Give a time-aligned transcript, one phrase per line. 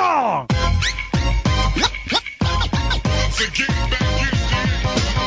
[0.00, 0.48] song.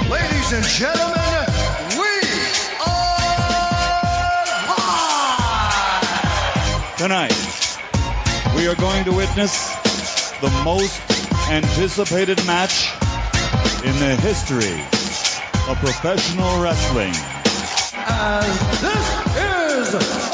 [0.09, 1.45] Ladies and gentlemen,
[2.01, 2.13] we
[2.81, 3.27] are
[4.73, 5.77] live!
[6.97, 7.37] Tonight,
[8.55, 9.53] we are going to witness
[10.41, 10.99] the most
[11.51, 12.89] anticipated match
[13.85, 14.81] in the history
[15.69, 17.13] of professional wrestling.
[17.95, 18.51] And
[18.81, 20.32] this is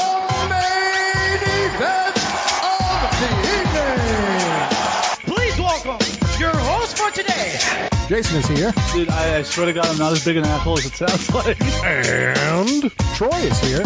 [7.22, 8.72] today, Jason is here.
[8.92, 11.34] Dude, I, I swear to God, I'm not as big an asshole as it sounds
[11.34, 11.60] like.
[11.84, 13.84] And Troy is here.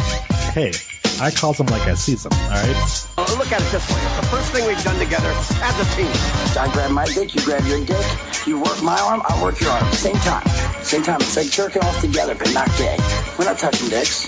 [0.52, 0.72] Hey,
[1.20, 3.08] I calls him like I sees him, alright?
[3.18, 4.00] Uh, look at it this way.
[4.02, 6.10] It's the first thing we've done together as a team.
[6.58, 8.06] I grab my dick, you grab your dick.
[8.46, 9.92] You work my arm, I work your arm.
[9.92, 10.46] Same time.
[10.82, 11.20] Same time.
[11.20, 12.96] It's like jerking off together, but not gay.
[13.38, 14.26] We're not touching dicks.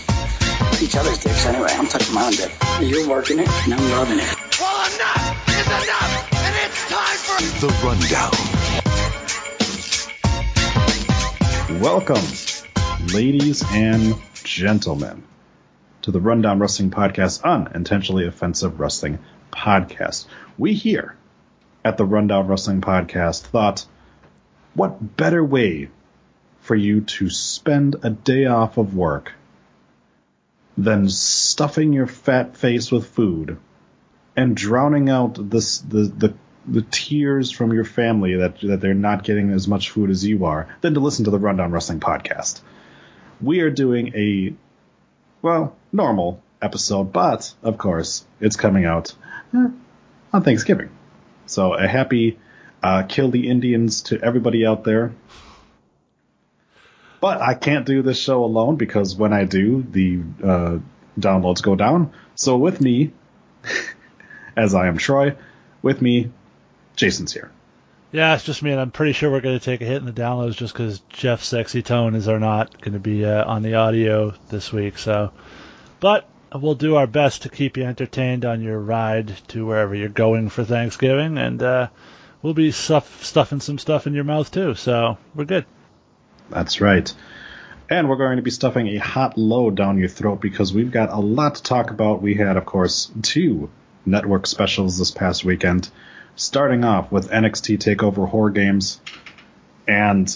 [0.83, 1.71] Each other's dicks anyway.
[1.73, 2.53] I'm touching my own dick.
[2.81, 4.37] You're working it, and I'm loving it.
[4.59, 8.56] Well, enough is enough, and it's time for The Rundown.
[11.81, 12.25] Welcome,
[13.13, 15.25] ladies and gentlemen,
[16.03, 19.19] to the Rundown Wrestling Podcast, unintentionally offensive wrestling
[19.53, 20.25] podcast.
[20.57, 21.17] We here
[21.85, 23.85] at the Rundown Wrestling Podcast thought,
[24.73, 25.91] what better way
[26.61, 29.35] for you to spend a day off of work
[30.79, 33.59] than stuffing your fat face with food
[34.35, 36.35] and drowning out this the the
[36.69, 40.45] the tears from your family that that they're not getting as much food as you
[40.45, 42.61] are than to listen to the Rundown Wrestling podcast.
[43.41, 44.55] We are doing a
[45.43, 49.15] well normal episode, but of course it's coming out
[49.55, 49.69] eh,
[50.33, 50.91] on Thanksgiving.
[51.47, 52.39] So a happy
[52.83, 55.13] uh, kill the Indians to everybody out there.
[57.21, 60.79] But I can't do this show alone because when I do, the uh,
[61.19, 62.13] downloads go down.
[62.35, 63.13] So with me,
[64.57, 65.37] as I am Troy,
[65.83, 66.31] with me,
[66.97, 67.51] Jason's here.
[68.13, 70.07] Yeah, it's just me, and I'm pretty sure we're going to take a hit in
[70.07, 73.63] the downloads just because Jeff's Sexy Tone is are not going to be uh, on
[73.63, 74.97] the audio this week.
[74.97, 75.33] So,
[76.01, 80.09] but we'll do our best to keep you entertained on your ride to wherever you're
[80.09, 81.89] going for Thanksgiving, and uh,
[82.43, 84.75] we'll be stuff, stuffing some stuff in your mouth too.
[84.75, 85.67] So we're good.
[86.49, 87.13] That's right.
[87.89, 91.11] And we're going to be stuffing a hot load down your throat because we've got
[91.11, 92.23] a lot to talk about.
[92.23, 93.71] We had, of course, two
[94.05, 95.89] network specials this past weekend,
[96.37, 99.01] starting off with NXT TakeOver War Games.
[99.89, 100.35] And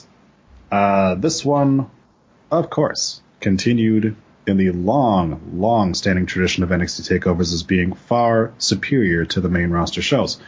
[0.73, 1.91] uh, this one,
[2.51, 4.17] of course, continued
[4.47, 9.49] in the long, long standing tradition of NXT TakeOvers as being far superior to the
[9.49, 10.41] main roster shows.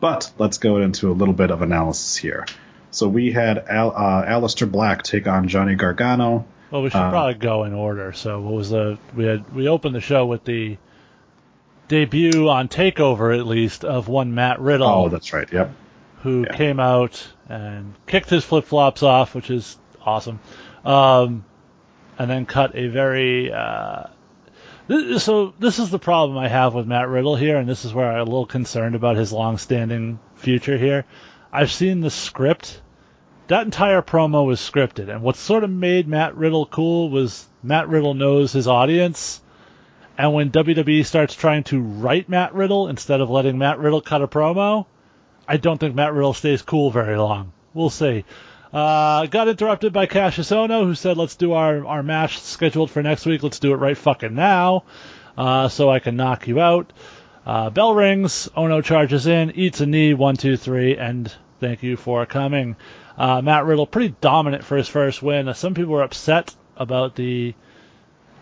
[0.00, 2.46] But let's go into a little bit of analysis here.
[2.90, 6.46] So we had Al, uh, Aleister Black take on Johnny Gargano.
[6.70, 8.12] Well, we should Uh, probably go in order.
[8.12, 10.76] So what was the we had we opened the show with the
[11.88, 14.88] debut on Takeover at least of one Matt Riddle.
[14.88, 15.50] Oh, that's right.
[15.52, 15.70] Yep.
[16.22, 16.56] who Yeah.
[16.56, 20.40] came out and kicked his flip flops off, which is awesome,
[20.84, 21.44] um,
[22.18, 23.52] and then cut a very.
[23.52, 24.04] Uh,
[24.88, 27.92] th- so this is the problem I have with Matt Riddle here, and this is
[27.92, 31.04] where I'm a little concerned about his long-standing future here.
[31.52, 32.80] I've seen the script.
[33.48, 37.88] That entire promo was scripted, and what sort of made Matt Riddle cool was Matt
[37.90, 39.42] Riddle knows his audience.
[40.16, 44.22] And when WWE starts trying to write Matt Riddle instead of letting Matt Riddle cut
[44.22, 44.86] a promo,
[45.48, 47.52] I don't think Matt Riddle stays cool very long.
[47.72, 48.24] We'll see.
[48.72, 53.02] Uh, got interrupted by Kassius Ohno, who said, "Let's do our our match scheduled for
[53.02, 53.42] next week.
[53.42, 54.84] Let's do it right fucking now,
[55.38, 56.92] uh, so I can knock you out."
[57.46, 58.48] Uh, bell rings.
[58.56, 60.14] Ohno charges in, eats a knee.
[60.14, 62.76] One, two, three, and thank you for coming.
[63.16, 65.48] Uh, Matt Riddle pretty dominant for his first win.
[65.48, 67.54] Uh, some people were upset about the.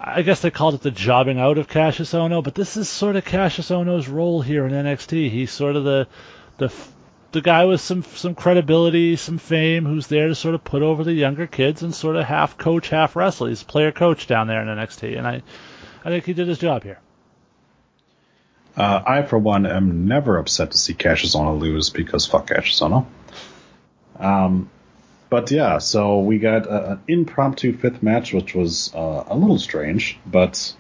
[0.05, 3.15] I guess they called it the jobbing out of Kassius Ohno, but this is sort
[3.15, 5.31] of Kassius Ohno's role here in NXT.
[5.31, 6.09] He's sort of the
[6.59, 6.73] the
[7.31, 11.05] the guy with some some credibility, some fame, who's there to sort of put over
[11.05, 13.47] the younger kids and sort of half coach, half wrestle.
[13.47, 15.43] He's player coach down there in NXT, and I
[16.05, 16.99] I think he did his job here.
[18.77, 22.81] Uh, I, for one, am never upset to see Kassius Ohno lose because fuck Kassius
[22.81, 23.07] Ohno.
[24.19, 24.69] Um,
[25.33, 29.59] but yeah, so we got a, an impromptu fifth match, which was uh, a little
[29.59, 30.75] strange, but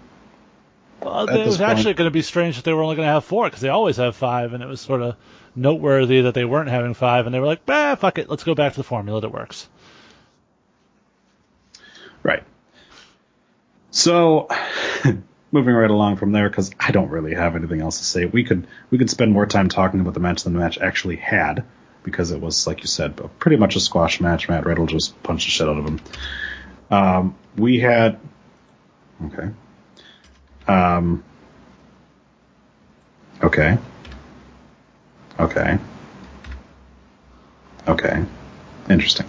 [1.00, 3.24] Well, it was actually going to be strange that they were only going to have
[3.24, 5.16] four because they always have five, and it was sort of
[5.56, 8.54] noteworthy that they weren't having five, and they were like, "Bah, fuck it, let's go
[8.54, 9.70] back to the formula that works."
[12.22, 12.44] right.
[13.90, 14.48] So,
[15.50, 18.26] moving right along from there, because I don't really have anything else to say.
[18.26, 21.16] We could we could spend more time talking about the match than the match actually
[21.16, 21.64] had,
[22.02, 24.48] because it was, like you said, pretty much a squash match.
[24.48, 26.00] Matt Riddle just punched the shit out of him.
[26.90, 28.18] Um, we had
[29.26, 29.50] okay.
[30.66, 31.24] Um,
[33.42, 33.78] okay.
[35.38, 35.78] Okay.
[37.88, 38.24] Okay.
[38.88, 39.26] Interesting.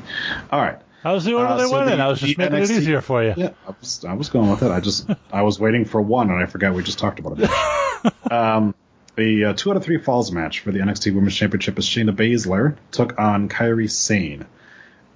[0.51, 0.79] All right.
[1.03, 1.99] How was the order Uh, they so went in?
[1.99, 3.33] I was just the making it easier for you.
[3.35, 4.71] Yeah, I was, I was going with it.
[4.71, 8.31] I just I was waiting for one, and I forgot we just talked about it.
[8.31, 8.73] um,
[9.15, 12.15] the uh, two out of three falls match for the NXT Women's Championship as Shayna
[12.15, 14.45] Baszler took on Kairi Sane,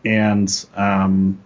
[0.05, 1.41] and um,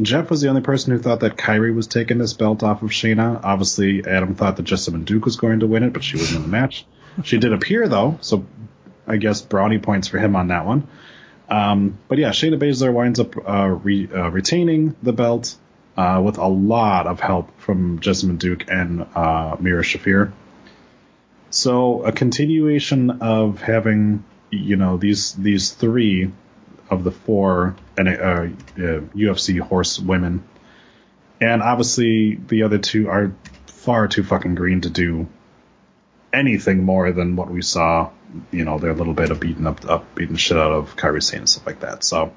[0.00, 2.90] Jeff was the only person who thought that Kairi was taking this belt off of
[2.90, 3.40] Shayna.
[3.42, 6.42] Obviously, Adam thought that Jessamyn Duke was going to win it, but she wasn't in
[6.42, 6.86] the match.
[7.24, 8.44] She did appear though, so
[9.06, 10.86] I guess brownie points for him on that one.
[11.48, 15.54] Um, but yeah, Shayna Baszler winds up uh, re, uh, retaining the belt
[15.96, 20.32] uh, with a lot of help from Jessamyn Duke and uh, Mira Shafir.
[21.56, 26.30] So a continuation of having you know these these three
[26.90, 30.44] of the four uh, uh, UFC horse women,
[31.40, 35.28] and obviously the other two are far too fucking green to do
[36.30, 38.10] anything more than what we saw.
[38.50, 41.40] You know, their little bit of beating up, up beating shit out of Kairi Sane
[41.40, 42.04] and stuff like that.
[42.04, 42.34] So,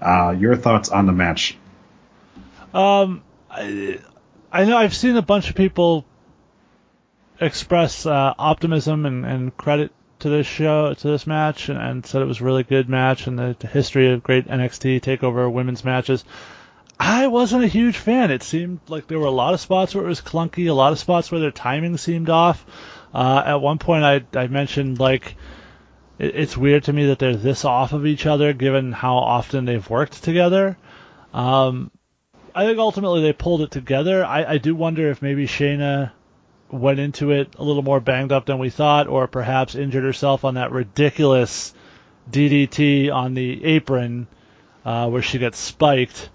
[0.00, 1.58] uh, your thoughts on the match?
[2.72, 4.00] Um, I,
[4.50, 6.06] I know I've seen a bunch of people
[7.40, 12.22] express uh, optimism and, and credit to this show, to this match, and, and said
[12.22, 15.84] it was a really good match and the, the history of great NXT takeover women's
[15.84, 16.24] matches.
[16.98, 18.30] I wasn't a huge fan.
[18.32, 20.92] It seemed like there were a lot of spots where it was clunky, a lot
[20.92, 22.66] of spots where their timing seemed off.
[23.14, 25.36] Uh, at one point, I, I mentioned like
[26.18, 29.64] it, it's weird to me that they're this off of each other, given how often
[29.64, 30.76] they've worked together.
[31.32, 31.92] Um,
[32.54, 34.24] I think ultimately they pulled it together.
[34.24, 36.10] I, I do wonder if maybe Shayna
[36.70, 40.44] went into it a little more banged up than we thought, or perhaps injured herself
[40.44, 41.74] on that ridiculous
[42.30, 44.26] DDT on the apron
[44.84, 46.30] uh, where she gets spiked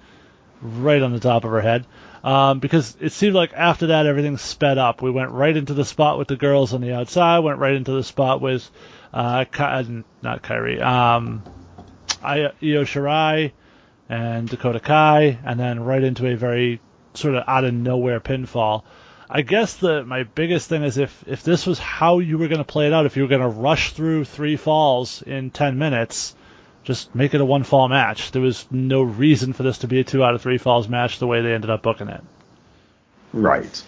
[0.61, 1.85] right on the top of her head.
[2.23, 5.01] Um, because it seemed like after that everything sped up.
[5.01, 7.91] We went right into the spot with the girls on the outside, went right into
[7.91, 8.69] the spot with
[9.13, 11.43] uh, Ky- not Kairi, um,
[12.23, 13.51] Io Shirai
[14.07, 16.79] and Dakota Kai, and then right into a very
[17.13, 18.83] sort of out of nowhere pinfall.
[19.35, 22.59] I guess the my biggest thing is if if this was how you were going
[22.59, 25.79] to play it out, if you were going to rush through three falls in ten
[25.79, 26.35] minutes,
[26.83, 28.31] just make it a one fall match.
[28.31, 31.17] There was no reason for this to be a two out of three falls match
[31.17, 32.21] the way they ended up booking it.
[33.33, 33.83] Right.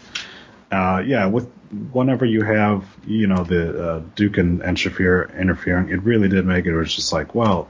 [0.72, 1.48] Uh, yeah, with
[1.92, 6.48] whenever you have you know the uh, Duke and, and Shafir interfering, it really did
[6.48, 6.74] make it.
[6.74, 7.68] It was just like, well,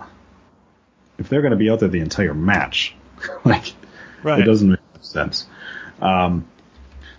[1.17, 2.95] if they're going to be out there the entire match,
[3.43, 3.73] like
[4.23, 4.39] Right.
[4.39, 5.45] it doesn't make sense.
[6.01, 6.47] Um,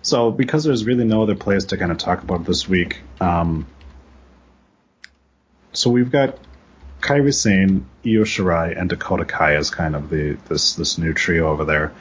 [0.07, 3.67] so because there's really no other place to kind of talk about this week, um,
[5.73, 6.39] so we've got
[7.01, 11.49] Kairi Sane, Io Shirai, and Dakota Kai as kind of the this this new trio
[11.49, 11.93] over there.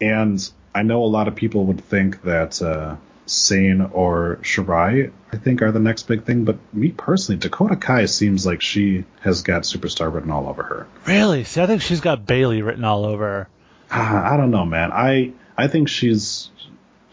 [0.00, 2.96] And I know a lot of people would think that uh,
[3.26, 6.44] Sane or Shirai, I think, are the next big thing.
[6.44, 10.86] But me personally, Dakota Kai seems like she has got superstar written all over her.
[11.06, 11.44] Really?
[11.44, 13.48] See, I think she's got Bayley written all over her.
[13.92, 14.90] Ah, I don't know, man.
[14.90, 16.50] I I think she's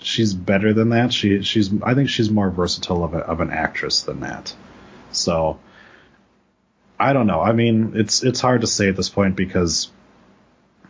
[0.06, 1.12] she's better than that.
[1.12, 4.56] She she's I think she's more versatile of, a, of an actress than that.
[5.12, 5.60] So
[7.00, 7.42] I don't know.
[7.42, 9.92] I mean, it's it's hard to say at this point because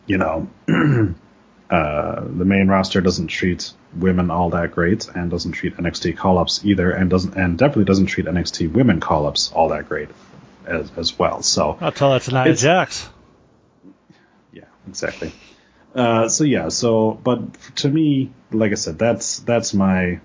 [0.05, 5.77] you know uh, the main roster doesn't treat women all that great and doesn't treat
[5.77, 9.69] NXT call ups either, and doesn't and definitely doesn't treat NXT women call ups all
[9.69, 10.09] that great
[10.65, 11.41] as as well.
[11.41, 13.07] So I'll tell that to Nia Jax.
[14.51, 15.31] yeah, exactly.
[15.95, 20.19] Uh, so yeah, so but to me, like I said, that's that's my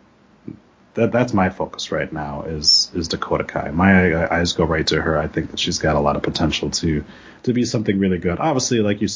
[0.95, 3.71] that that's my focus right now is is Dakota Kai.
[3.71, 5.17] My eyes go right to her.
[5.17, 7.05] I think that she's got a lot of potential to
[7.45, 8.41] to be something really good.
[8.41, 9.09] Obviously, like you,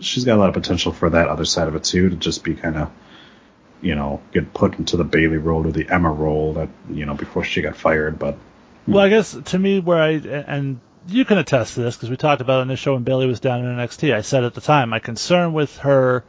[0.00, 2.42] she's got a lot of potential for that other side of it too, to just
[2.42, 2.90] be kind of
[3.80, 7.14] you know get put into the Bayley role or the Emma role that you know
[7.14, 8.18] before she got fired.
[8.18, 8.36] But
[8.88, 12.16] Well, I guess to me, where I and you can attest to this because we
[12.16, 14.14] talked about it on this show when Bayley was down in NXT.
[14.14, 16.24] I said at the time my concern with her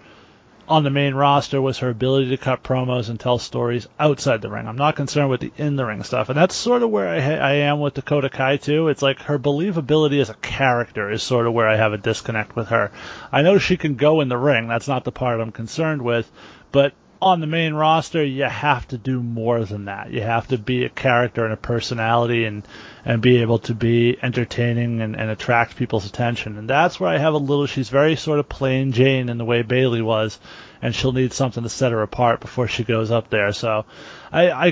[0.67, 4.50] on the main roster was her ability to cut promos and tell stories outside the
[4.50, 4.67] ring.
[4.67, 7.20] I'm not concerned with the in the ring stuff, and that's sort of where I,
[7.36, 8.88] I am with Dakota Kai too.
[8.88, 12.55] It's like her believability as a character is sort of where I have a disconnect
[12.55, 12.91] with her.
[13.32, 14.67] I know she can go in the ring.
[14.67, 16.32] That's not the part I'm concerned with,
[16.72, 20.12] but on the main roster, you have to do more than that.
[20.12, 22.63] You have to be a character and a personality and,
[23.05, 26.57] and be able to be entertaining and, and attract people's attention.
[26.57, 29.45] And that's where I have a little, she's very sort of plain Jane in the
[29.45, 30.39] way Bayley was,
[30.81, 33.53] and she'll need something to set her apart before she goes up there.
[33.53, 33.85] So
[34.31, 34.65] I, I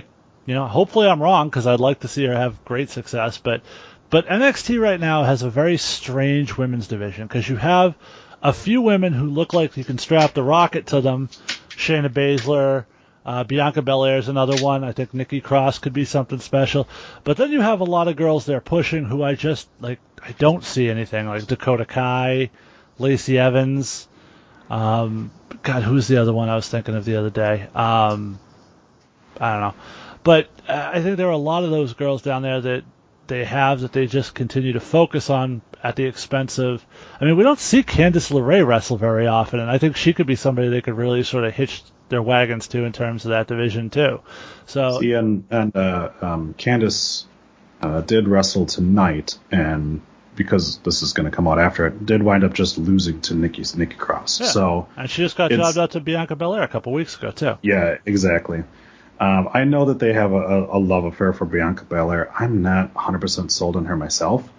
[0.48, 3.62] you know, hopefully I'm wrong because I'd like to see her have great success, but,
[4.10, 7.96] but NXT right now has a very strange women's division because you have
[8.42, 11.30] a few women who look like you can strap the rocket to them.
[11.70, 12.86] Shayna Baszler,
[13.25, 14.84] Uh, Bianca Belair is another one.
[14.84, 16.88] I think Nikki Cross could be something special.
[17.24, 20.00] But then you have a lot of girls there pushing who I just like.
[20.22, 22.50] I don't see anything like Dakota Kai,
[23.00, 24.08] Lacey Evans.
[24.70, 27.68] Um, God, who's the other one I was thinking of the other day?
[27.75, 28.39] Um,
[29.39, 29.74] I don't know.
[30.24, 32.84] But uh, I think there are a lot of those girls down there that
[33.27, 36.86] they have that they just continue to focus on at the expense of.
[37.20, 40.27] I mean, we don't see Candice LeRae wrestle very often, and I think she could
[40.27, 43.48] be somebody they could really sort of hitch their wagons to in terms of that
[43.48, 44.22] division too.
[44.66, 47.26] So See, and and uh, um, Candice
[47.82, 50.02] uh, did wrestle tonight, and
[50.36, 53.36] because this is going to come out after it, did wind up just losing to
[53.36, 54.42] Nikki Nikki Cross.
[54.42, 54.48] Yeah.
[54.48, 57.58] So and she just got jobbed out to Bianca Belair a couple weeks ago too.
[57.62, 58.64] yeah, exactly.
[59.20, 62.32] Um, I know that they have a, a, a love affair for Bianca Belair.
[62.38, 64.50] I'm not 100% sold on her myself.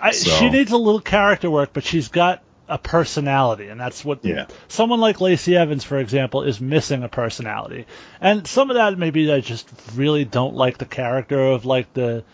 [0.00, 4.04] I, So- She needs a little character work, but she's got a personality, and that's
[4.04, 4.46] what Yeah.
[4.68, 7.84] someone like Lacey Evans, for example, is missing a personality.
[8.20, 12.24] And some of that maybe I just really don't like the character of like the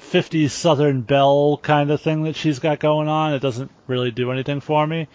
[0.00, 3.32] 50s Southern Belle kind of thing that she's got going on.
[3.34, 5.08] It doesn't really do anything for me.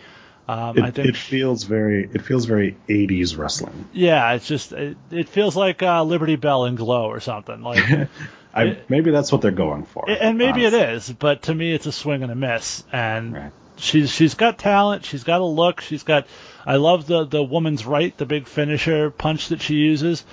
[0.48, 3.88] Um, It, I think it feels very it feels very 80s wrestling.
[3.94, 8.10] yeah, it's just it, it feels like uh, Liberty Bell and Glow or something like.
[8.54, 10.10] I, It- maybe that's what they're going for.
[10.10, 10.96] and maybe it honestly.
[10.96, 12.84] is, but to me, it's a swing and a miss.
[12.92, 13.52] And Right.
[13.82, 15.06] She's she's got talent.
[15.06, 15.82] She's got a look.
[15.82, 16.28] She's got.
[16.66, 20.24] I love the the woman's right, the big finisher punch that she uses,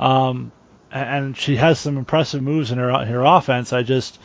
[0.00, 0.50] um,
[0.90, 3.72] and she has some impressive moves in her her offense.
[3.72, 4.18] I just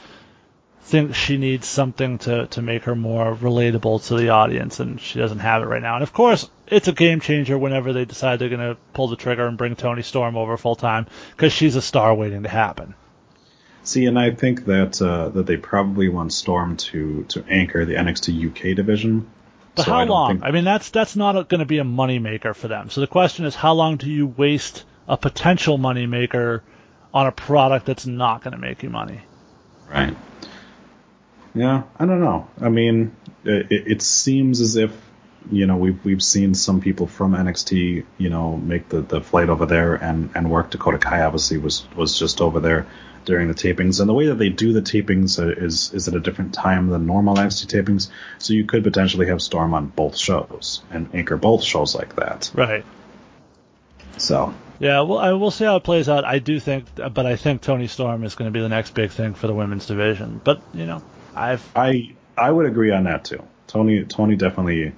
[0.81, 5.19] think she needs something to to make her more relatable to the audience, and she
[5.19, 5.93] doesn't have it right now.
[5.93, 9.15] And of course, it's a game changer whenever they decide they're going to pull the
[9.15, 12.95] trigger and bring Toni Storm over full time because she's a star waiting to happen.
[13.83, 17.95] See, and I think that uh, that they probably want Storm to to anchor the
[17.95, 19.29] NXT UK division.
[19.75, 20.31] But So how I long?
[20.31, 22.89] think- I mean, that's that's not going to be a moneymaker for them.
[22.89, 26.61] So the question is, how long do you waste a potential moneymaker
[27.13, 29.21] on a product that's not going to make you money?
[29.89, 30.15] Right.
[31.53, 32.47] Yeah, I don't know.
[32.61, 34.91] I mean, it, it seems as if
[35.49, 39.49] you know we've we've seen some people from NXT you know make the, the flight
[39.49, 40.69] over there and and work.
[40.71, 42.87] Dakota Kai obviously was was just over there
[43.25, 46.15] during the tapings, and the way that they do the tapings uh, is is at
[46.15, 48.09] a different time than normal NXT tapings.
[48.39, 52.51] So you could potentially have Storm on both shows and anchor both shows like that.
[52.53, 52.85] Right.
[54.17, 55.01] So Yeah.
[55.01, 56.25] Well, I will see how it plays out.
[56.25, 59.11] I do think, but I think Toni Storm is going to be the next big
[59.11, 60.41] thing for the women's division.
[60.43, 61.03] But you know,
[61.35, 61.67] I've.
[61.75, 63.43] I I would agree on that too.
[63.67, 64.93] Toni Toni definitely.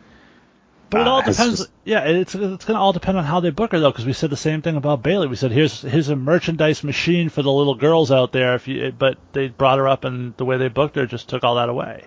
[0.94, 1.68] But it uh, all depends.
[1.84, 4.14] yeah, it's it's going to all depend on how they book her though, because we
[4.14, 5.28] said the same thing about Bayley.
[5.28, 8.54] We said here's here's a merchandise machine for the little girls out there.
[8.54, 11.44] If you, but they brought her up, and the way they booked her just took
[11.44, 12.06] all that away.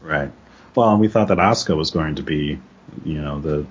[0.00, 0.32] Right.
[0.74, 2.58] Well, and we thought that Asuka was going to be,
[3.04, 3.64] you know, the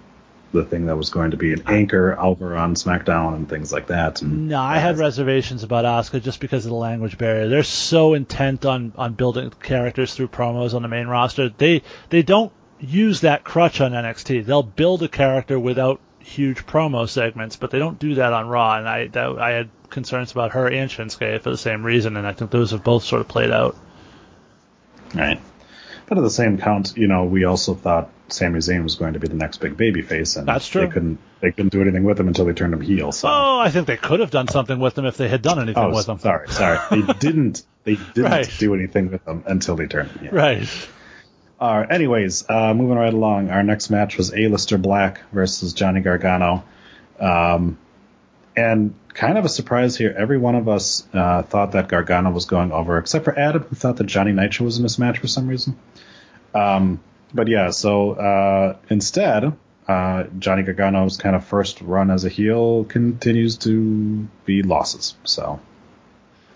[0.53, 3.87] the thing that was going to be an anchor over on SmackDown and things like
[3.87, 4.21] that.
[4.21, 7.49] And No, I had reservations about Asuka just because of the language barrier.
[7.49, 11.49] They're so intent on, on building characters through promos on the main roster.
[11.49, 14.45] They they don't use that crutch on NXT.
[14.45, 18.77] They'll build a character without huge promo segments, but they don't do that on Raw.
[18.77, 22.25] And I that, I had concerns about her and Shinsuke for the same reason, and
[22.27, 23.75] I think those have both sort of played out.
[25.13, 25.39] Right.
[26.07, 29.19] But at the same count, you know, we also thought Sami Zayn was going to
[29.19, 30.81] be the next big baby face, and That's true.
[30.85, 33.11] They couldn't they couldn't do anything with him until they turned him heel.
[33.11, 33.27] So.
[33.27, 35.83] Oh, I think they could have done something with him if they had done anything
[35.83, 36.19] Oh, with him.
[36.19, 36.79] sorry, sorry.
[36.91, 37.63] They didn't.
[37.83, 38.55] They didn't Right.
[38.59, 40.31] do anything with him until they turned him heel.
[40.31, 40.67] Right.
[41.59, 41.89] Right.
[41.89, 46.63] Anyways, uh, moving right along, our next match was Aleister Black versus Johnny Gargano,
[47.19, 47.77] um,
[48.55, 50.13] and kind of a surprise here.
[50.17, 53.75] Every one of us uh, thought that Gargano was going over, except for Adam, who
[53.75, 55.77] thought that Johnny Nitro was in this match for some reason.
[56.53, 57.01] Um,
[57.33, 59.53] but yeah, so uh, instead,
[59.87, 65.15] uh, Johnny Gargano's kind of first run as a heel continues to be losses.
[65.23, 65.59] So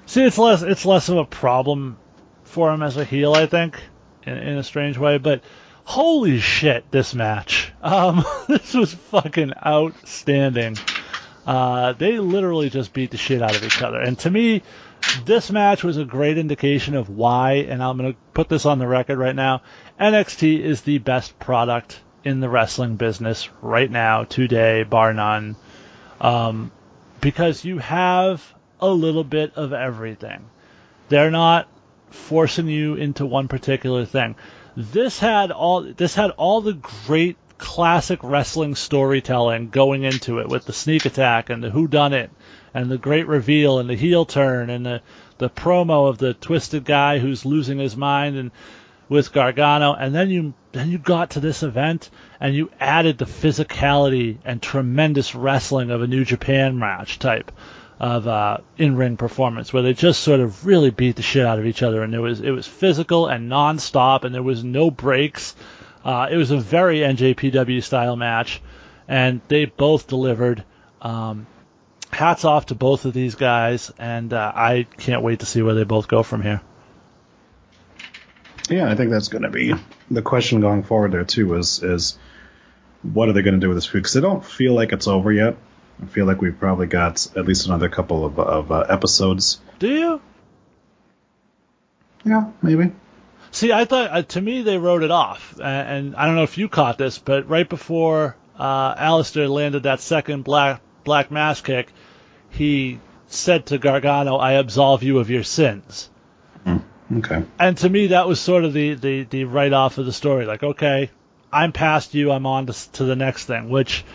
[0.09, 1.95] See, it's less it's less of a problem
[2.43, 3.79] for him as a heel, I think,
[4.29, 5.17] in, in a strange way.
[5.17, 5.41] But
[5.83, 7.71] holy shit, this match!
[7.81, 10.77] Um, this was fucking outstanding.
[11.45, 14.61] Uh, they literally just beat the shit out of each other, and to me,
[15.25, 17.53] this match was a great indication of why.
[17.53, 19.61] And I'm gonna put this on the record right now:
[19.99, 25.55] NXT is the best product in the wrestling business right now, today, bar none
[26.21, 26.71] um,
[27.21, 30.49] because you have a little bit of everything.
[31.09, 31.67] They're not
[32.09, 34.35] forcing you into one particular thing.
[34.75, 40.65] This had all this had all the great classic wrestling storytelling going into it with
[40.65, 42.31] the sneak attack and the who done it
[42.73, 45.01] and the great reveal and the heel turn and the
[45.39, 48.51] the promo of the twisted guy who's losing his mind and
[49.09, 53.25] with Gargano, and then you then you got to this event and you added the
[53.25, 57.51] physicality and tremendous wrestling of a New Japan match type
[57.99, 61.65] of uh, in-ring performance, where they just sort of really beat the shit out of
[61.65, 65.55] each other, and it was it was physical and non-stop, and there was no breaks.
[66.03, 68.61] Uh, it was a very NJPW style match,
[69.07, 70.63] and they both delivered.
[71.01, 71.47] Um,
[72.11, 75.75] hats off to both of these guys, and uh, I can't wait to see where
[75.75, 76.61] they both go from here.
[78.69, 79.73] Yeah, I think that's going to be
[80.11, 81.55] the question going forward there too.
[81.55, 82.17] Is is
[83.01, 84.03] what are they going to do with this week?
[84.03, 85.57] Because I don't feel like it's over yet.
[86.01, 89.59] I feel like we've probably got at least another couple of, of uh, episodes.
[89.79, 90.21] Do you?
[92.25, 92.91] Yeah, maybe.
[93.51, 96.43] See, I thought uh, to me they wrote it off, and, and, I don't know
[96.43, 101.61] if you caught this, but right before uh, Aleister landed that second black black mass
[101.61, 101.91] kick,
[102.51, 106.09] he said to Gargano, "I absolve you of your sins."
[106.65, 106.83] Mm,
[107.17, 107.43] okay.
[107.57, 110.45] And to me, that was sort of the the, the write off of the story.
[110.45, 111.09] Like, okay,
[111.51, 112.31] I'm past you.
[112.31, 114.05] I'm on to, to the next thing, which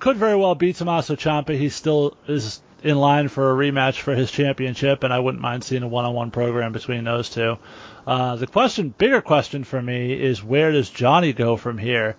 [0.00, 1.56] could very well be Tommaso Ciampa.
[1.56, 5.64] He still is in line for a rematch for his championship, and I wouldn't mind
[5.64, 7.58] seeing a one-on-one program between those two.
[8.06, 12.16] Uh, the question, bigger question for me, is where does Johnny go from here?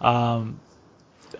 [0.00, 0.60] Um,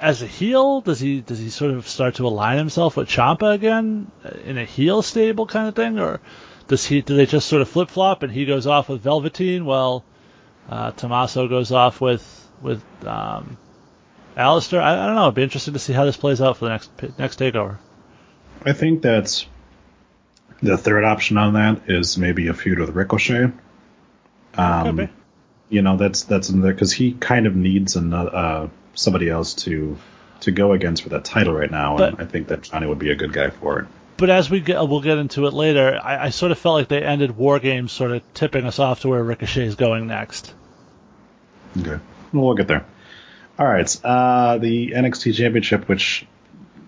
[0.01, 3.55] as a heel, does he does he sort of start to align himself with Ciampa
[3.55, 4.11] again
[4.45, 6.21] in a heel stable kind of thing, or
[6.67, 9.65] does he do they just sort of flip flop and he goes off with Velveteen
[9.65, 10.05] while
[10.69, 13.57] uh, Tommaso goes off with with um,
[14.37, 14.81] Aleister?
[14.81, 15.25] I, I don't know.
[15.25, 17.79] It'd be interesting to see how this plays out for the next next takeover.
[18.65, 19.47] I think that's
[20.63, 23.53] the third option on that is maybe a feud with Ricochet.
[24.57, 25.09] Um,
[25.69, 29.55] you know, that's that's in there because he kind of needs another uh, somebody else
[29.55, 29.99] to
[30.41, 32.99] to go against for that title right now, but, and I think that Johnny would
[32.99, 33.87] be a good guy for it.
[34.17, 35.99] But as we get, we'll get into it later.
[36.01, 39.01] I, I sort of felt like they ended War Games, sort of tipping us off
[39.01, 40.55] to where Ricochet is going next.
[41.81, 41.99] Okay,
[42.33, 42.87] well, we'll get there.
[43.57, 46.27] All right, uh, the NXT Championship, which,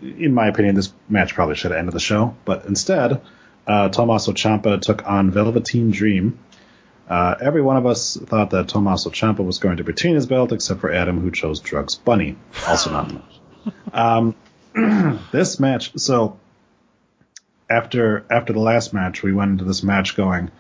[0.03, 3.21] in my opinion, this match probably should have ended the show, but instead,
[3.69, 6.41] uh, Tommaso Ciampa took on Velveteen Dream.
[7.09, 10.51] Uh, every one of us thought that Tommaso Ciampa was going to retain his belt,
[10.53, 13.23] except for Adam, who chose Drugs Bunny, also not much.
[13.93, 14.37] Um,
[15.33, 16.39] this match, so
[17.69, 20.53] after after the last match, we went into this match going,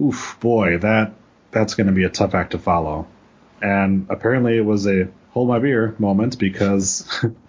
[0.00, 1.12] "Oof, boy, that
[1.52, 3.06] that's going to be a tough act to follow."
[3.62, 7.02] And apparently, it was a hold my beer moment because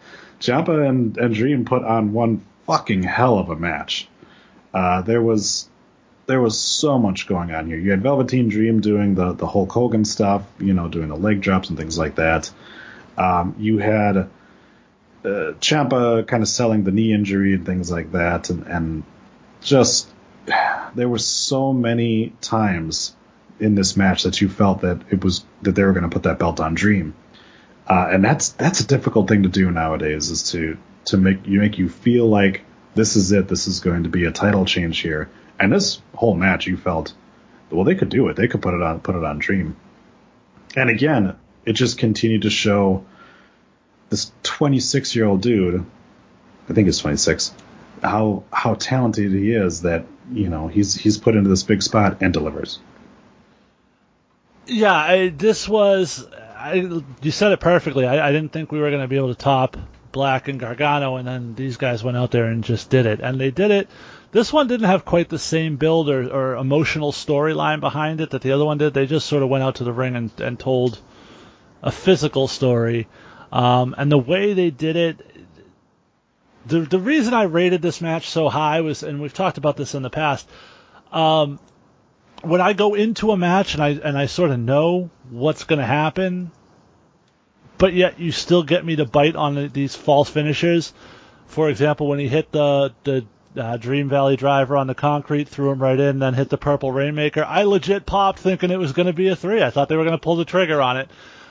[0.39, 4.10] Ciampa and, and Dream put on one fucking hell of a match.
[4.74, 5.69] Uh, there was
[6.26, 7.78] there was so much going on here.
[7.78, 11.41] You had Velveteen Dream doing the the Hulk Hogan stuff, you know, doing the leg
[11.41, 12.52] drops and things like that.
[13.17, 14.28] Um, you had uh,
[15.24, 19.04] Ciampa kind of selling the knee injury and things like that, and, and
[19.62, 20.10] just
[20.95, 23.15] there were so many times
[23.60, 26.24] in this match that you felt that it was that they were going to put
[26.24, 27.13] that belt on Dream.
[27.88, 31.60] Uh, and that's that's a difficult thing to do nowadays is to to make you
[31.60, 32.63] make you feel like
[32.95, 35.30] this is it, this is going to be a title change here.
[35.60, 37.13] And this whole match, you felt,
[37.69, 39.76] well, they could do it, they could put it on put it on Dream.
[40.76, 43.06] And again, it just continued to show
[44.10, 45.86] this 26 year old dude,
[46.69, 47.54] I think he's 26,
[48.02, 49.82] how how talented he is.
[49.82, 52.80] That you know he's he's put into this big spot and delivers.
[54.67, 56.28] Yeah, I, this was
[56.65, 56.73] I,
[57.21, 58.08] you said it perfectly.
[58.08, 59.78] I, I didn't think we were going to be able to top
[60.12, 63.39] Black and Gargano, and then these guys went out there and just did it, and
[63.39, 63.88] they did it.
[64.32, 68.41] This one didn't have quite the same build or, or emotional storyline behind it that
[68.41, 68.95] the other one did.
[68.95, 70.99] They just sort of went out to the ring and, and told
[71.84, 73.08] a physical story,
[73.51, 75.45] um, and the way they did it.
[76.65, 79.93] The the reason I rated this match so high was, and we've talked about this
[79.93, 80.49] in the past.
[81.12, 81.60] Um,
[82.41, 85.80] when I go into a match and I and I sort of know what's going
[85.80, 86.52] to happen,
[87.78, 90.93] but yet you still get me to bite on these false finishers.
[91.48, 93.26] For example, when he hit the the
[93.58, 96.91] uh, Dream Valley driver on the concrete, threw him right in, then hit the purple
[96.91, 97.43] rainmaker.
[97.43, 99.63] I legit popped thinking it was going to be a three.
[99.63, 101.10] I thought they were going to pull the trigger on it.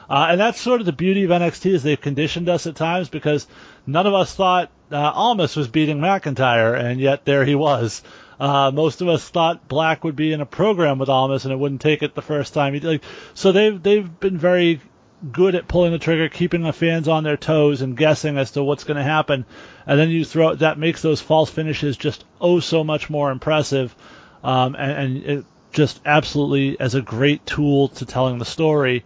[0.09, 3.09] Uh, and that's sort of the beauty of NXT is they've conditioned us at times
[3.09, 3.47] because
[3.87, 8.03] none of us thought uh, Almas was beating McIntyre, and yet there he was.
[8.39, 11.57] Uh, most of us thought Black would be in a program with Almas and it
[11.57, 12.79] wouldn't take it the first time.
[12.81, 13.03] Like,
[13.35, 14.81] so they've they've been very
[15.33, 18.63] good at pulling the trigger, keeping the fans on their toes and guessing as to
[18.63, 19.47] what's going to happen.
[19.87, 23.95] And then you throw that makes those false finishes just oh so much more impressive,
[24.43, 29.05] um, and, and it just absolutely as a great tool to telling the story.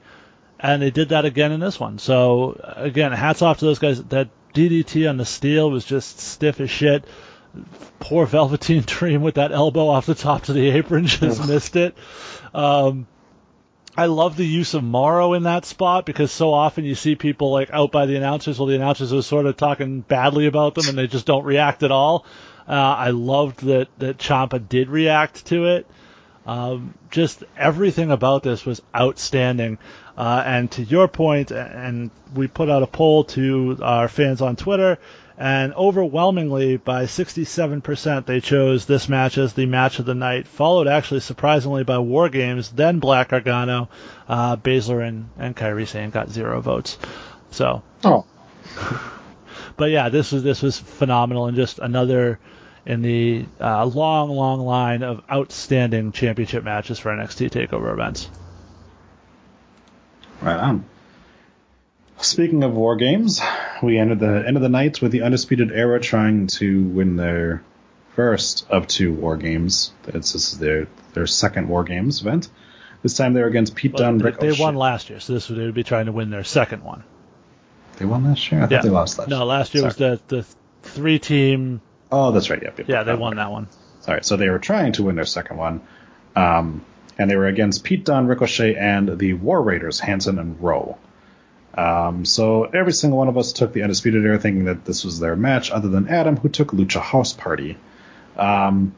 [0.61, 1.99] And they did that again in this one.
[1.99, 4.03] So again, hats off to those guys.
[4.05, 7.05] That DDT on the steel was just stiff as shit
[8.01, 11.97] poor Velveteen Dream with that elbow off the top of the apron just missed it.
[12.55, 13.07] Um,
[13.97, 17.51] I love the use of Mauro in that spot because so often you see people
[17.51, 20.89] like out by the announcers while the announcers are sort of talking badly about them
[20.89, 22.25] and they just don't react at all.
[22.69, 25.87] Uh, I loved that that Ciampa did react to it.
[26.47, 29.79] Um, just everything about this was outstanding.
[30.17, 34.57] Uh, and to your point, and we put out a poll to our fans on
[34.57, 34.99] Twitter,
[35.39, 40.89] and overwhelmingly by 67% they chose this match as the match of the night, followed
[40.89, 43.89] actually surprisingly by War Games, then Black Gargano.
[44.29, 46.99] uh, Baszler and, and Kairi Sane got zero votes.
[47.53, 47.83] So.
[48.05, 48.27] Oh.
[49.77, 52.41] but yeah, this was this was phenomenal and just another
[52.85, 58.29] in the uh, long, long line of outstanding championship matches for NXT Takeover events.
[60.41, 60.85] Right on.
[62.21, 63.41] Speaking of war games,
[63.83, 67.63] we ended the end of the night with the Undisputed Era trying to win their
[68.17, 69.93] first of two war games.
[70.05, 72.49] This is their their second war games event.
[73.03, 74.19] This time they were against Pete Well, Dunne.
[74.19, 74.51] they, Ricochet.
[74.57, 76.83] they won last year, so this would they would be trying to win their second
[76.83, 77.05] one.
[77.99, 78.61] They won last year.
[78.63, 78.83] I thought Yeah.
[78.83, 79.29] they lost last.
[79.29, 79.45] No, year.
[79.45, 80.45] last year was the the
[80.83, 81.81] three team.
[82.11, 82.61] Oh, that's right.
[82.61, 82.89] Yep, yep.
[82.89, 83.69] Yeah, they won that one.
[84.01, 84.21] Sorry.
[84.25, 85.83] So they were trying to win their second one,
[86.35, 86.85] um,
[87.17, 90.99] and they were against Pete Dunne, Ricochet, and the War Raiders, Hanson and Rowe.
[91.79, 95.21] Um, so every single one of us took the Undisputed Era thinking that this was
[95.21, 97.79] their match, other than Adam, who took Lucha House Party.
[98.37, 98.97] Um,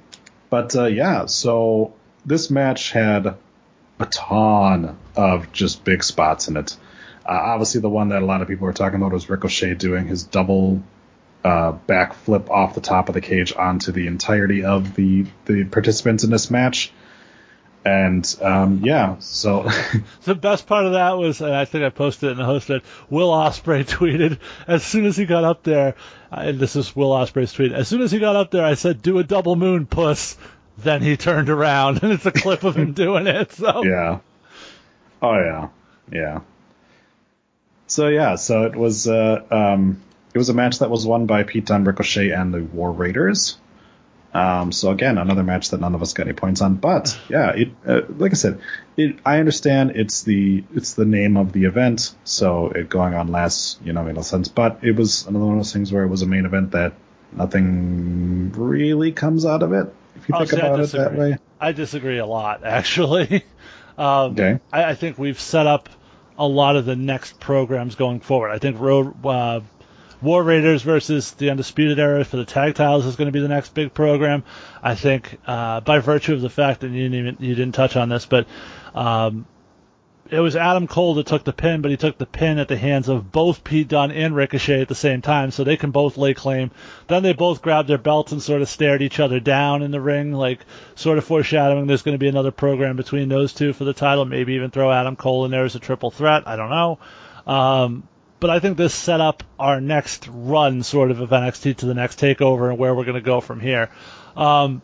[0.48, 1.92] but uh, yeah, so
[2.24, 3.36] this match had
[3.98, 6.74] a ton of just big spots in it.
[7.26, 10.06] Uh, obviously, the one that a lot of people were talking about was Ricochet doing
[10.06, 10.82] his double
[11.44, 16.24] uh, backflip off the top of the cage onto the entirety of the the participants
[16.24, 16.92] in this match.
[17.84, 19.70] And um, yeah, so
[20.24, 22.68] The best part of that was, and I think I posted it in the host
[22.68, 25.94] that Will Ospreay tweeted as soon as he got up there,
[26.30, 27.72] and this is Will Ospreay's tweet.
[27.72, 30.36] As soon as he got up there, I said, "Do a double moon, puss."
[30.78, 33.52] Then he turned around, and it's a clip of him doing it.
[33.52, 34.18] So yeah,
[35.22, 35.68] oh yeah,
[36.12, 36.40] yeah.
[37.86, 40.02] So yeah, so it was uh, um,
[40.34, 43.56] it was a match that was won by Pete Dunne, Ricochet, and the War Raiders.
[44.32, 46.76] Um, so again, another match that none of us got any points on.
[46.76, 48.60] But yeah, it uh, like I said,
[48.96, 53.28] it I understand it's the it's the name of the event, so it going on
[53.28, 54.48] last you know made no sense.
[54.48, 56.92] But it was another one of those things where it was a main event that
[57.32, 59.92] nothing really comes out of it.
[60.16, 61.38] If you Oh, think see, about it that way.
[61.60, 63.44] I disagree a lot, actually.
[63.98, 64.60] um, Okay.
[64.72, 65.88] I, I think we've set up
[66.38, 68.50] a lot of the next programs going forward.
[68.50, 69.60] I think Road uh,
[70.22, 73.48] War Raiders versus the Undisputed Era for the tag titles is going to be the
[73.48, 74.44] next big program.
[74.82, 77.96] I think uh, by virtue of the fact that you didn't even, you didn't touch
[77.96, 78.46] on this, but
[78.94, 79.46] um,
[80.30, 82.76] it was Adam Cole that took the pin, but he took the pin at the
[82.76, 86.16] hands of both Pete Dunne and Ricochet at the same time, so they can both
[86.16, 86.70] lay claim.
[87.08, 90.00] Then they both grabbed their belts and sort of stared each other down in the
[90.00, 90.60] ring, like
[90.94, 94.24] sort of foreshadowing there's going to be another program between those two for the title.
[94.24, 96.46] Maybe even throw Adam Cole in there as a triple threat.
[96.46, 96.98] I don't know.
[97.46, 98.08] Um,
[98.40, 101.94] but I think this set up our next run, sort of, of NXT to the
[101.94, 103.90] next takeover and where we're going to go from here.
[104.36, 104.82] Um,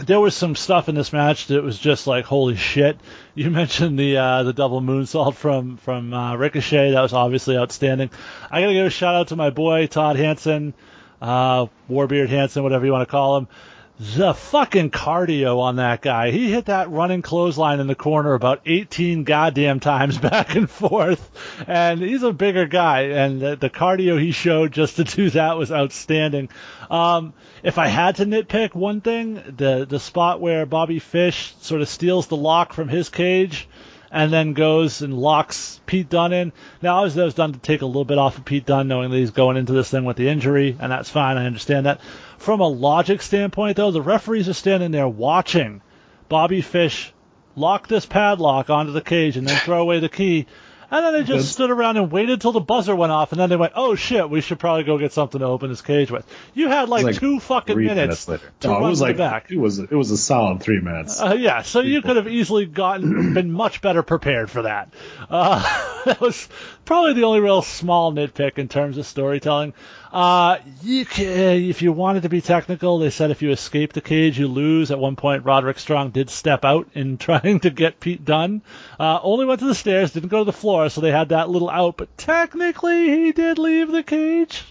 [0.00, 2.98] there was some stuff in this match that was just like holy shit.
[3.34, 6.92] You mentioned the uh, the double moonsault from from uh, Ricochet.
[6.92, 8.10] That was obviously outstanding.
[8.50, 10.74] I gotta give a shout out to my boy Todd Hanson,
[11.22, 13.48] uh, Warbeard Hanson, whatever you want to call him.
[13.96, 16.32] The fucking cardio on that guy.
[16.32, 21.30] He hit that running clothesline in the corner about 18 goddamn times back and forth.
[21.68, 23.02] And he's a bigger guy.
[23.02, 26.48] And the, the cardio he showed just to do that was outstanding.
[26.90, 31.80] Um, if I had to nitpick one thing, the, the spot where Bobby Fish sort
[31.80, 33.68] of steals the lock from his cage
[34.10, 36.52] and then goes and locks Pete Dunne in.
[36.82, 39.10] Now, obviously, that was done to take a little bit off of Pete Dunne, knowing
[39.10, 41.36] that he's going into this thing with the injury, and that's fine.
[41.36, 42.00] I understand that.
[42.44, 45.80] From a logic standpoint, though, the referees are standing there watching
[46.28, 47.10] Bobby Fish
[47.56, 50.46] lock this padlock onto the cage and then throw away the key.
[50.90, 53.48] And then they just stood around and waited till the buzzer went off, and then
[53.48, 56.24] they went, "Oh shit, we should probably go get something to open this cage with."
[56.52, 58.44] You had like, like two fucking Three minutes, later.
[58.60, 59.50] to No, run it was like back.
[59.50, 61.20] it was it was a solid three minutes.
[61.20, 64.92] Uh, yeah, so you could have easily gotten been much better prepared for that.
[65.28, 66.48] Uh, that was
[66.84, 69.72] probably the only real small nitpick in terms of storytelling.
[70.14, 71.26] Uh, you can,
[71.64, 74.92] if you wanted to be technical, they said if you escape the cage, you lose.
[74.92, 78.62] At one point, Roderick Strong did step out in trying to get Pete Dunne.
[79.00, 81.50] Uh, only went to the stairs, didn't go to the floor, so they had that
[81.50, 81.96] little out.
[81.96, 84.62] But technically, he did leave the cage.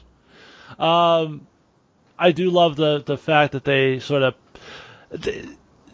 [0.80, 1.46] Um,
[2.18, 4.36] I do love the the fact that they sort of
[5.10, 5.46] they,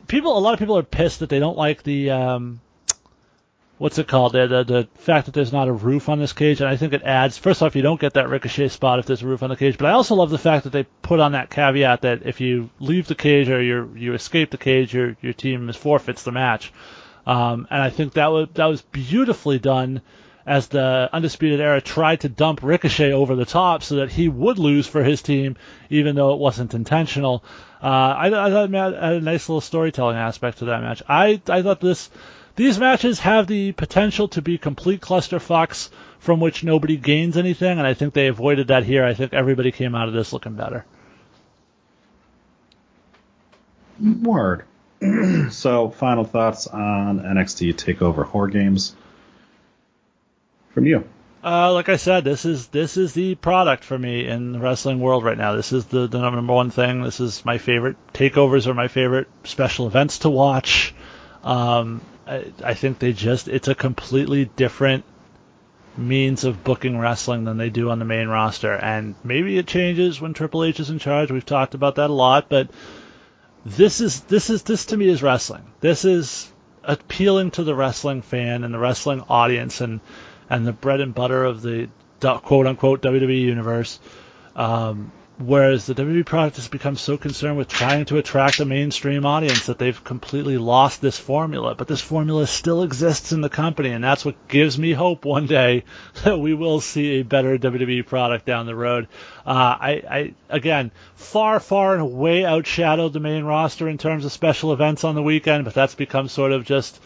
[0.08, 0.38] people.
[0.38, 2.62] A lot of people are pissed that they don't like the um,
[3.80, 4.34] what's it called?
[4.34, 6.94] The, the the fact that there's not a roof on this cage, and I think
[6.94, 7.40] it adds.
[7.40, 9.78] First off, you don't get that ricochet spot if there's a roof on the cage,
[9.80, 12.70] but I also love the fact that they put on that caveat that if you
[12.80, 16.32] leave the cage or you you escape the cage, your your team is forfeits the
[16.32, 16.72] match.
[17.26, 20.02] Um, and I think that was that was beautifully done
[20.46, 24.58] as the Undisputed Era tried to dump Ricochet over the top so that he would
[24.58, 25.58] lose for his team,
[25.92, 27.44] even though it wasn't intentional.
[27.84, 31.04] Uh, I, I thought it had a nice little storytelling aspect to that match.
[31.08, 32.10] I, I thought this
[32.60, 37.88] these matches have the potential to be complete clusterfucks from which nobody gains anything, and
[37.88, 39.06] I think they avoided that here.
[39.06, 40.84] I think everybody came out of this looking better.
[44.02, 44.66] Word.
[45.52, 48.94] so, final thoughts on NXT Takeover War Games
[50.74, 51.08] from you.
[51.42, 55.00] Uh, like I said, this is this is the product for me in the wrestling
[55.00, 55.54] world right now.
[55.54, 57.04] This is the, the number one thing.
[57.04, 57.96] This is my favorite.
[58.14, 60.94] Takeovers are my favorite special events to watch.
[61.42, 65.04] Um, I, think they just it's a completely different
[65.98, 68.74] means of booking wrestling than they do on the main roster.
[68.74, 71.32] And maybe it changes when Triple H is in charge.
[71.32, 72.70] We've talked about that a lot, but
[73.66, 75.64] this is this is this to me is wrestling.
[75.80, 76.52] This is
[76.84, 80.00] appealing to the wrestling fan and the wrestling audience and
[80.50, 81.90] and the bread and butter of the
[82.22, 84.00] quote unquote WWE universe.
[84.56, 89.26] Um, whereas the WWE product has become so concerned with trying to attract a mainstream
[89.26, 91.76] audience that they've completely lost this formula.
[91.76, 95.48] But this formula still exists in the company, and that's what gives me hope one
[95.48, 95.86] day
[96.24, 99.08] that we will see a better WWE product down the road.
[99.46, 104.34] Uh, I, I, again, far, far and way outshadowed the main roster in terms of
[104.34, 107.00] special events on the weekend, but that's become sort of just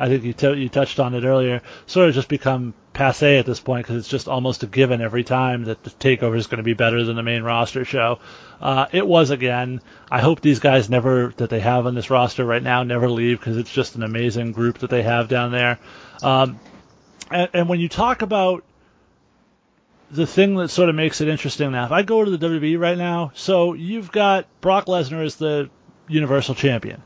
[0.00, 3.44] I think you t- you touched on it earlier, sort of just become passe at
[3.44, 6.56] this point because it's just almost a given every time that the takeover is going
[6.56, 8.18] to be better than the main roster show.
[8.62, 9.82] Uh, it was again.
[10.10, 13.38] I hope these guys never that they have on this roster right now never leave
[13.38, 15.78] because it's just an amazing group that they have down there.
[16.22, 16.58] Um,
[17.30, 18.64] and, and when you talk about
[20.10, 22.80] the thing that sort of makes it interesting now, if I go to the WWE
[22.80, 25.68] right now, so you've got Brock Lesnar as the
[26.08, 27.02] Universal Champion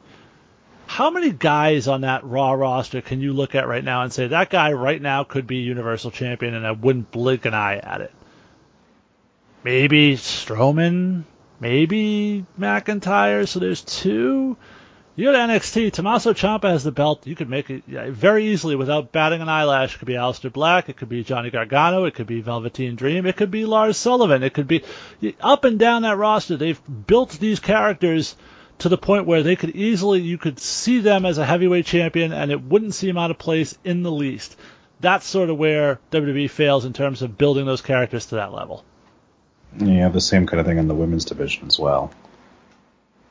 [0.95, 4.29] how many guys on that Raw roster can you look at right now and say
[4.29, 8.01] that guy right now could be Universal Champion and I wouldn't blink an eye at
[8.01, 8.13] it?
[9.65, 11.25] Maybe Strowman,
[11.59, 13.49] maybe McIntyre.
[13.49, 14.57] So there's two.
[15.17, 17.27] You go NXT, Tommaso Ciampa has the belt.
[17.27, 19.97] You could make it very easily without batting an eyelash.
[19.97, 20.89] It could be Aleister Black.
[20.89, 22.05] It could be Johnny Gargano.
[22.05, 23.27] It could be Velveteen Dream.
[23.27, 24.45] It could be Lars Sullivan.
[24.45, 24.85] It could be
[25.41, 26.57] up and down that roster.
[26.57, 28.37] They've built these characters
[28.79, 32.33] to the point where they could easily, you could see them as a heavyweight champion
[32.33, 34.57] and it wouldn't seem out of place in the least.
[35.01, 38.85] That's sort of where WWE fails in terms of building those characters to that level.
[39.79, 42.13] Yeah, the same kind of thing in the women's division as well.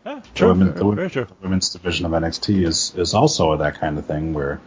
[0.06, 0.48] Yeah, true.
[0.50, 1.28] The, women, very, the, true.
[1.42, 4.60] women's division of NXT is, is also that kind of thing where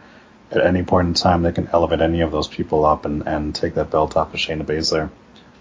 [0.51, 3.53] at any point in time they can elevate any of those people up and, and
[3.53, 5.09] take that belt off of Shayna Baszler.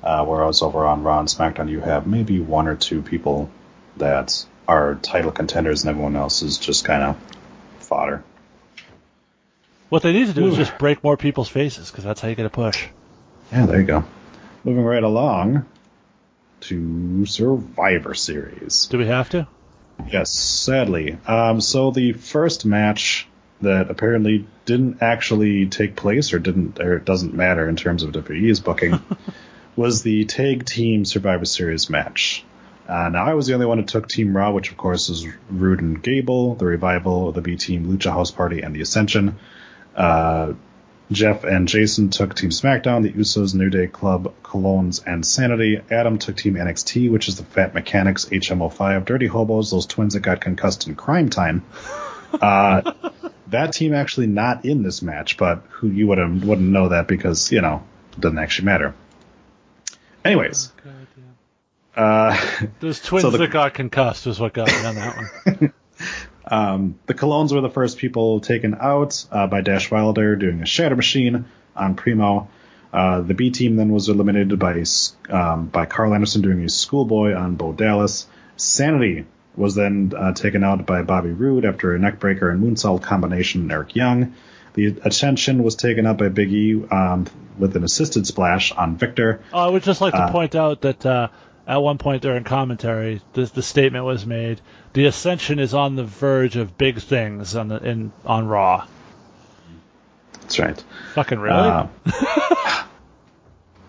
[0.02, 3.50] Uh, whereas over on Raw and SmackDown, you have maybe one or two people
[3.96, 7.16] that are title contenders and everyone else is just kind of
[7.80, 8.22] fodder.
[9.88, 10.48] What they need to do Ooh.
[10.48, 12.86] is just break more people's faces because that's how you get a push.
[13.52, 14.04] Yeah, there you go.
[14.64, 15.66] Moving right along
[16.62, 18.86] to Survivor Series.
[18.86, 19.46] Do we have to?
[20.10, 21.18] Yes, sadly.
[21.26, 23.28] Um, so the first match
[23.60, 28.12] that apparently didn't actually take place or didn't or it doesn't matter in terms of
[28.12, 29.00] WWE's booking
[29.76, 32.44] was the tag team Survivor Series match.
[32.88, 35.26] Uh, now I was the only one who took Team Raw, which of course is
[35.50, 39.38] Roode and Gable, the Revival, the B Team, Lucha House Party, and the Ascension.
[39.94, 40.52] Uh,
[41.10, 45.80] Jeff and Jason took Team SmackDown, the Usos, New Day Club, Colóns, and Sanity.
[45.90, 50.20] Adam took Team NXT, which is the Fat Mechanics, HMO5, Dirty Hobos, those twins that
[50.20, 51.64] got concussed in Crime Time.
[52.42, 52.92] Uh,
[53.46, 57.52] that team actually not in this match, but who you wouldn't wouldn't know that because
[57.52, 58.94] you know it doesn't actually matter.
[60.24, 60.90] Anyways, oh,
[61.96, 62.38] uh,
[62.80, 65.72] Those twins so the, that got concussed was what got me on that one.
[66.46, 70.66] um, the Colóns were the first people taken out uh, by Dash Wilder doing a
[70.66, 72.48] shatter machine on Primo.
[72.92, 74.82] Uh, the B team then was eliminated by
[75.28, 78.26] um, by Karl Anderson doing a schoolboy on Bo Dallas.
[78.56, 83.70] Sanity was then uh, taken out by Bobby Roode after a neckbreaker and moonsault combination
[83.70, 84.34] Eric Young.
[84.74, 87.26] The Ascension was taken up by Big E um,
[87.58, 89.40] with an assisted splash on Viktor.
[89.52, 91.28] Oh, I would just like to uh, point out that uh,
[91.66, 94.60] at one point during commentary, the, the statement was made:
[94.92, 98.86] the Ascension is on the verge of big things on the in on Raw.
[100.40, 100.84] That's right.
[101.14, 101.56] Fucking really?
[101.56, 101.86] Uh,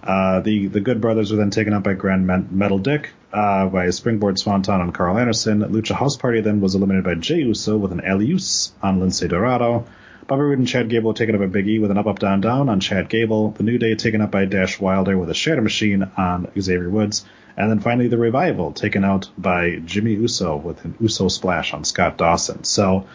[0.04, 3.86] uh, the the Good Brothers were then taken up by Grand Metal Dick uh, by
[3.86, 5.60] a springboard swanton on Karl Anderson.
[5.60, 9.86] Lucha House Party then was eliminated by Jey Uso with an Elius on Lince Dorado.
[10.28, 12.42] Bobby Roode and Chad Gable taken up by Big E with an up up down
[12.42, 13.52] down on Chad Gable.
[13.52, 17.26] The New Day taken up by Dash Wilder with a shatter machine on Xavier Woods.
[17.56, 21.84] And then finally, the revival taken out by Jimmy Uso with an Uso splash on
[21.86, 22.64] Scott Dawson.
[22.66, 23.08] So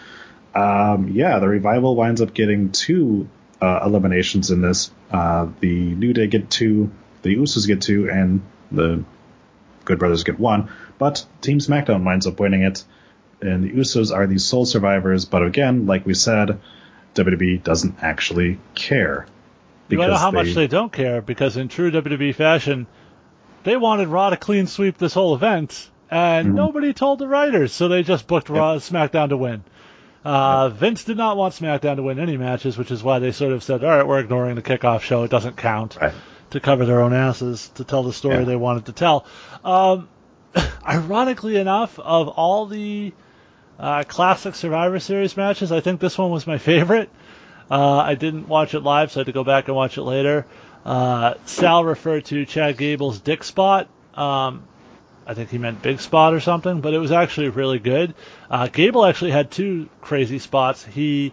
[0.55, 3.29] Um, yeah, the revival winds up getting two
[3.61, 4.91] uh, eliminations in this.
[5.11, 6.91] Uh, the New Day get two,
[7.23, 9.05] the Usos get two, and the
[9.85, 10.71] Good Brothers get one.
[10.99, 12.85] But Team SmackDown winds up winning it,
[13.41, 15.25] and the Usos are the sole survivors.
[15.25, 16.61] But again, like we said,
[17.15, 19.27] WWE doesn't actually care.
[19.89, 22.87] You know how they- much they don't care because in true WWE fashion,
[23.65, 26.55] they wanted Raw to clean sweep this whole event, and Mhm.
[26.55, 29.63] nobody told the writers, so they just booked Raw SmackDown to win.
[30.25, 33.53] Uh, Vince did not want SmackDown to win any matches, which is why they sort
[33.53, 36.13] of said, "All right, we're ignoring the kickoff show; it doesn't count." Right.
[36.51, 38.45] To cover their own asses to tell the story Yeah.
[38.45, 39.25] they wanted to tell.
[39.65, 40.09] Um,
[40.89, 43.13] ironically enough, of all the
[43.79, 47.11] uh, classic Survivor Series matches, I think this one was my favorite.
[47.71, 50.03] Uh, I didn't watch it live, so I had to go back and watch it
[50.03, 50.47] later.
[50.85, 53.89] Uh, Sal referred to Chad Gable's dick spot.
[54.15, 54.65] Um,
[55.27, 58.15] I think he meant big spot or something, but it was actually really good.
[58.51, 60.85] Uh, Gable actually had two crazy spots.
[60.85, 61.33] He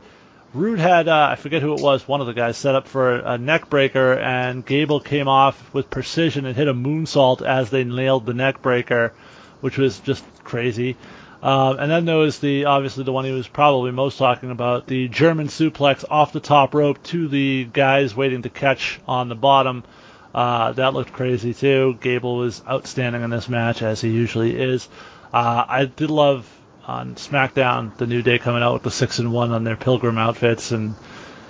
[0.54, 3.18] Roode had uh, I forget who it was, one of the guys set up for
[3.18, 7.84] a neck breaker, and Gable came off with precision and hit a moonsault as they
[7.84, 9.14] nailed the neck breaker,
[9.62, 10.98] which was just crazy.
[11.42, 14.88] Um, and then there was the obviously the one he was probably most talking about,
[14.88, 19.36] the German suplex off the top rope to the guys waiting to catch on the
[19.36, 19.84] bottom.
[20.36, 21.98] Uh, that looked crazy too.
[22.02, 24.88] Gable was outstanding in this match as he usually is.
[25.34, 26.48] Uh, I did love
[26.86, 30.18] on SmackDown the New Day coming out with the six and one on their pilgrim
[30.18, 30.96] outfits and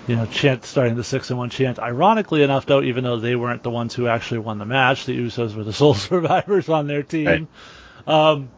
[0.05, 1.79] you know chant starting the six and one chant.
[1.79, 5.17] Ironically enough, though, even though they weren't the ones who actually won the match, the
[5.17, 7.47] Usos were the sole survivors on their team.
[8.05, 8.49] Um,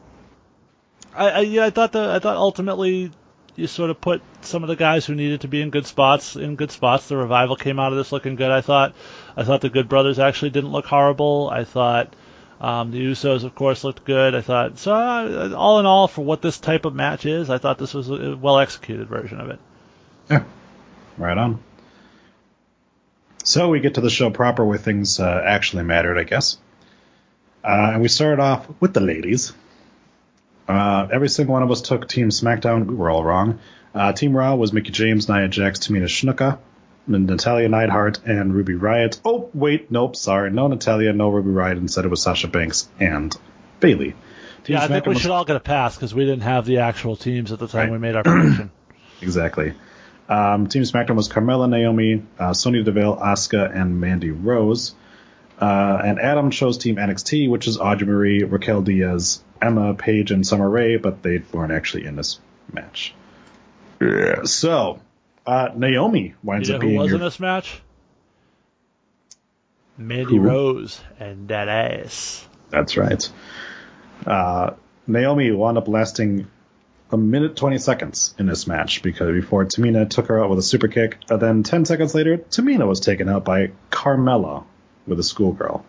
[1.16, 3.12] I, I yeah, I thought the I thought ultimately
[3.56, 6.36] you sort of put some of the guys who needed to be in good spots
[6.36, 7.08] in good spots.
[7.08, 8.52] The revival came out of this looking good.
[8.52, 8.96] I thought
[9.36, 11.50] I thought the Good Brothers actually didn't look horrible.
[11.52, 12.14] I thought
[12.60, 14.36] um, the Usos, of course, looked good.
[14.36, 14.94] I thought so.
[14.94, 18.10] Uh, all in all, for what this type of match is, I thought this was
[18.10, 19.60] a well executed version of it.
[20.30, 20.44] Yeah,
[21.18, 21.62] right on.
[23.44, 26.58] So we get to the show proper where things uh, actually mattered, I guess.
[27.64, 29.54] Uh, and we started off with the ladies.
[30.72, 32.86] Uh, every single one of us took Team SmackDown.
[32.86, 33.60] We were all wrong.
[33.94, 36.60] Uh, Team Raw was Mickie James, Nia Jax, Tamina Snuka,
[37.08, 39.20] Natalya Neidhart, and Ruby Riot.
[39.26, 40.50] Oh, wait, nope, sorry.
[40.52, 41.78] No Natalya, no Ruby Riot.
[41.78, 43.36] Instead, it was Sasha Banks and
[43.80, 44.14] Bayley.
[44.64, 46.66] Team yeah, I think we was- should all get a pass because we didn't have
[46.66, 47.92] the actual teams at the time Right.
[47.92, 48.72] we made our prediction.
[49.24, 49.74] Exactly.
[50.30, 54.96] Um, Team SmackDown was Carmella, Naomi, uh, Sonya Deville, Asuka, and Mandy Rose.
[55.60, 60.46] Uh, and Adam chose Team NXT, which is Audrey Marie, Raquel Diaz, Emma, Paige, and
[60.46, 62.40] Summer Rae, but they weren't actually in this
[62.74, 63.14] match.
[64.02, 64.44] Yeah.
[64.46, 65.00] So,
[65.46, 67.80] uh, Naomi winds you know up who being was your in this match?
[69.98, 70.42] Mandy Who?
[70.42, 72.48] Rose and that ass.
[72.70, 73.30] That's right.
[74.26, 74.72] Uh,
[75.08, 76.48] Naomi wound up lasting
[77.12, 80.64] a minute 20 seconds in this match because before Tamina took her out with a
[80.64, 84.64] super kick, and then 10 seconds later, Tamina was taken out by Carmella
[85.06, 85.84] with a schoolgirl.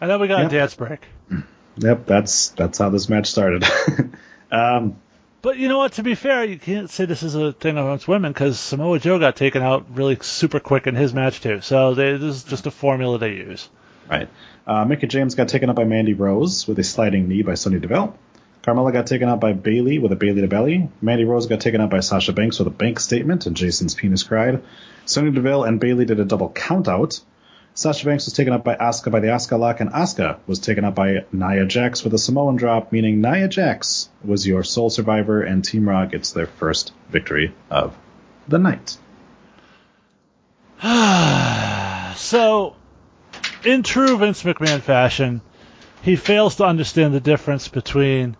[0.00, 0.46] And then we got Yeah.
[0.46, 1.06] a dance break.
[1.76, 3.64] Yep, that's that's how this match started.
[4.50, 4.96] um,
[5.42, 5.92] But you know what?
[5.94, 9.18] To be fair, you can't say this is a thing amongst women because Samoa Joe
[9.18, 11.60] got taken out really super quick in his match too.
[11.60, 13.68] So they, this is just a formula they use.
[14.08, 14.28] right.
[14.66, 18.16] Uh, James got taken out by Mandy Rose with a sliding knee by Sonya Deville.
[18.62, 20.88] Carmella got taken out by Bayley with a Bayley to belly.
[21.00, 24.22] Mandy Rose got taken out by Sasha Banks with a bank statement, and Jason's penis
[24.22, 24.62] cried.
[25.04, 27.20] Sonya Deville and Bayley did a double count out.
[27.74, 30.84] Sasha Banks was taken up by Asuka by the Asuka lock, and Asuka was taken
[30.84, 35.42] up by Nia Jax with a Samoan drop, meaning Nia Jax was your sole survivor,
[35.42, 37.96] and Team Raw gets their first victory of
[38.48, 38.98] the night.
[42.14, 42.76] So,
[43.64, 45.40] in true Vince McMahon fashion,
[46.02, 48.36] he fails to understand the difference between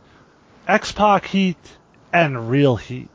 [0.68, 1.56] X Pac heat
[2.12, 3.08] and real heat.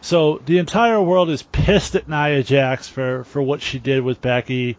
[0.00, 4.20] So the entire world is pissed at Nia Jax for, for what she did with
[4.20, 4.76] Becky.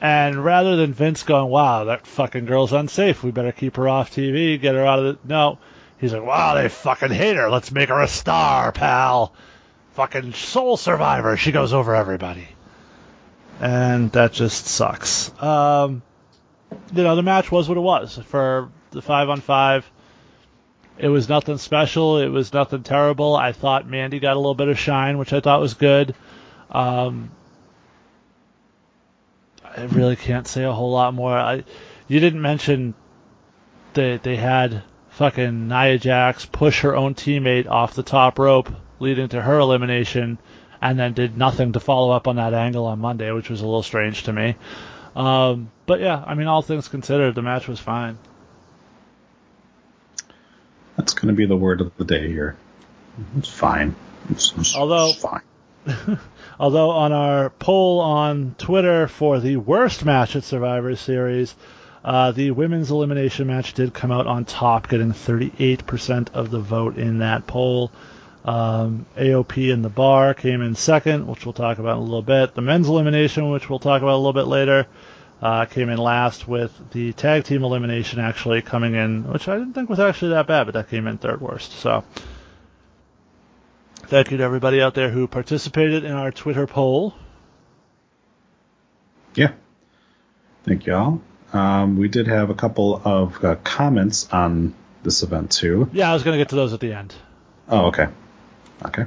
[0.00, 4.10] And rather than Vince going, wow, that fucking girl's unsafe, we better keep her off
[4.10, 5.28] TV, get her out of the.
[5.28, 5.58] No.
[5.98, 7.50] He's like, wow, they fucking hate her.
[7.50, 9.34] Let's make her a star, pal.
[9.94, 11.36] Fucking soul survivor.
[11.36, 12.46] She goes over everybody
[13.60, 15.30] and that just sucks.
[15.42, 16.02] Um,
[16.92, 19.90] you know, the match was what it was for the five on five.
[20.96, 22.18] It was nothing special.
[22.18, 23.36] It was nothing terrible.
[23.36, 26.14] I thought Mandy got a little bit of shine, which I thought was good.
[26.70, 27.30] Um,
[29.78, 31.36] I really can't say a whole lot more.
[31.36, 31.64] I,
[32.08, 32.94] you didn't mention
[33.94, 38.70] that they had fucking Nia Jax push her own teammate off the top rope,
[39.00, 40.38] leading to her elimination
[40.80, 43.64] and then did nothing to follow up on that angle on Monday, which was a
[43.64, 44.54] little strange to me.
[45.16, 48.18] Um, but yeah, I mean, all things considered, the match was fine.
[50.96, 52.56] That's going to be the word of the day here.
[53.36, 53.94] It's fine.
[54.30, 55.42] It's, it's Although- fine.
[56.60, 61.54] Although on our poll on Twitter for the worst match at Survivor Series,
[62.04, 66.96] uh, the women's elimination match did come out on top, getting 38% of the vote
[66.96, 67.92] in that poll.
[68.44, 72.22] Um, AOP in the bar came in second, which we'll talk about in a little
[72.22, 72.54] bit.
[72.54, 74.86] The men's elimination, which we'll talk about a little bit later,
[75.42, 79.74] uh, came in last, with the tag team elimination actually coming in, which I didn't
[79.74, 81.72] think was actually that bad, but that came in third worst.
[81.72, 82.04] So
[84.08, 87.12] Thank you to everybody out there who participated in our Twitter poll.
[89.34, 89.52] Yeah.
[90.64, 91.20] Thank you all.
[91.52, 95.90] Um, we did have a couple of uh, comments on this event too.
[95.92, 97.14] Yeah, I was going to get to those at the end.
[97.68, 98.08] Oh, okay.
[98.82, 99.04] Okay.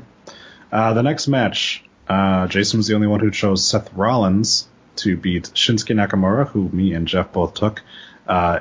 [0.72, 5.18] Uh, the next match, uh, Jason was the only one who chose Seth Rollins to
[5.18, 7.82] beat Shinsuke Nakamura, who me and Jeff both took.
[8.28, 8.60] Uh,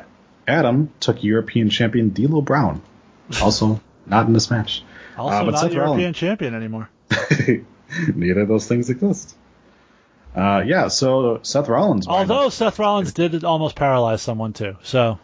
[0.48, 2.80] Adam took European champion D'Lo Brown,
[3.42, 4.82] also not in this match.
[5.20, 6.88] Also, Uh, not European champion anymore.
[8.14, 9.36] Neither of those things exist.
[10.34, 12.06] Uh, yeah, so Seth Rollins.
[12.06, 14.76] Although up- Seth Rollins did almost paralyze someone too.
[14.82, 15.18] So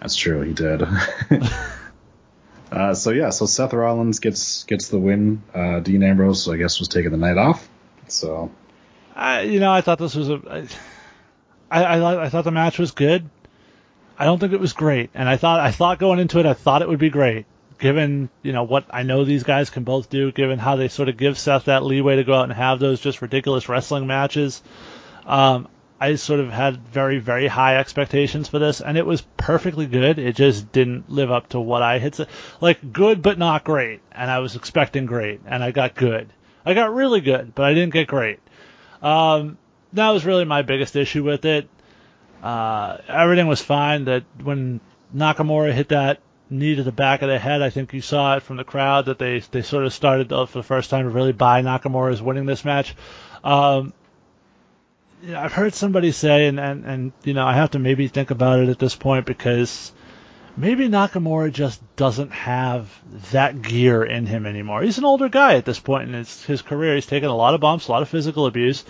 [0.00, 0.82] That's true, he did.
[2.72, 5.42] uh, so yeah, so Seth Rollins gets gets the win.
[5.52, 7.68] Uh, Dean Ambrose, I guess, was taking the night off.
[8.06, 8.50] So
[9.14, 10.66] I, you know, I thought this was a.
[11.70, 13.28] I, I, I thought the match was good.
[14.18, 16.54] I don't think it was great, and I thought I thought going into it, I
[16.54, 17.46] thought it would be great,
[17.80, 21.08] given you know what I know these guys can both do, given how they sort
[21.08, 24.62] of give Seth that leeway to go out and have those just ridiculous wrestling matches.
[25.26, 25.66] Um,
[25.98, 30.18] I sort of had very very high expectations for this, and it was perfectly good.
[30.18, 32.28] It just didn't live up to what I had said.
[32.60, 36.28] Like good, but not great, and I was expecting great, and I got good.
[36.64, 38.38] I got really good, but I didn't get great.
[39.02, 39.58] Um,
[39.94, 41.68] that was really my biggest issue with it.
[42.42, 44.04] Uh, everything was fine.
[44.04, 44.80] That when
[45.14, 46.20] Nakamura hit that
[46.50, 49.06] knee to the back of the head, I think you saw it from the crowd
[49.06, 52.12] that they they sort of started to, for the first time to really buy Nakamura
[52.12, 52.94] as winning this match.
[53.44, 53.92] Um,
[55.22, 58.08] you know, I've heard somebody say, and, and and you know, I have to maybe
[58.08, 59.92] think about it at this point because
[60.56, 62.90] maybe Nakamura just doesn't have
[63.32, 64.82] that gear in him anymore.
[64.82, 66.94] He's an older guy at this point in his, his career.
[66.94, 68.84] He's taken a lot of bumps, a lot of physical abuse.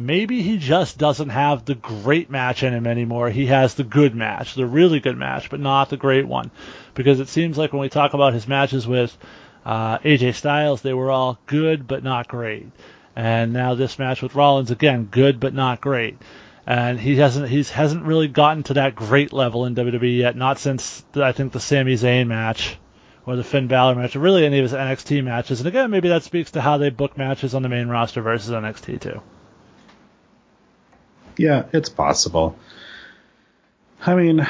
[0.00, 3.30] Maybe he just doesn't have the great match in him anymore.
[3.30, 6.50] He has the good match, the really good match, but not the great one.
[6.94, 9.16] Because it seems like when we talk about his matches with
[9.64, 12.66] uh, AJ Styles, they were all good but not great.
[13.14, 16.16] And now this match with Rollins, again, good but not great
[16.66, 20.36] and he hasn't he's hasn't really gotten to that great level in WWE yet.
[20.36, 22.78] Not since I think the Sami Zayn match
[23.26, 25.60] or the Finn Balor match, or really any of his NXT matches.
[25.60, 28.50] And again, maybe that speaks to how they book matches on the main roster versus
[28.50, 29.20] NXT too.
[31.36, 32.56] Yeah, it's possible.
[34.04, 34.46] I mean,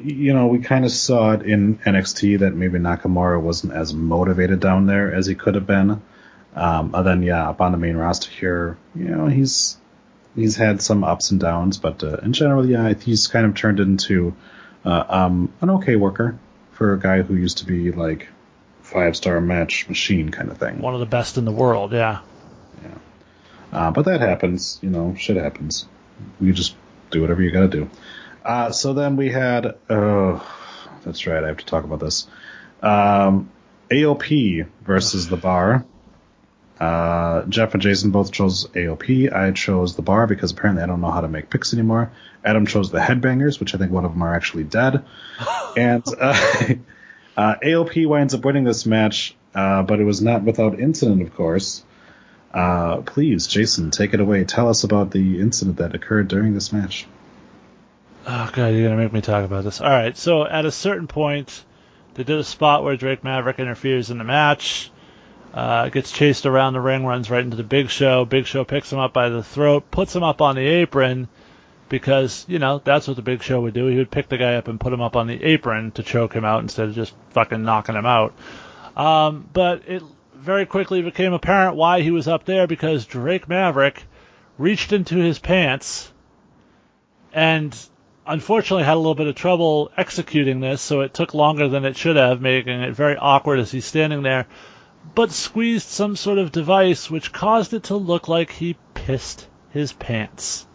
[0.00, 4.60] you know, we kind of saw it in NXT that maybe Nakamura wasn't as motivated
[4.60, 6.02] down there as he could have been.
[6.54, 9.76] Um, and then yeah, up on the main roster here, you know, he's
[10.34, 13.78] he's had some ups and downs, but uh, in general, yeah, he's kind of turned
[13.78, 14.34] into
[14.84, 16.38] uh, um, an okay worker
[16.72, 18.28] for a guy who used to be like
[18.80, 20.80] five star match machine kind of thing.
[20.80, 22.20] One of the best in the world, yeah.
[23.72, 25.86] Uh, but that happens, you know, shit happens.
[26.40, 26.76] You just
[27.10, 27.90] do whatever you gotta do.
[28.44, 30.46] Uh, so then we had, oh,
[31.04, 32.28] that's right, I have to talk about this.
[32.82, 33.50] Um,
[33.90, 35.84] AOP versus the bar.
[36.78, 39.32] Uh, Jeff and Jason both chose AOP.
[39.32, 42.12] I chose the bar because apparently I don't know how to make picks anymore.
[42.44, 45.04] Adam chose the headbangers, which I think one of them are actually dead.
[45.76, 46.38] and uh,
[47.36, 51.34] uh, AOP winds up winning this match, uh, but it was not without incident, of
[51.34, 51.82] course.
[52.56, 54.42] Uh, please, Jason, take it away.
[54.44, 57.06] Tell us about the incident that occurred during this match.
[58.26, 59.82] Oh god, you're gonna make me talk about this.
[59.82, 61.62] All right, so at a certain point,
[62.14, 64.90] they did a spot where Drake Maverick interferes in the match.
[65.52, 68.24] Uh, gets chased around the ring, runs right into the Big Show.
[68.24, 71.28] Big Show picks him up by the throat, puts him up on the apron,
[71.90, 73.86] because you know that's what the Big Show would do.
[73.88, 76.32] He would pick the guy up and put him up on the apron to choke
[76.32, 78.32] him out instead of just fucking knocking him out.
[78.96, 80.02] Um, but it
[80.38, 84.04] very quickly became apparent why he was up there because Drake Maverick
[84.58, 86.12] reached into his pants
[87.32, 87.76] and
[88.26, 91.96] unfortunately had a little bit of trouble executing this, so it took longer than it
[91.96, 94.46] should have, making it very awkward as he's standing there,
[95.14, 99.92] but squeezed some sort of device which caused it to look like he pissed his
[99.92, 100.66] pants.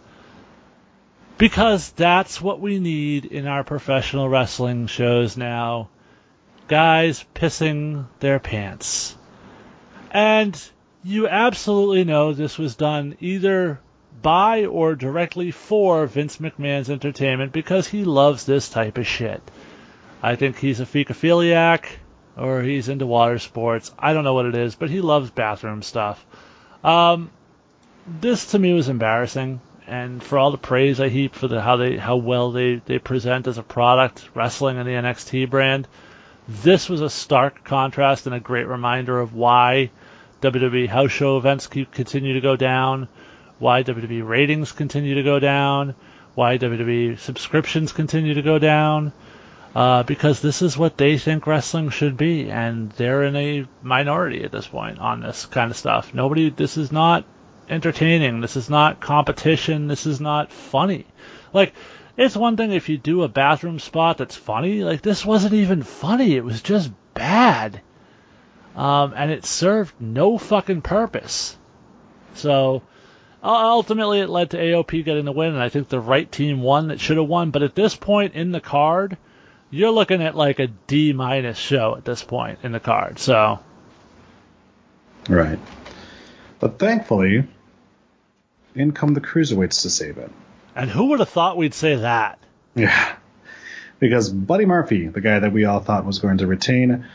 [1.38, 5.89] Because that's what we need in our professional wrestling shows now.
[6.68, 9.18] Guys pissing their pants.
[10.14, 10.62] And
[11.03, 13.80] you absolutely know this was done either
[14.22, 19.41] by or directly for Vince McMahon's entertainment because he loves this type of shit.
[20.22, 21.86] I think he's a fecophiliac.
[22.38, 23.91] or he's into water sports.
[23.97, 26.26] I don't know what it is, but he loves bathroom stuff.
[26.84, 27.32] Um,
[28.05, 31.78] this to me was embarrassing, and for all the praise I heap for the how
[31.78, 35.88] they how well they they present as a product, wrestling in the NXT brand,
[36.47, 39.91] this was a stark contrast and a great reminder of why
[40.42, 43.08] WWE house show events keep continue to go down,
[43.60, 45.96] why WWE ratings continue to go down,
[46.36, 49.14] why WWE subscriptions continue to go down.
[49.74, 54.44] Uh, because this is what they think wrestling should be, and they're in a minority
[54.44, 56.14] at this point on this kind of stuff.
[56.14, 57.24] Nobody, this is not
[57.70, 58.42] entertaining.
[58.42, 59.88] This is not competition.
[59.88, 61.06] This is not funny.
[61.54, 61.74] Like,
[62.18, 64.84] it's one thing if you do a bathroom spot that's funny.
[64.84, 66.36] Like, this wasn't even funny.
[66.36, 67.80] It was just bad.
[68.76, 71.57] Um, and it served no fucking purpose.
[72.36, 72.82] So,
[73.43, 76.88] ultimately, it led to AOP getting the win, and I think the right team won
[76.88, 77.51] that should have won.
[77.51, 79.17] But at this point in the card,
[79.69, 83.19] you're looking at like a D minus show at this point in the card.
[83.19, 83.59] So,
[85.30, 85.59] Right.
[86.59, 87.47] But thankfully,
[88.76, 90.32] in come the cruiserweights to save it.
[90.76, 92.39] and who would have thought we'd say that?
[92.76, 93.15] Yeah.
[93.99, 97.05] Because Buddy Murphy, the guy that we all thought was going to retain,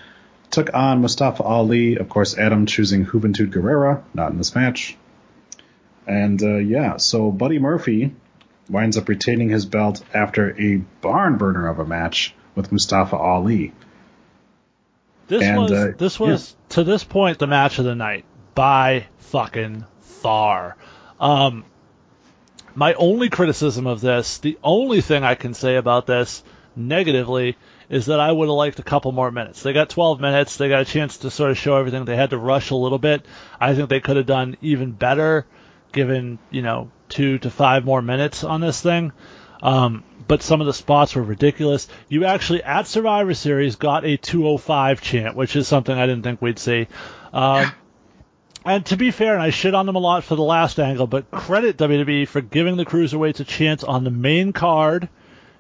[0.51, 1.97] took on Mustafa Ali.
[1.97, 4.97] Of course, Adam choosing Juventud Guerrera, not in this match.
[6.07, 8.15] And uh, yeah, so Buddy Murphy
[8.69, 13.73] winds up retaining his belt after a barn burner of a match with Mustafa Ali.
[15.29, 18.25] This And, was uh, this was to this point the match of the night
[18.55, 20.77] by fucking far.
[21.19, 21.65] Um,
[22.75, 26.43] my only criticism of this, the only thing I can say about this
[26.77, 27.57] negatively,
[27.89, 29.63] is that I would have liked a couple more minutes.
[29.63, 30.57] They got 12 minutes.
[30.57, 32.05] They got a chance to sort of show everything.
[32.05, 33.25] They had to rush a little bit.
[33.61, 35.47] I think they could have done even better,
[35.93, 39.13] given you know two to five more minutes on this thing.
[39.63, 41.89] Um, but some of the spots were ridiculous.
[42.09, 46.43] You actually at Survivor Series got a 205 chant, which is something I didn't think
[46.43, 46.89] we'd see.
[47.33, 47.73] Um,
[48.65, 51.07] and to be fair, and I shit on them a lot for the last angle,
[51.07, 55.09] but credit WWE for giving the cruiserweights a chance on the main card,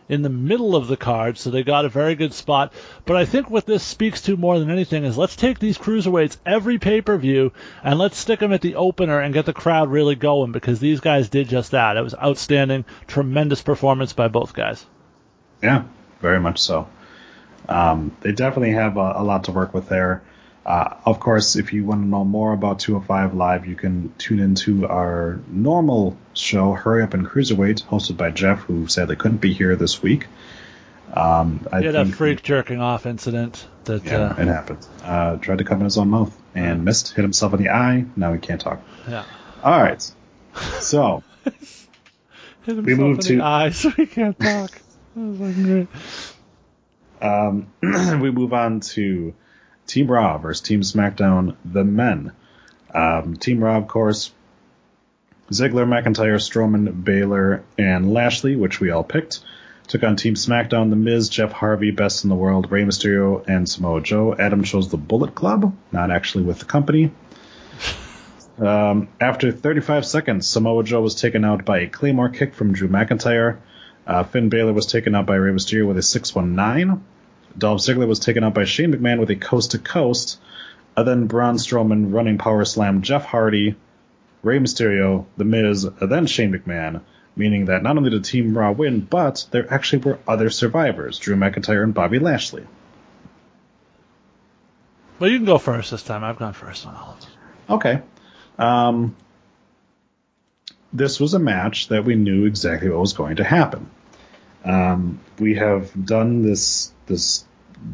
[0.08, 2.72] in the middle of the card, so they got a very good spot.
[3.04, 6.36] But I think what this speaks to more than anything is let's take these cruiserweights
[6.46, 7.52] every pay per view
[7.82, 11.00] and let's stick them at the opener and get the crowd really going because these
[11.00, 11.96] guys did just that.
[11.96, 14.84] It was outstanding, tremendous performance by both guys.
[15.62, 15.84] Yeah,
[16.20, 16.88] very much so.
[17.68, 20.22] Um, they definitely have a, a lot to work with there.
[20.66, 24.40] Uh, of course, if you want to know more about 205 Live, you can tune
[24.40, 29.52] into our normal show, Hurry Up and Cruiserweight, hosted by Jeff, who sadly couldn't be
[29.52, 30.26] here this week.
[31.14, 34.84] Um, I He had a think- freak jerking off incident that Yeah, uh, it happened.
[35.04, 38.04] Uh, tried to come in his own mouth and missed, hit himself in the eye.
[38.16, 38.80] Now he can't talk.
[39.08, 39.24] yeah.
[39.62, 40.02] All right.
[40.80, 41.22] So,
[42.64, 44.80] hit We in to- the eye so he can't talk.
[45.14, 45.88] That was fucking great.
[47.22, 47.68] Um,
[48.20, 49.32] we move on to
[49.86, 52.32] Team Raw versus Team SmackDown, the men.
[52.92, 54.32] Um, Team Raw, of course,
[55.50, 59.40] Ziggler, McIntyre, Strowman, Balor, and Lashley, which we all picked.
[59.86, 63.68] Took on Team SmackDown, The Miz, Jeff Hardy, Best in the World, Rey Mysterio, and
[63.68, 64.34] Samoa Joe.
[64.36, 67.12] Adam chose the Bullet Club, not actually with the company.
[68.58, 72.88] Um, after 35 seconds, Samoa Joe was taken out by a Claymore kick from Drew
[72.88, 73.58] McIntyre.
[74.06, 77.04] Uh, Finn Balor was taken out by Rey Mysterio with a 619.
[77.58, 80.40] Dolph Ziggler was taken out by Shane McMahon with a coast to coast.
[80.96, 83.76] And then Braun Strowman running power slam Jeff Hardy,
[84.42, 87.02] Rey Mysterio, The Miz, and then Shane McMahon,
[87.34, 91.36] meaning that not only did Team Raw win, but there actually were other survivors, Drew
[91.36, 92.66] McIntyre and Bobby Lashley.
[95.18, 96.24] Well, you can go first this time.
[96.24, 97.30] I've gone first on all of them.
[97.68, 98.02] Okay.
[98.58, 99.16] Um,
[100.92, 103.90] this was a match that we knew exactly what was going to happen.
[104.64, 107.45] Um, we have done this this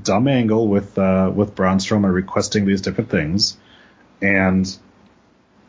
[0.02, 3.56] dumb angle with uh, with Braun Strowman requesting these different things,
[4.20, 4.76] and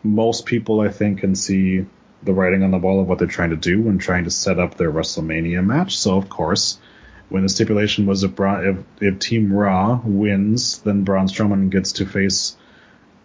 [0.03, 1.85] most people I think can see
[2.21, 4.59] the writing on the wall of what they're trying to do when trying to set
[4.59, 5.97] up their WrestleMania match.
[5.97, 6.79] So of course,
[7.29, 12.05] when the stipulation was if, if, if Team Raw wins, then Braun Strowman gets to
[12.05, 12.55] face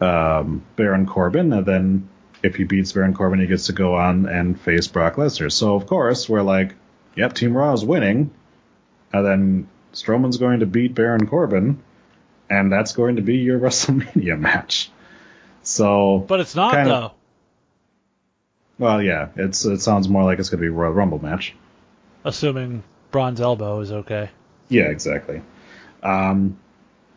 [0.00, 2.08] um, Baron Corbin, and then
[2.42, 5.50] if he beats Baron Corbin, he gets to go on and face Brock Lesnar.
[5.50, 6.74] So of course we're like,
[7.16, 8.30] yep, Team Raw is winning,
[9.12, 9.68] and then
[10.02, 11.82] Strowman's going to beat Baron Corbin,
[12.48, 14.90] and that's going to be your WrestleMania match.
[15.62, 17.12] So, But it's not Kinda- though.
[18.78, 21.54] well, yeah, it's it sounds more like it's going to be a Royal Rumble match.
[22.24, 24.30] Assuming Braun's Elbow is okay.
[24.68, 25.42] Yeah, exactly.
[26.02, 26.58] Um,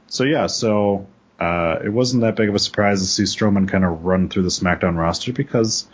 [0.07, 1.07] so yeah, so
[1.39, 4.43] uh, it wasn't that big of a surprise to see Strowman kind of run through
[4.43, 5.87] the SmackDown roster because,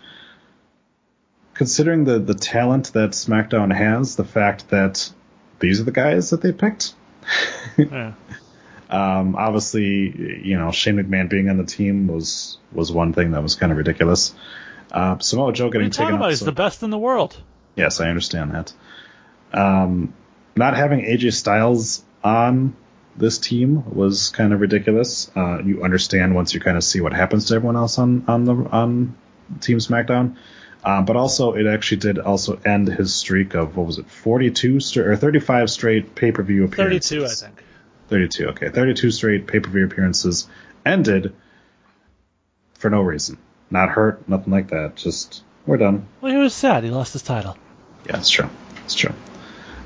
[1.53, 5.11] considering the the talent that SmackDown has, the fact that
[5.59, 6.93] these are the guys that they picked,
[7.77, 8.13] Yeah.
[8.89, 13.43] Um, obviously, you know Shane McMahon being on the team was was one thing that
[13.43, 14.33] was kind of ridiculous.
[14.91, 16.25] Uh, Samoa Joe getting taken about?
[16.25, 16.29] out.
[16.29, 17.35] He's so- the best in the world.
[17.75, 18.73] Yes, I understand that.
[19.53, 20.13] Um,
[20.55, 22.75] not having AJ Styles on
[23.15, 25.29] this team was kind of ridiculous.
[25.35, 28.45] Uh, you understand once you kind of see what happens to everyone else on on
[28.45, 29.15] the on
[29.59, 30.37] Team SmackDown.
[30.83, 34.79] Um, but also, it actually did also end his streak of what was it, 42
[34.79, 37.09] st- or 35 straight pay per view appearances.
[37.09, 37.63] 32, I think.
[38.09, 38.69] 32, okay.
[38.69, 40.47] 32 straight pay per view appearances
[40.85, 41.33] ended
[42.75, 43.37] for no reason.
[43.69, 44.95] Not hurt, nothing like that.
[44.95, 46.07] Just, we're done.
[46.21, 46.83] Well, he was sad.
[46.83, 47.57] He lost his title.
[48.05, 48.49] Yeah, it's true.
[48.85, 49.13] It's true.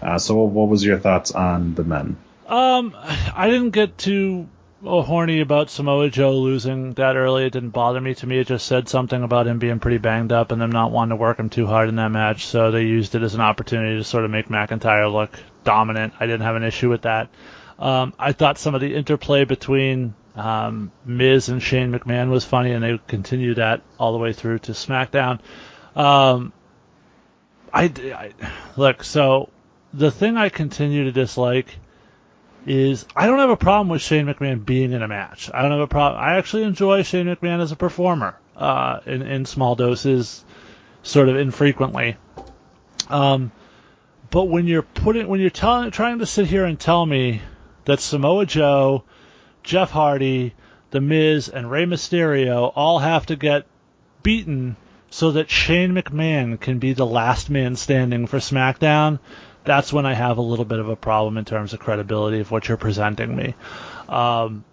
[0.01, 2.17] Uh, so, what was your thoughts on the men?
[2.47, 4.43] Um, I didn't get uh,
[4.83, 7.45] horny about Samoa Joe losing that early.
[7.45, 8.15] It didn't bother me.
[8.15, 10.91] To me, it just said something about him being pretty banged up and them not
[10.91, 12.45] wanting to work him too hard in that match.
[12.45, 16.13] So they used it as an opportunity to sort of make McIntyre look dominant.
[16.19, 17.29] I didn't have an issue with that.
[17.77, 22.71] Um, I thought some of the interplay between um, Miz and Shane McMahon was funny,
[22.71, 25.39] and they continued that all the way through to SmackDown.
[25.95, 26.53] Um,
[27.73, 28.31] I, I
[28.77, 29.49] look so
[29.93, 31.77] the thing I continue to dislike
[32.65, 35.49] is I don't have a problem with Shane McMahon being in a match.
[35.53, 36.21] I don't have a problem.
[36.21, 40.43] I actually enjoy Shane McMahon as a performer uh, in in small doses,
[41.03, 42.17] sort of infrequently.
[43.09, 43.51] Um,
[44.29, 47.41] but when you're putting when you're telling trying to sit here and tell me
[47.85, 49.03] that Samoa Joe,
[49.63, 50.53] Jeff Hardy,
[50.91, 53.65] The Miz, and Rey Mysterio all have to get
[54.23, 54.75] beaten
[55.09, 59.19] so that Shane McMahon can be the last man standing for SmackDown,
[59.63, 62.51] that's when I have a little bit of a problem in terms of credibility of
[62.51, 63.55] what you're presenting me.
[64.09, 64.63] Um,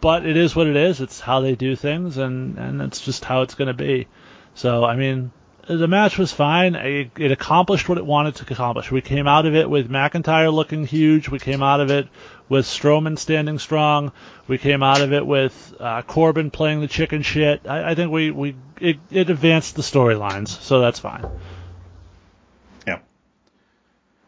[0.00, 1.00] but it is what it is.
[1.00, 4.06] It's how they do things, and, and it's just how it's going to be.
[4.54, 5.32] So, I mean,
[5.66, 6.74] the match was fine.
[6.76, 8.90] It, it accomplished what it wanted to accomplish.
[8.90, 11.28] We came out of it with McIntyre looking huge.
[11.28, 12.08] We came out of it
[12.48, 14.12] with Strowman standing strong.
[14.46, 17.62] We came out of it with uh, Corbin playing the chicken shit.
[17.66, 21.26] I, I think we, we it, it advanced the storylines, so that's fine.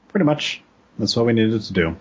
[0.09, 0.63] Pretty much.
[0.99, 1.97] That's what we needed to do.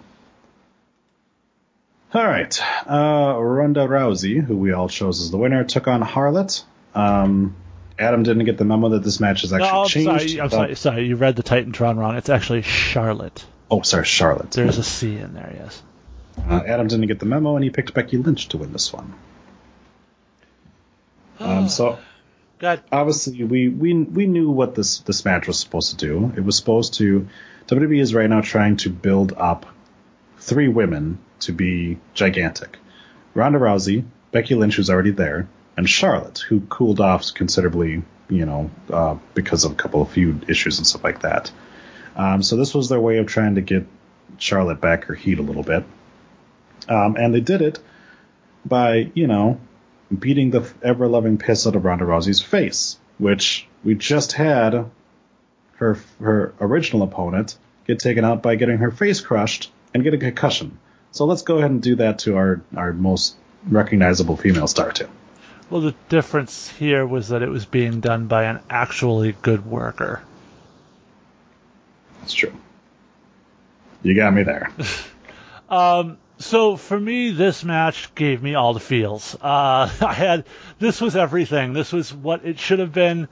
[2.14, 2.60] All right.
[2.90, 6.64] Uh, Ronda Rousey, who we all chose as the winner, took on Harlot.
[6.96, 7.56] Um,
[8.00, 10.30] Adam didn't get the memo that this match is actually No, I'm changed.
[10.30, 10.42] sorry.
[10.42, 10.76] I'm sorry.
[10.76, 12.16] Sorry, you read the Titantron wrong.
[12.16, 13.46] It's actually Charlotte.
[13.70, 14.52] Oh, sorry, Charlotte.
[14.52, 15.54] There's a C in there.
[15.60, 15.84] Yes.
[16.48, 19.14] Uh, Adam didn't get the memo, and he picked Becky Lynch to win this one.
[21.40, 21.98] Um, so
[22.60, 22.82] God.
[22.92, 26.32] obviously we, we we knew what this this match was supposed to do.
[26.38, 27.28] It was supposed to
[27.68, 29.66] WWE is right now trying to build up
[30.38, 32.78] three women to be gigantic.
[33.34, 38.72] Ronda Rousey, Becky Lynch, who's already there, and Charlotte, who cooled off considerably, you know,
[38.92, 41.52] uh, because of a couple of feud issues and stuff like that.
[42.16, 43.86] Um, so this was their way of trying to get
[44.38, 45.84] Charlotte back her heat a little bit,
[46.88, 47.80] um, and they did it
[48.66, 49.60] by, you know,
[50.18, 54.90] beating the ever loving piss out of Ronda Rousey's face, which we just had
[55.78, 57.58] her her original opponent
[57.88, 60.78] get taken out by getting her face crushed and get a concussion.
[61.12, 63.36] So let's go ahead and do that to our our most
[63.68, 65.08] recognizable female star too.
[65.70, 70.22] Well, the difference here was that it was being done by an actually good worker.
[72.22, 72.54] That's true.
[74.04, 74.72] You got me there.
[75.70, 79.36] um, So for me, this match gave me all the feels.
[79.36, 80.46] Uh, I had
[80.80, 81.74] this was everything.
[81.74, 83.28] This was what it should have been.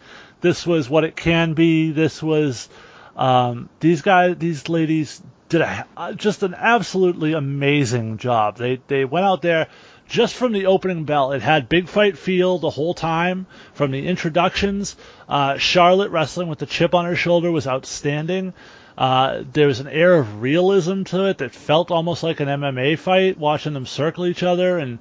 [0.45, 1.89] This was what it can be.
[1.89, 2.69] This was
[3.15, 5.19] um, these guys, these ladies
[5.49, 8.57] did a, just an absolutely amazing job.
[8.57, 9.69] They they went out there
[10.07, 11.31] just from the opening bell.
[11.31, 14.95] It had big fight feel the whole time from the introductions.
[15.27, 18.53] Uh, Charlotte wrestling with the chip on her shoulder was outstanding.
[18.95, 22.99] Uh, there was an air of realism to it that felt almost like an MMA
[22.99, 24.99] fight, watching them circle each other and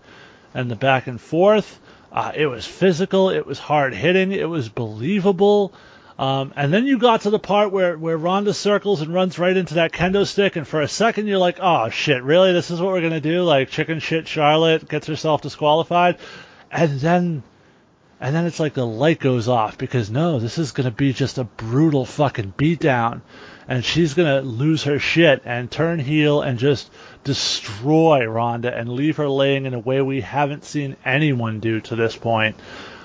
[0.54, 1.80] and the back and forth.
[2.14, 3.28] Uh, it was physical.
[3.30, 4.30] It was hard hitting.
[4.30, 5.74] It was believable.
[6.16, 9.56] Um, and then you got to the part where, where Ronda circles and runs right
[9.56, 12.52] into that kendo stick, and for a second you're like, oh shit, really?
[12.52, 13.42] This is what we're gonna do?
[13.42, 16.18] Like chicken shit Charlotte gets herself disqualified,
[16.70, 17.42] and then
[18.20, 21.38] and then it's like the light goes off because no, this is gonna be just
[21.38, 23.22] a brutal fucking beatdown,
[23.68, 26.90] and she's gonna lose her shit and turn heel and just
[27.24, 31.96] destroy Ronda and leave her laying in a way we haven't seen anyone do to
[31.96, 32.56] this point.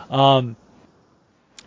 [0.10, 0.56] Um,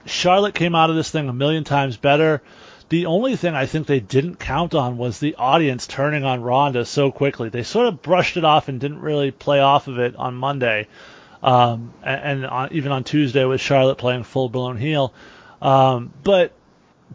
[0.04, 2.42] Charlotte came out of this thing a million times better.
[2.88, 6.84] The only thing I think they didn't count on was the audience turning on Ronda
[6.84, 7.48] so quickly.
[7.48, 10.88] They sort of brushed it off and didn't really play off of it on Monday,
[11.42, 15.14] um, and, and on, even on Tuesday with Charlotte playing full blown heel.
[15.62, 16.52] Um, but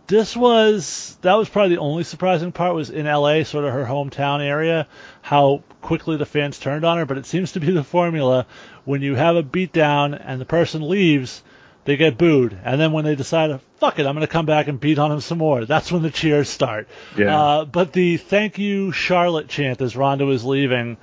[0.08, 3.86] this was that was probably the only surprising part was in LA, sort of her
[3.86, 4.88] hometown area,
[5.22, 7.06] how quickly the fans turned on her.
[7.06, 8.46] But it seems to be the formula
[8.86, 11.44] when you have a beatdown and the person leaves,
[11.84, 14.68] they get booed, and then when they decide, fuck it, I'm going to come back
[14.68, 16.88] and beat on him some more, that's when the cheers start.
[17.18, 17.40] Yeah.
[17.40, 20.98] Uh, but the thank you Charlotte chant as Ronda was leaving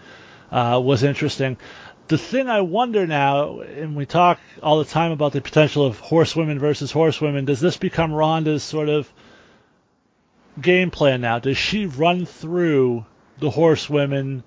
[0.51, 1.57] uh, was interesting.
[2.07, 5.99] The thing I wonder now, and we talk all the time about the potential of
[6.01, 9.11] horsewomen versus horsewomen, does this become Ronda's sort of
[10.61, 11.39] game plan now?
[11.39, 13.07] Does she run through
[13.39, 14.43] the horsewomen?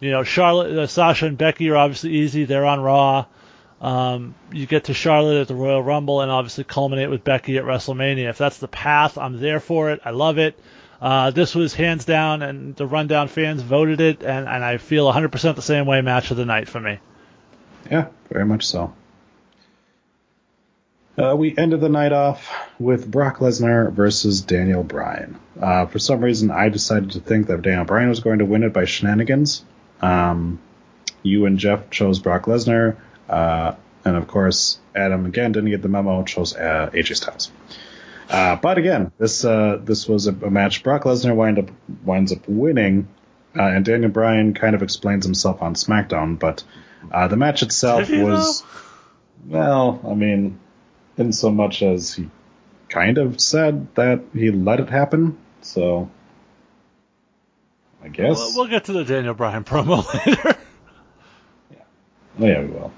[0.00, 2.44] You know, Charlotte, uh, Sasha, and Becky are obviously easy.
[2.44, 3.24] They're on Raw.
[3.80, 7.64] Um, you get to Charlotte at the Royal Rumble, and obviously culminate with Becky at
[7.64, 8.28] WrestleMania.
[8.28, 10.00] If that's the path, I'm there for it.
[10.04, 10.58] I love it.
[11.02, 15.12] Uh, this was hands down, and the Rundown fans voted it, and, and I feel
[15.12, 17.00] 100% the same way match of the night for me.
[17.90, 18.94] Yeah, very much so.
[21.18, 22.48] Uh, we ended the night off
[22.78, 25.40] with Brock Lesnar versus Daniel Bryan.
[25.60, 28.62] Uh, for some reason, I decided to think that Daniel Bryan was going to win
[28.62, 29.64] it by shenanigans.
[30.00, 30.60] Um,
[31.24, 32.96] you and Jeff chose Brock Lesnar,
[33.28, 33.74] uh,
[34.04, 37.50] and of course, Adam again didn't get the memo, chose uh, AJ Styles.
[38.28, 40.82] Uh, but again, this uh, this was a, a match.
[40.82, 41.70] Brock Lesnar wind up
[42.04, 43.08] winds up winning,
[43.56, 46.38] uh, and Daniel Bryan kind of explains himself on SmackDown.
[46.38, 46.64] But
[47.10, 48.62] uh, the match itself was,
[49.46, 50.58] well, I mean,
[51.16, 52.30] in so much as he
[52.88, 55.38] kind of said that he let it happen.
[55.62, 56.10] So,
[58.02, 58.36] I guess.
[58.36, 60.56] We'll, we'll get to the Daniel Bryan promo later.
[62.40, 62.92] Oh, yeah, we will.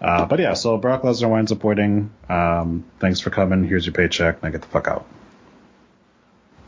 [0.00, 2.10] Uh, but yeah, so Brock Lesnar winds up winning.
[2.28, 3.64] Um, thanks for coming.
[3.64, 4.42] Here's your paycheck.
[4.42, 5.06] Now get the fuck out.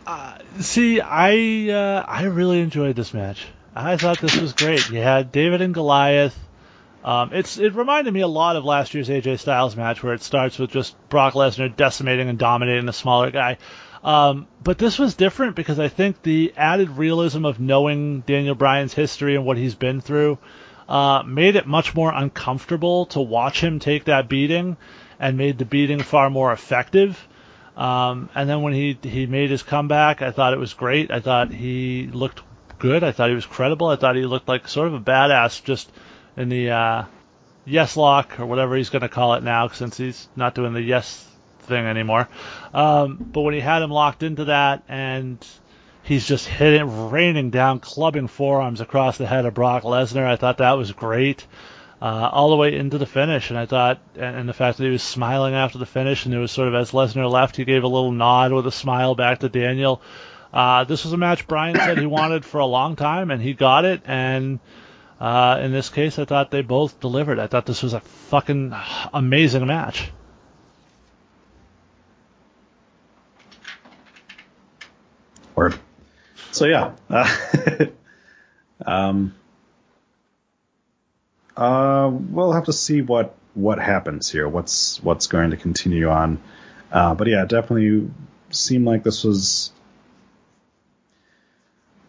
[0.06, 3.46] Uh, see, I uh, I really enjoyed this match.
[3.74, 4.90] I thought this was great.
[4.90, 6.38] You had David and Goliath.
[7.04, 10.22] Um, it's it reminded me a lot of last year's AJ Styles match, where it
[10.22, 13.56] starts with just Brock Lesnar decimating and dominating the smaller guy.
[14.04, 18.92] Um, but this was different because I think the added realism of knowing Daniel Bryan's
[18.92, 20.38] history and what he's been through
[20.88, 24.76] uh, made it much more uncomfortable to watch him take that beating,
[25.18, 27.28] and made the beating far more effective.
[27.76, 31.10] Um, and then when he he made his comeback, I thought it was great.
[31.10, 32.42] I thought he looked
[32.78, 33.02] good.
[33.02, 33.88] I thought he was credible.
[33.88, 35.90] I thought he looked like sort of a badass just
[36.36, 37.04] in the uh,
[37.64, 40.82] yes lock or whatever he's going to call it now, since he's not doing the
[40.82, 41.28] yes
[41.60, 42.28] thing anymore.
[42.74, 45.38] Um, but when he had him locked into that and
[46.02, 50.58] he's just hitting, raining down, clubbing forearms across the head of Brock Lesnar, I thought
[50.58, 51.46] that was great.
[52.00, 54.90] Uh, all the way into the finish, and I thought, and, the fact that he
[54.90, 57.84] was smiling after the finish, and it was sort of as Lesnar left, he gave
[57.84, 60.02] a little nod with a smile back to Daniel.
[60.52, 63.54] Uh, this was a match Bryan said he wanted for a long time, and he
[63.54, 64.02] got it.
[64.04, 64.58] And
[65.20, 67.38] uh, in this case, I thought they both delivered.
[67.38, 68.74] I thought this was a fucking
[69.14, 70.10] amazing match.
[75.54, 75.78] Word.
[76.62, 76.92] So yeah.
[78.84, 79.34] Um,
[81.56, 84.48] uh, we'll have to see what what happens here.
[84.48, 86.40] What's what's going to continue on.
[86.90, 88.10] Uh, but yeah, it definitely
[88.50, 89.72] seemed like this was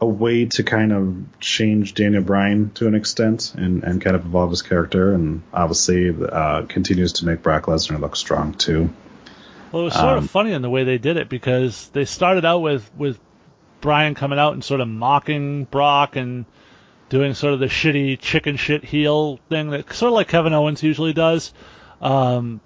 [0.01, 4.25] a way to kind of change Daniel Bryan to an extent and, and kind of
[4.25, 8.91] evolve his character, and obviously uh, continues to make Brock Lesnar look strong too.
[9.71, 12.05] Well, it was sort Um, of funny in the way they did it because they
[12.05, 13.19] started out with with
[13.83, 16.45] Bryan coming out and sort of mocking Brock and
[17.09, 20.81] doing sort of the shitty chicken shit heel thing that sort of like Kevin Owens
[20.81, 21.53] usually does.
[22.01, 22.61] Um,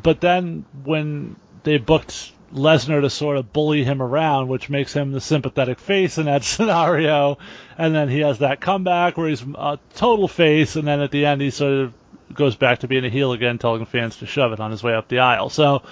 [0.00, 5.10] but then when they booked Lesnar to sort of bully him around, which makes him
[5.10, 7.38] the sympathetic face in that scenario,
[7.76, 11.26] and then he has that comeback where he's a total face, and then at the
[11.26, 11.94] end he sort of
[12.32, 14.94] goes back to being a heel again, telling fans to shove it on his way
[14.94, 15.50] up the aisle.
[15.50, 15.82] So,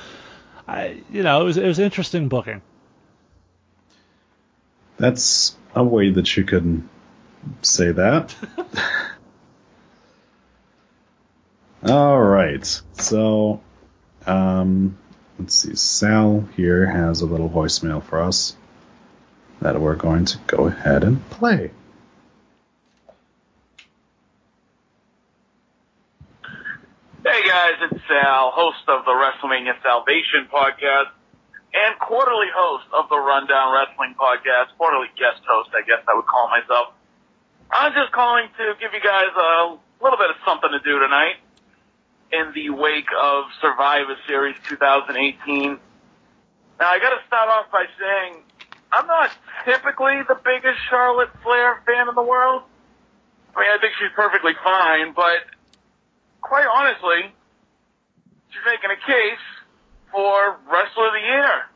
[0.69, 2.63] I, you know, it was it was interesting booking.
[4.99, 6.87] That's a way that you could
[7.63, 8.35] say that.
[11.89, 12.83] All right.
[12.95, 13.61] So,
[14.27, 14.99] um,
[15.39, 15.77] let's see.
[15.77, 18.57] Sal here has a little voicemail for us
[19.61, 21.71] that we're going to go ahead and play.
[27.25, 31.11] Hey guys, it's Sal, host of the WrestleMania Salvation podcast
[31.75, 36.27] and quarterly host of the Rundown Wrestling podcast, quarterly guest host, I guess I would
[36.27, 36.95] call myself.
[37.71, 41.37] I'm just calling to give you guys a little bit of something to do tonight
[42.33, 45.79] in the wake of Survivor Series 2018.
[46.81, 48.43] Now I gotta start off by saying
[48.93, 49.31] I'm not
[49.65, 52.63] typically the biggest Charlotte Flair fan in the world.
[53.55, 55.45] I mean, I think she's perfectly fine, but
[56.41, 57.33] quite honestly,
[58.49, 59.45] she's making a case
[60.11, 61.69] for Wrestler of the Year.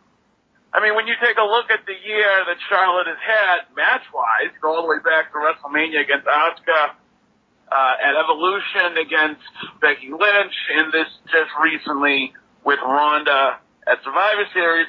[0.73, 4.57] I mean, when you take a look at the year that Charlotte has had match-wise,
[4.63, 6.97] go all the way back to WrestleMania against Asuka,
[7.73, 9.45] uh, at Evolution against
[9.81, 12.33] Becky Lynch, and this just recently
[12.65, 14.89] with Ronda at Survivor Series,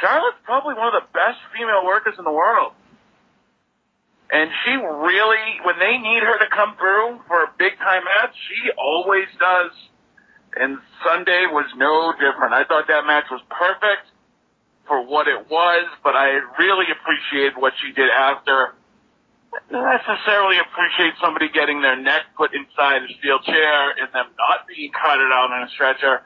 [0.00, 2.72] Charlotte's probably one of the best female workers in the world.
[4.30, 8.36] And she really, when they need her to come through for a big time match,
[8.36, 9.72] she always does.
[10.58, 12.52] And Sunday was no different.
[12.52, 14.10] I thought that match was perfect
[14.86, 18.74] for what it was, but I really appreciated what she did after.
[19.70, 24.66] Not necessarily appreciate somebody getting their neck put inside a steel chair and them not
[24.66, 26.22] being carted out on a stretcher.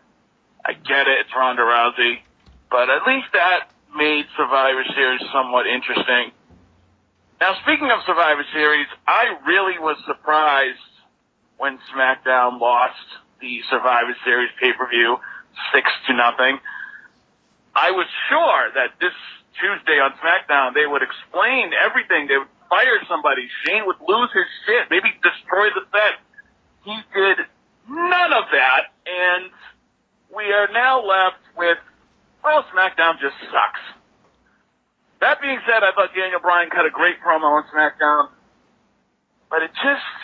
[0.65, 2.23] I get it, it's Ronda Rousey,
[2.71, 6.31] but at least that made Survivor Series somewhat interesting.
[7.41, 10.79] Now, speaking of Survivor Series, I really was surprised
[11.59, 12.95] when SmackDown lost
[13.43, 15.19] the Survivor Series pay-per-view
[15.75, 16.57] six to nothing.
[17.75, 19.13] I was sure that this
[19.59, 22.31] Tuesday on SmackDown they would explain everything.
[22.31, 23.51] They would fire somebody.
[23.67, 26.17] Shane would lose his shit, maybe destroy the set.
[26.87, 27.45] He did
[27.91, 29.51] none of that, and
[30.35, 31.79] we are now left with,
[32.43, 33.85] well, SmackDown just sucks.
[35.21, 38.31] That being said, I thought Daniel Bryan cut a great promo on SmackDown,
[39.51, 40.17] but it just,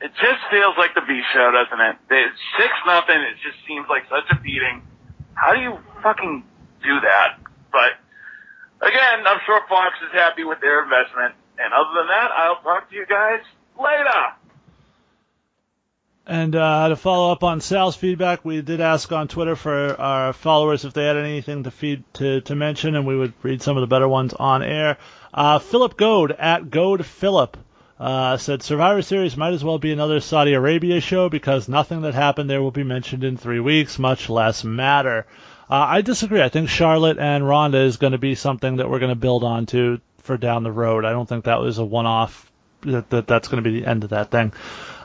[0.00, 1.96] it just feels like the B show, doesn't it?
[2.10, 3.16] It's six nothing.
[3.16, 4.82] It just seems like such a beating.
[5.34, 6.44] How do you fucking
[6.82, 7.38] do that?
[7.72, 7.96] But
[8.86, 11.34] again, I'm sure Fox is happy with their investment.
[11.58, 13.40] And other than that, I'll talk to you guys
[13.78, 14.36] later.
[16.26, 20.32] And uh, to follow up on Sal's feedback, we did ask on Twitter for our
[20.32, 23.76] followers if they had anything to feed to, to mention, and we would read some
[23.76, 24.98] of the better ones on air.
[25.32, 27.56] Uh, Philip Goad at Goad Philip
[27.98, 32.14] uh, said Survivor Series might as well be another Saudi Arabia show because nothing that
[32.14, 35.26] happened there will be mentioned in three weeks, much less matter.
[35.70, 36.42] Uh, I disagree.
[36.42, 39.42] I think Charlotte and Ronda is going to be something that we're going to build
[39.44, 41.04] onto for down the road.
[41.04, 42.50] I don't think that was a one-off.
[42.82, 44.52] That, that that's going to be the end of that thing.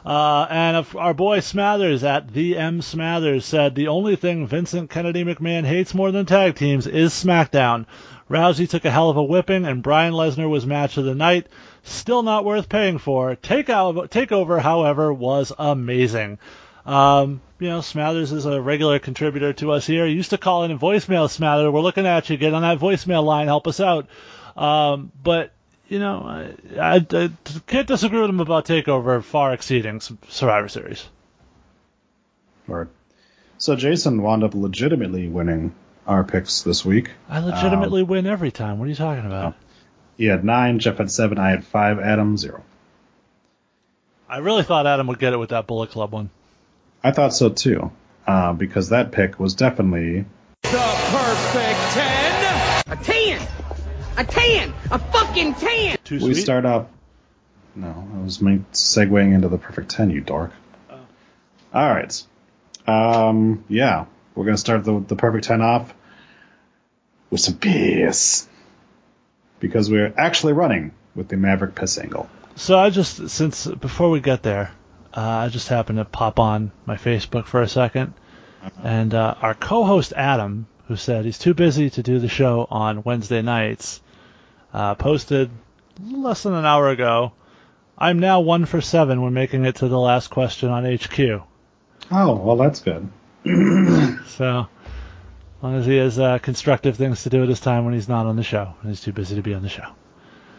[0.05, 5.23] Uh, and our boy Smathers at the M Smathers said the only thing Vincent Kennedy
[5.23, 7.85] McMahon hates more than tag teams is SmackDown.
[8.29, 11.47] Rousey took a hell of a whipping, and Bryan Lesnar was match of the night.
[11.83, 13.35] Still not worth paying for.
[13.35, 16.37] Take takeover, however, was amazing.
[16.85, 20.05] Um, you know, Smathers is a regular contributor to us here.
[20.05, 21.71] He used to call in a voicemail, Smathers.
[21.71, 22.37] We're looking at you.
[22.37, 23.47] Get on that voicemail line.
[23.47, 24.07] Help us out.
[24.55, 25.51] Um, but
[25.87, 27.29] you know, I, I, I,
[27.67, 31.07] can't disagree with him about Takeover far exceeding Survivor Series.
[32.67, 32.87] Right.
[33.57, 35.75] So Jason wound up legitimately winning
[36.07, 37.11] our picks this week.
[37.29, 38.79] I legitimately um, win every time.
[38.79, 39.55] What are you talking about?
[40.21, 42.63] He had nine, Jeff had seven, I had five, Adam zero.
[44.29, 46.29] I really thought Adam would get it with that Bullet Club one.
[47.03, 47.91] I thought so too,
[48.27, 50.25] uh, because that pick was definitely
[50.61, 52.83] the perfect ten.
[52.91, 53.47] A ten.
[54.17, 54.73] A ten!
[54.91, 55.97] A fucking ten!
[56.03, 56.43] Too we sweet?
[56.43, 56.91] start up.
[57.73, 60.51] No, I was me segueing into the perfect ten, you dork.
[60.91, 60.99] Oh.
[61.73, 62.23] All right.
[62.85, 64.05] Um, yeah,
[64.35, 65.91] we're gonna start the the perfect ten off
[67.31, 68.47] with some piss
[69.61, 72.29] because we're actually running with the Maverick piss angle.
[72.57, 74.73] So I just since before we get there,
[75.15, 78.11] uh, I just happened to pop on my Facebook for a 2nd
[78.83, 83.03] and uh, our co-host Adam who said he's too busy to do the show on
[83.03, 84.01] Wednesday nights,
[84.73, 85.49] uh, posted
[86.01, 87.31] less than an hour ago.
[87.97, 91.19] I'm now one for seven when making it to the last question on HQ.
[92.11, 93.09] Oh, well, that's good.
[94.27, 94.67] so,
[95.61, 98.09] as long as he has uh, constructive things to do at his time when he's
[98.09, 99.85] not on the show, and he's too busy to be on the show.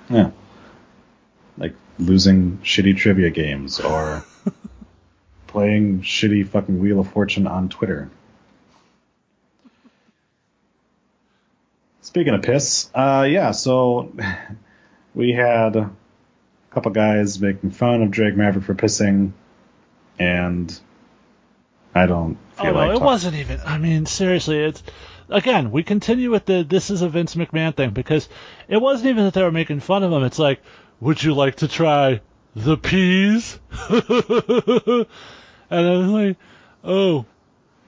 [0.08, 0.30] Yeah.
[1.58, 4.24] Like losing shitty trivia games or
[5.48, 8.10] playing shitty fucking Wheel of Fortune on Twitter.
[12.02, 14.12] Speaking of piss, uh, yeah, so
[15.16, 15.90] we had a
[16.70, 19.32] couple guys making fun of Drake Maverick for pissing,
[20.16, 20.78] and
[21.94, 23.60] I don't feel oh, like it talk- wasn't even.
[23.64, 24.82] I mean, seriously, it's
[25.28, 25.70] again.
[25.70, 28.28] We continue with the this is a Vince McMahon thing because
[28.68, 30.24] it wasn't even that they were making fun of him.
[30.24, 30.60] It's like,
[31.00, 32.20] would you like to try
[32.54, 33.58] the peas?
[33.88, 35.06] and
[35.70, 36.36] I was like,
[36.84, 37.26] oh,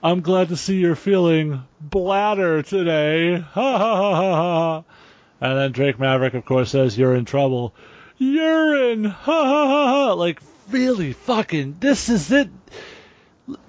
[0.03, 3.39] I'm glad to see you're feeling bladder today.
[3.39, 4.85] Ha ha ha ha ha.
[5.41, 7.75] And then Drake Maverick, of course, says, You're in trouble.
[8.19, 9.05] Urine!
[9.05, 10.13] Ha ha ha ha!
[10.13, 10.41] Like,
[10.71, 12.49] really fucking, this is it.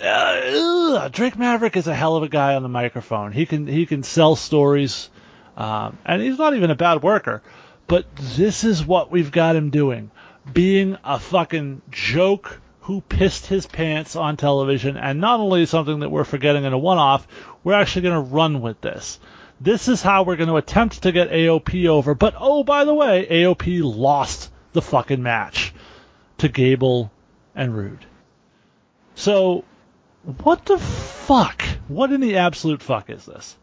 [0.02, 1.10] Uh.
[1.10, 3.32] Drake Maverick is a hell of a guy on the microphone.
[3.32, 5.10] He can he can sell stories,
[5.58, 7.42] um, and he's not even a bad worker.
[7.88, 10.12] But this is what we've got him doing,
[10.52, 16.10] being a fucking joke who pissed his pants on television, and not only something that
[16.10, 17.28] we're forgetting in a one-off,
[17.64, 19.20] we're actually going to run with this.
[19.60, 22.14] this is how we're going to attempt to get AOP over.
[22.14, 25.74] But oh, by the way, AOP lost the fucking match
[26.38, 27.12] to Gable
[27.56, 28.06] and Roode.
[29.16, 29.64] So,
[30.44, 31.62] what the fuck?
[31.88, 33.56] What in the absolute fuck is this?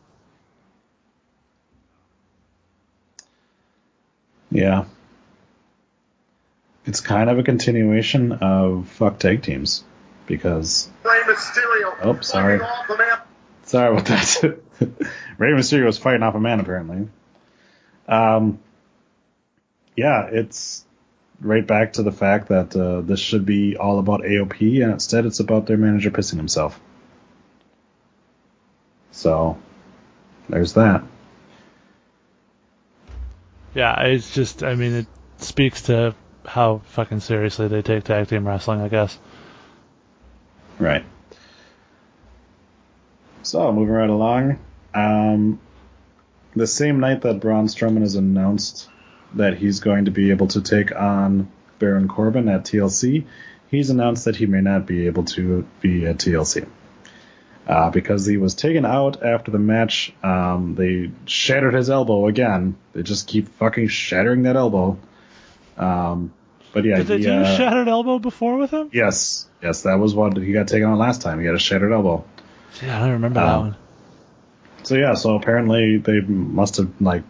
[4.51, 4.85] Yeah.
[6.85, 9.85] It's kind of a continuation of fuck tag teams
[10.27, 10.91] because.
[12.03, 12.59] Oh, sorry.
[13.65, 14.59] Sorry about that.
[15.39, 17.09] Rey Mysterio was fighting off a man apparently.
[18.09, 18.59] Um,
[19.97, 20.85] yeah, it's
[21.43, 25.27] right back to the fact that uh, this should be all about AOP, and instead
[25.27, 26.81] it's about their manager pissing himself.
[29.11, 29.59] So,
[30.49, 31.03] there's that.
[33.75, 35.07] Yeah, it's just, I mean, it
[35.39, 36.15] speaks to
[36.45, 39.19] how fucking seriously they take tag team wrestling, I guess.
[40.79, 41.05] Right.
[43.43, 44.59] So, moving right along.
[44.95, 45.61] Um,
[46.55, 48.89] the same night that Braun Strowman is announced
[49.35, 53.25] that he's going to be able to take on Baron Corbin at TLC,
[53.71, 56.67] he's announced that he may not be able to be at TLC.
[57.67, 60.13] Uh, because he was taken out after the match.
[60.23, 62.77] Um, they shattered his elbow again.
[62.93, 64.99] They just keep fucking shattering that elbow.
[65.79, 66.33] Um,
[66.73, 68.91] but yeah, Did they he, do uh, shattered elbow before with him?
[68.93, 71.39] yes, yes, that was what he got taken on last time.
[71.39, 72.25] He had a shattered elbow.
[72.83, 73.77] Yeah, I don't remember that Um, one.
[74.83, 77.23] So yeah, so apparently they must have like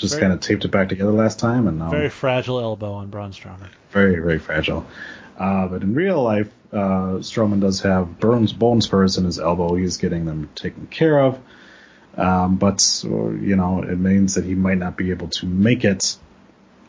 [0.00, 2.92] just Very- kind of taped it back together last time, and um, Very fragile elbow
[2.94, 3.68] on Braun Strowman.
[3.90, 4.86] very, very fragile.
[5.38, 9.74] Uh, but in real life, uh, Strowman does have burns, bone spurs in his elbow.
[9.74, 11.38] He's getting them taken care of.
[12.16, 16.16] Um, but, you know, it means that he might not be able to make it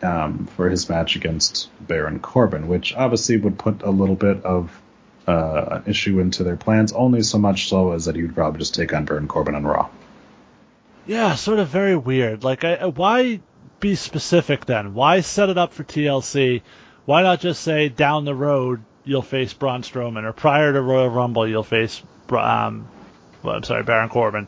[0.01, 4.81] um, for his match against Baron Corbin, which obviously would put a little bit of
[5.27, 8.59] uh, an issue into their plans, only so much so as that he would probably
[8.59, 9.89] just take on Baron Corbin on Raw.
[11.11, 12.45] Yeah, sort of very weird.
[12.45, 13.41] Like, I, why
[13.81, 14.93] be specific then?
[14.93, 16.61] Why set it up for TLC?
[17.03, 21.09] Why not just say down the road you'll face Braun Strowman, or prior to Royal
[21.09, 22.87] Rumble you'll face, um,
[23.43, 24.47] well, I'm sorry, Baron Corbin?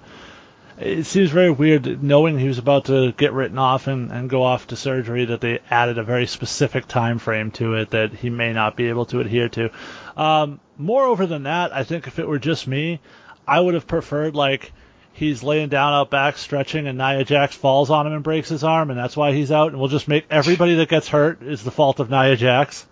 [0.79, 4.43] It seems very weird, knowing he was about to get written off and, and go
[4.43, 8.29] off to surgery, that they added a very specific time frame to it that he
[8.29, 9.69] may not be able to adhere to.
[10.15, 13.01] Um, moreover than that, I think if it were just me,
[13.45, 14.71] I would have preferred like
[15.13, 18.63] he's laying down out back stretching and Nia Jax falls on him and breaks his
[18.63, 21.63] arm and that's why he's out and we'll just make everybody that gets hurt is
[21.63, 22.85] the fault of Nia Jax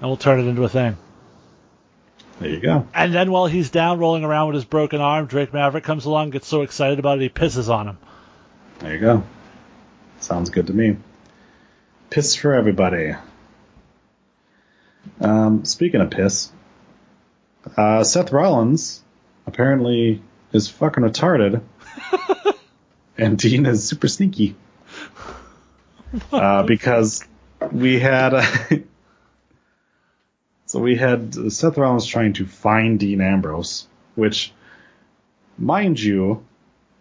[0.00, 0.96] and we'll turn it into a thing.
[2.40, 2.86] There you go.
[2.94, 6.30] And then while he's down rolling around with his broken arm, Drake Maverick comes along,
[6.30, 7.98] gets so excited about it he pisses on him.
[8.78, 9.24] There you go.
[10.20, 10.96] Sounds good to me.
[12.10, 13.14] Piss for everybody.
[15.20, 16.50] Um, speaking of piss,
[17.76, 19.02] uh, Seth Rollins
[19.46, 20.22] apparently
[20.52, 21.62] is fucking retarded,
[23.18, 24.56] and Dean is super sneaky.
[26.32, 27.24] Uh, because
[27.70, 28.46] we had, uh,
[30.66, 34.52] so we had Seth Rollins trying to find Dean Ambrose, which,
[35.58, 36.44] mind you,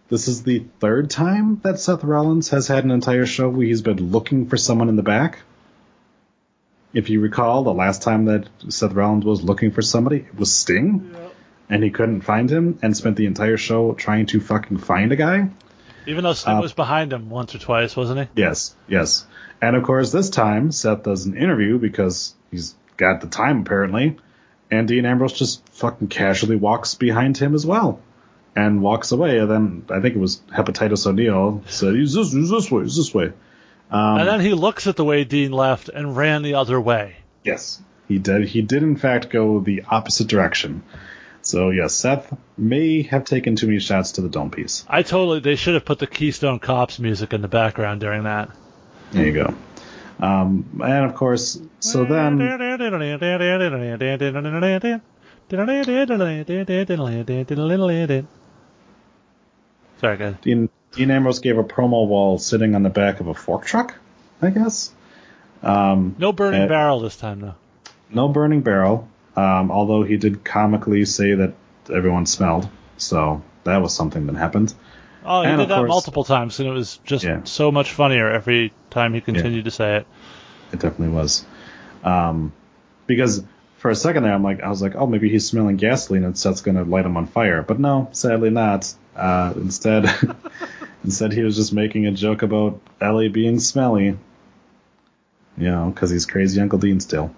[0.10, 3.82] this is the third time that Seth Rollins has had an entire show where he's
[3.82, 5.40] been looking for someone in the back.
[6.94, 10.54] If you recall, the last time that Seth Rollins was looking for somebody, it was
[10.54, 11.14] Sting,
[11.70, 15.16] and he couldn't find him, and spent the entire show trying to fucking find a
[15.16, 15.50] guy.
[16.06, 18.42] Even though Sting Uh, was behind him once or twice, wasn't he?
[18.42, 19.26] Yes, yes.
[19.62, 24.18] And of course, this time Seth does an interview because he's got the time apparently,
[24.72, 28.00] and Dean Ambrose just fucking casually walks behind him as well,
[28.56, 29.40] and walks away.
[29.40, 32.96] And then I think it was Hepatitis O'Neill said, "He's this, he's this way, he's
[32.96, 33.34] this way."
[33.92, 37.16] Um, and then he looks at the way Dean left and ran the other way.
[37.44, 38.48] Yes, he did.
[38.48, 40.84] He did in fact go the opposite direction.
[41.48, 44.84] So yes, Seth may have taken too many shots to the dome piece.
[44.90, 48.50] I totally, they should have put the Keystone Cops music in the background during that.
[49.12, 49.56] There you go.
[50.20, 52.38] Um, and of course, so then
[60.02, 60.36] Sorry, guys.
[60.42, 63.96] Dean, Dean Ambrose gave a promo while sitting on the back of a fork truck,
[64.42, 64.92] I guess.
[65.64, 67.56] Um, No burning Uh, barrel this time, though.
[68.10, 69.08] no burning barrel,
[69.38, 71.54] um, although he did comically say that
[71.94, 72.68] everyone smelled.
[72.98, 74.74] So that was something that happened.
[75.24, 77.42] Oh, he and did that course- multiple times, and it was just Yeah.
[77.46, 80.08] so much funnier every time he continued to say it.
[80.74, 81.46] It definitely was.
[82.04, 82.52] Um,
[83.06, 83.44] because
[83.78, 86.38] for a second there, I'm like, I was like, oh, maybe he's smelling gasoline and
[86.38, 87.62] Seth's gonna light him on fire.
[87.62, 88.94] But no, sadly not.
[89.16, 90.10] Uh, instead,
[91.04, 94.18] instead he was just making a joke about Ellie being smelly.
[95.58, 97.34] You know, because he's crazy Uncle Dean still.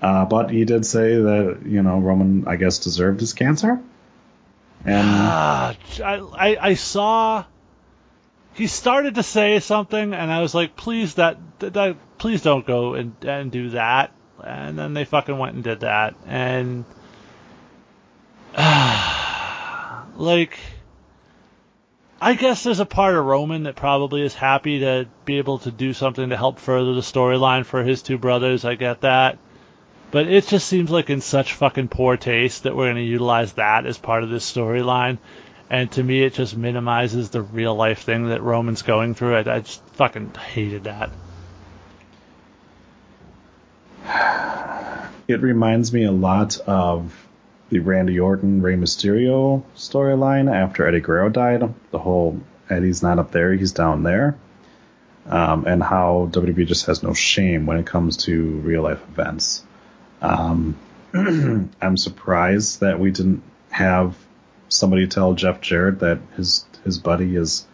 [0.00, 3.80] Uh, but he did say that you know Roman, I guess, deserved his cancer.
[4.84, 5.74] And Ah,
[6.04, 7.44] I, I, I saw
[8.54, 12.94] he started to say something, and I was like, please that, that, please don't go
[12.94, 14.12] and and do that.
[14.44, 16.84] And then they fucking went and did that, and
[20.16, 20.58] like.
[22.18, 25.70] I guess there's a part of Roman that probably is happy to be able to
[25.70, 28.64] do something to help further the storyline for his two brothers.
[28.64, 29.36] I get that.
[30.16, 33.52] But it just seems like in such fucking poor taste that we're going to utilize
[33.52, 35.18] that as part of this storyline.
[35.68, 39.36] And to me, it just minimizes the real life thing that Roman's going through.
[39.36, 41.10] I, I just fucking hated that.
[45.28, 47.28] It reminds me a lot of
[47.68, 51.74] the Randy Orton Rey Mysterio storyline after Eddie Guerrero died.
[51.90, 52.40] The whole
[52.70, 54.38] Eddie's not up there, he's down there.
[55.26, 59.65] Um, and how WWE just has no shame when it comes to real life events.
[60.22, 60.76] Um,
[61.14, 64.16] I'm surprised that we didn't have
[64.68, 67.66] somebody tell Jeff Jarrett that his his buddy is,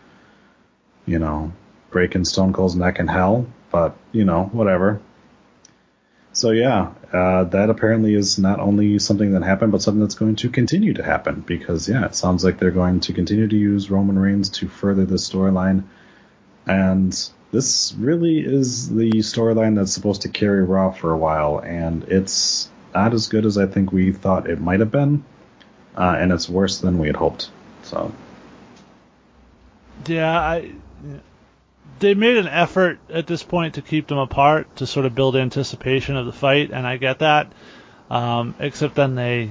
[1.07, 1.53] you know,
[1.91, 3.47] breaking Stone Cold's neck in hell.
[3.71, 5.01] But you know, whatever.
[6.35, 10.37] So yeah, uh, that apparently is not only something that happened, but something that's going
[10.37, 13.91] to continue to happen because yeah, it sounds like they're going to continue to use
[13.91, 15.85] Roman Reigns to further this storyline,
[16.67, 22.05] and this really is the storyline that's supposed to carry Raw for a while, and
[22.05, 25.25] it's not as good as I think we thought it might have been,
[25.97, 27.51] uh, and it's worse than we had hoped.
[27.83, 28.13] So
[30.07, 30.73] yeah, I
[31.99, 35.37] they made an effort at this point to keep them apart to sort of build
[35.37, 37.53] anticipation of the fight, and I get that.
[38.11, 39.51] Um, except then they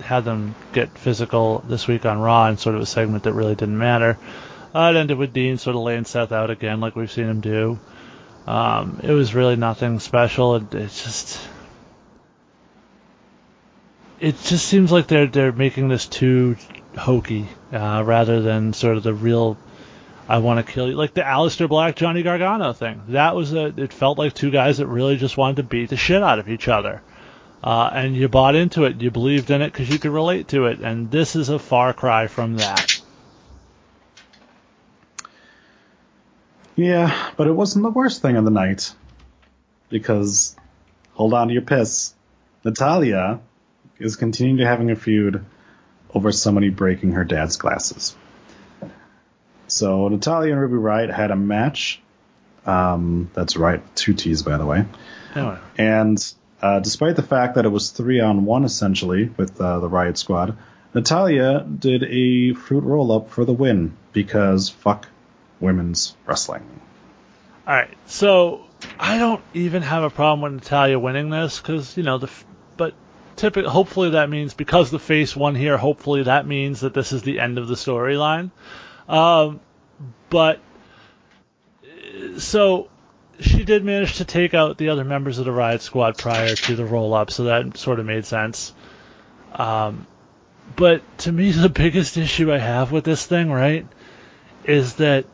[0.00, 3.54] had them get physical this week on Raw in sort of a segment that really
[3.54, 4.18] didn't matter.
[4.74, 7.40] Uh, it ended with Dean sort of laying Seth out again, like we've seen him
[7.40, 7.78] do.
[8.46, 10.56] Um, it was really nothing special.
[10.56, 11.40] It, it just,
[14.20, 16.56] it just seems like they're they're making this too
[16.96, 19.58] hokey uh, rather than sort of the real
[20.30, 20.94] I want to kill you.
[20.94, 23.02] Like the Aleister Black Johnny Gargano thing.
[23.08, 23.74] That was a.
[23.76, 26.48] It felt like two guys that really just wanted to beat the shit out of
[26.48, 27.02] each other.
[27.64, 29.00] Uh, and you bought into it.
[29.00, 30.78] You believed in it because you could relate to it.
[30.78, 32.99] And this is a far cry from that.
[36.76, 38.94] Yeah, but it wasn't the worst thing of the night.
[39.88, 40.56] Because,
[41.12, 42.14] hold on to your piss.
[42.64, 43.40] Natalya
[43.98, 45.44] is continuing to having a feud
[46.14, 48.16] over somebody breaking her dad's glasses.
[49.66, 52.00] So Natalya and Ruby Riott had a match.
[52.66, 54.84] Um, that's right, two T's by the way.
[55.34, 55.58] Anyway.
[55.78, 59.88] And uh, despite the fact that it was three on one essentially with uh, the
[59.88, 60.56] Riott Squad,
[60.92, 65.08] Natalya did a fruit roll up for the win because fuck
[65.60, 66.64] women's wrestling.
[67.66, 68.66] All right, so
[68.98, 72.30] I don't even have a problem with Natalya winning this because you know the,
[72.76, 72.94] but
[73.36, 77.22] typically, hopefully that means because the face won here, hopefully that means that this is
[77.22, 78.50] the end of the storyline.
[79.08, 79.60] Um,
[80.30, 80.60] but
[82.38, 82.88] so
[83.40, 86.76] she did manage to take out the other members of the riot squad prior to
[86.76, 88.74] the roll up, so that sort of made sense.
[89.52, 90.06] Um,
[90.76, 93.86] but to me, the biggest issue I have with this thing, right,
[94.64, 95.26] is that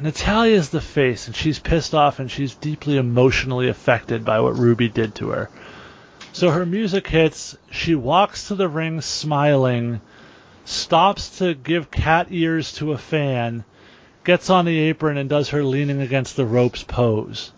[0.00, 4.56] Natalya is the face, and she's pissed off, and she's deeply emotionally affected by what
[4.56, 5.50] Ruby did to her.
[6.32, 10.00] So her music hits, she walks to the ring smiling,
[10.64, 13.64] stops to give cat ears to a fan,
[14.24, 17.52] gets on the apron and does her leaning against the ropes pose.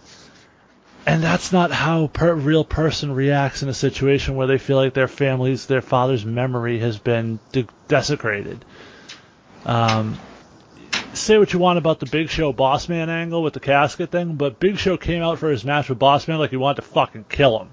[1.07, 4.95] And that's not how a real person reacts in a situation where they feel like
[4.95, 8.64] their family's, their father's memory has been de- desecrated.
[9.66, 10.19] Um,
[11.14, 14.34] say what you want about the Big Show Boss Man angle with the casket thing,
[14.34, 16.89] but Big Show came out for his match with Boss Man like he wanted to
[16.89, 17.70] fucking kill him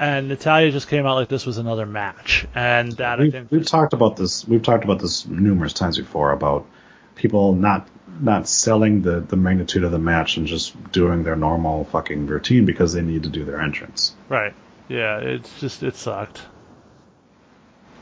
[0.00, 3.50] and Natalya just came out like this was another match, and that we've, I think
[3.52, 4.48] we've talked about this.
[4.48, 6.66] We've talked about this numerous times before about
[7.14, 7.86] people not
[8.18, 12.64] not selling the the magnitude of the match and just doing their normal fucking routine
[12.64, 14.16] because they need to do their entrance.
[14.30, 14.54] Right.
[14.88, 15.18] Yeah.
[15.18, 16.40] It's just it sucked.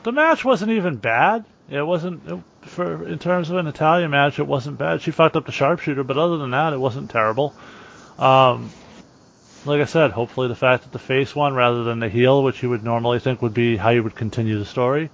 [0.05, 1.44] The match wasn't even bad.
[1.70, 4.39] It wasn't it, for in terms of an Italian match.
[4.39, 5.03] It wasn't bad.
[5.03, 7.55] She fucked up the sharpshooter, but other than that, it wasn't terrible.
[8.19, 8.70] Um,
[9.65, 12.62] like I said, hopefully the fact that the face won rather than the heel, which
[12.62, 15.11] you would normally think would be how you would continue the story.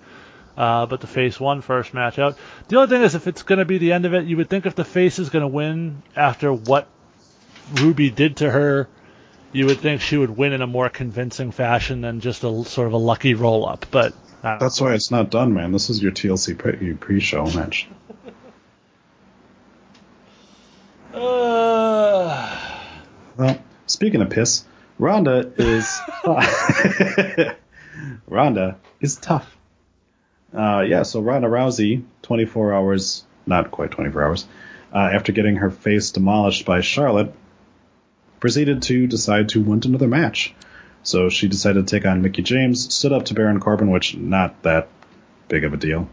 [0.57, 2.39] Uh, but the face won first match out.
[2.69, 4.49] The only thing is, if it's going to be the end of it, you would
[4.49, 6.87] think if the face is going to win after what
[7.73, 8.89] Ruby did to her,
[9.53, 12.87] you would think she would win in a more convincing fashion than just a sort
[12.87, 13.87] of a lucky roll up.
[13.91, 14.15] But
[14.45, 15.73] that's why it's not done, man.
[15.73, 17.89] This is your TLC pre- pre-show match.
[21.15, 22.59] uh...
[23.37, 24.65] Well, Speaking of piss,
[24.99, 26.01] Ronda is
[28.27, 29.57] Ronda is tough.
[30.57, 34.47] Uh, yeah, so Ronda Rousey, 24 hours not quite 24 hours,
[34.93, 37.35] uh, after getting her face demolished by Charlotte,
[38.41, 40.55] proceeded to decide to want another match.
[41.05, 44.63] So she decided to take on Mickie James, stood up to Baron Corbin, which not
[44.63, 44.89] that
[45.49, 46.09] big of a deal,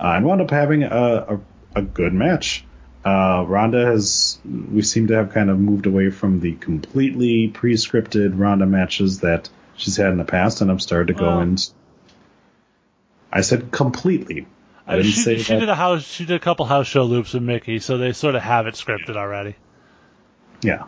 [0.00, 1.40] uh, and wound up having a, a,
[1.76, 2.64] a good match.
[3.04, 8.38] Uh, Ronda has, we seem to have kind of moved away from the completely pre-scripted
[8.38, 11.56] Ronda matches that she's had in the past, and I've started to go Well- in.
[13.30, 14.46] I said completely.
[14.86, 15.60] I Uh, didn't she, say she that.
[15.60, 16.02] did a house.
[16.02, 18.74] She did a couple house show loops with Mickie, so they sort of have it
[18.74, 19.56] scripted already.
[20.62, 20.84] Yeah.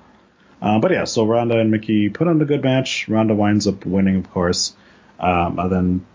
[0.61, 3.09] Uh, but yeah, so Ronda and Mickie put on a good match.
[3.09, 4.75] Ronda winds up winning, of course.
[5.21, 6.07] Um, and then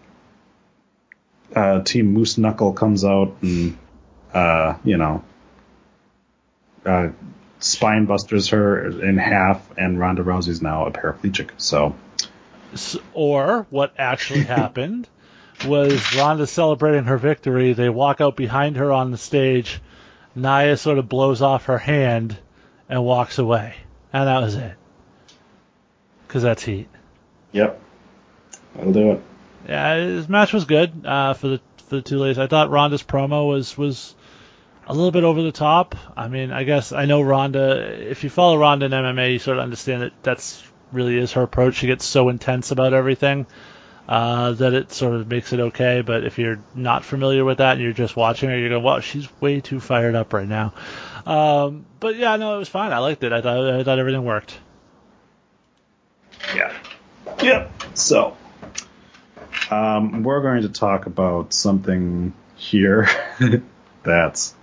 [1.55, 3.77] uh, Team Moose Knuckle comes out and,
[4.33, 5.23] uh, you know,
[6.85, 7.09] uh,
[7.59, 11.51] spine busters her in half, and Ronda Rousey's now a paraplegic.
[11.57, 11.95] So,
[13.13, 15.07] Or what actually happened
[15.65, 17.73] was Ronda celebrating her victory.
[17.73, 19.79] They walk out behind her on the stage.
[20.35, 22.37] Nia sort of blows off her hand
[22.89, 23.75] and walks away,
[24.13, 24.75] and that was it.
[26.27, 26.87] Because that's heat.
[27.51, 27.81] yep.
[28.75, 29.23] That'll do it.
[29.67, 32.39] Yeah, his match was good uh, for the for the two ladies.
[32.39, 34.15] I thought Ronda's promo was was
[34.87, 35.95] a little bit over the top.
[36.15, 38.09] I mean, I guess I know Ronda.
[38.09, 41.43] If you follow Ronda in MMA, you sort of understand that that's really is her
[41.43, 41.75] approach.
[41.75, 43.45] She gets so intense about everything
[44.07, 46.01] uh, that it sort of makes it okay.
[46.01, 48.99] But if you're not familiar with that and you're just watching her, you're going, "Wow,
[48.99, 50.73] she's way too fired up right now."
[51.25, 52.91] Um, but yeah, no, it was fine.
[52.91, 53.31] I liked it.
[53.31, 54.57] I thought I thought everything worked.
[56.55, 56.73] Yeah.
[57.41, 57.71] Yep.
[57.93, 58.37] So,
[59.69, 63.07] um, we're going to talk about something here
[64.03, 64.53] that's,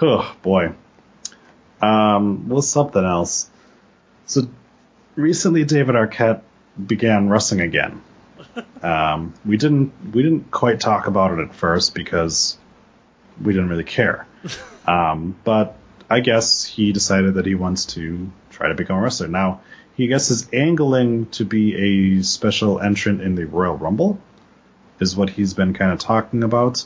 [0.00, 0.72] oh boy,
[1.80, 3.50] um, well, something else.
[4.26, 4.48] So,
[5.14, 6.42] recently, David Arquette
[6.84, 8.02] began wrestling again.
[8.82, 12.56] Um, we didn't we didn't quite talk about it at first because
[13.42, 14.26] we didn't really care.
[14.88, 15.76] Um, but
[16.08, 19.26] I guess he decided that he wants to try to become a wrestler.
[19.26, 19.62] Now,
[19.96, 24.20] he guess is angling to be a special entrant in the Royal Rumble,
[25.00, 26.84] is what he's been kind of talking about.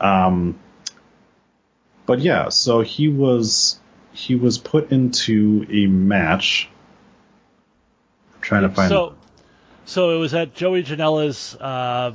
[0.00, 0.58] Um,
[2.06, 3.78] but yeah, so he was
[4.12, 6.68] he was put into a match.
[8.34, 9.14] I'm trying to find So,
[9.84, 12.14] so it was at Joey Janela's uh,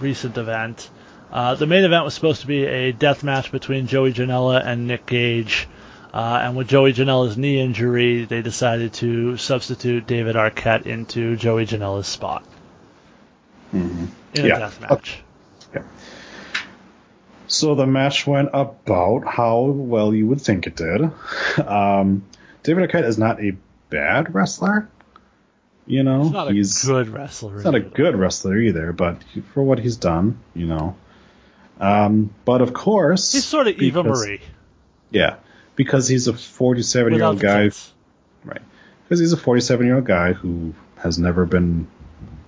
[0.00, 0.90] recent event.
[1.32, 4.86] Uh, the main event was supposed to be a death match between Joey Janela and
[4.86, 5.66] Nick Gage.
[6.12, 11.64] Uh, and with Joey Janela's knee injury, they decided to substitute David Arquette into Joey
[11.64, 12.44] Janela's spot
[13.72, 14.58] in a Yeah.
[14.58, 15.22] death match.
[17.46, 21.10] So the match went about how well you would think it did.
[21.66, 22.24] Um,
[22.62, 23.56] David Arquette is not a
[23.90, 24.88] bad wrestler.
[25.86, 27.54] You know, He's not a he's good wrestler.
[27.56, 29.18] he's not a good wrestler either, but
[29.52, 30.94] for what he's done, you know.
[31.80, 34.40] Um, but of course, He's sort of Eva Marie.
[35.10, 35.36] Yeah,
[35.76, 37.70] because he's a 47 year old guy.
[38.44, 38.62] Right.
[39.04, 41.86] Because he's a 47 year old guy who has never been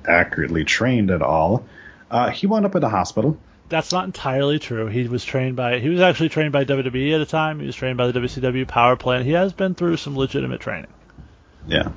[0.06, 1.66] accurately trained at all.
[2.10, 3.38] Uh, he wound up in the hospital.
[3.68, 4.86] That's not entirely true.
[4.86, 7.60] He was trained by he was actually trained by WWE at the time.
[7.60, 9.24] He was trained by the WCW Power Plant.
[9.24, 10.90] He has been through some legitimate training.
[11.66, 11.92] Yeah.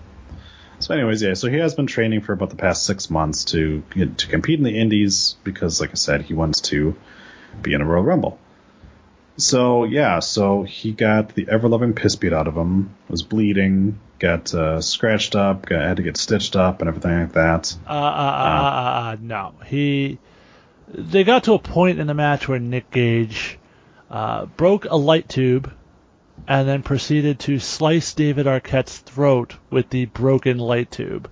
[0.79, 1.33] So, anyways, yeah.
[1.33, 3.83] So he has been training for about the past six months to
[4.17, 6.95] to compete in the Indies because, like I said, he wants to
[7.61, 8.39] be in a Royal Rumble.
[9.37, 12.95] So yeah, so he got the ever loving piss beat out of him.
[13.07, 17.33] Was bleeding, got uh, scratched up, got, had to get stitched up, and everything like
[17.33, 17.75] that.
[17.87, 19.53] Uh, uh, uh, uh, uh, no.
[19.65, 20.19] He.
[20.89, 23.59] They got to a point in the match where Nick Gage
[24.09, 25.73] uh, broke a light tube
[26.47, 31.29] and then proceeded to slice David Arquette's throat with the broken light tube.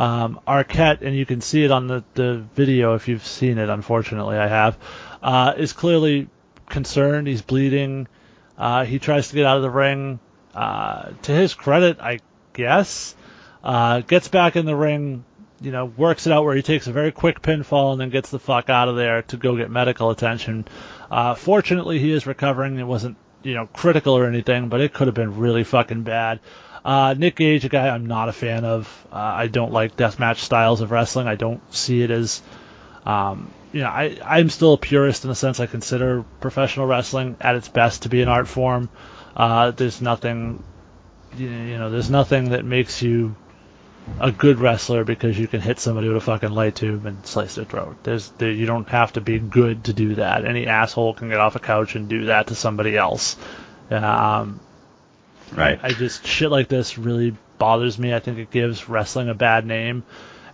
[0.00, 3.68] Um, Arquette, and you can see it on the, the video if you've seen it,
[3.68, 4.78] unfortunately, I have,
[5.22, 6.28] uh, is clearly
[6.68, 7.26] concerned.
[7.26, 8.08] He's bleeding.
[8.56, 10.18] Uh, he tries to get out of the ring.
[10.54, 12.20] Uh, to his credit, I
[12.54, 13.14] guess,
[13.62, 15.24] uh, gets back in the ring,
[15.60, 18.30] you know, works it out where he takes a very quick pinfall and then gets
[18.30, 20.66] the fuck out of there to go get medical attention.
[21.10, 22.78] Uh, fortunately, he is recovering.
[22.78, 26.40] It wasn't, you know, critical or anything, but it could have been really fucking bad.
[26.84, 29.06] Uh, Nick Gage, a guy I'm not a fan of.
[29.12, 31.28] Uh, I don't like deathmatch styles of wrestling.
[31.28, 32.42] I don't see it as,
[33.04, 37.36] um, you know, I, I'm still a purist in the sense I consider professional wrestling
[37.40, 38.88] at its best to be an art form.
[39.36, 40.62] Uh, there's nothing,
[41.36, 43.36] you know, there's nothing that makes you
[44.20, 47.56] a good wrestler because you can hit somebody with a fucking light tube and slice
[47.56, 47.96] their throat.
[48.02, 50.44] There's, there, you don't have to be good to do that.
[50.44, 53.36] Any asshole can get off a couch and do that to somebody else.
[53.90, 54.60] Um,
[55.54, 55.78] Right.
[55.82, 58.14] I just shit like this really bothers me.
[58.14, 60.04] I think it gives wrestling a bad name,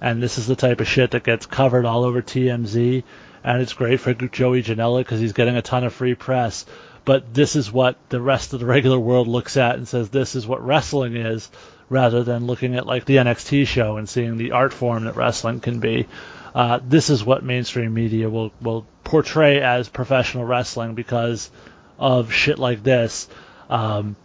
[0.00, 3.04] and this is the type of shit that gets covered all over TMZ.
[3.44, 6.64] and it's great for Joey Janela because he's getting a ton of free press.
[7.04, 10.36] But this is what the rest of the regular world looks at and says this
[10.36, 11.50] is what wrestling is,
[11.92, 15.60] rather than looking at like the NXT show and seeing the art form that wrestling
[15.60, 16.08] can be.
[16.54, 21.50] Uh, this is what mainstream media will will portray as professional wrestling because
[21.98, 23.28] of shit like this.
[23.68, 24.16] Um,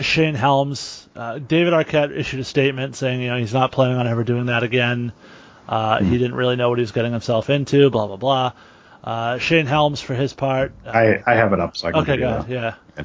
[0.00, 4.06] Shane Helms, uh, David Arquette issued a statement saying, you know, he's not planning on
[4.06, 5.12] ever doing that again.
[5.68, 7.88] Uh, He didn't really know what he was getting himself into.
[7.88, 8.52] Blah blah blah.
[9.02, 12.00] Uh, Shane Helms, for his part, uh, I, I have it up, so I can
[12.02, 13.04] okay, go ahead, yeah.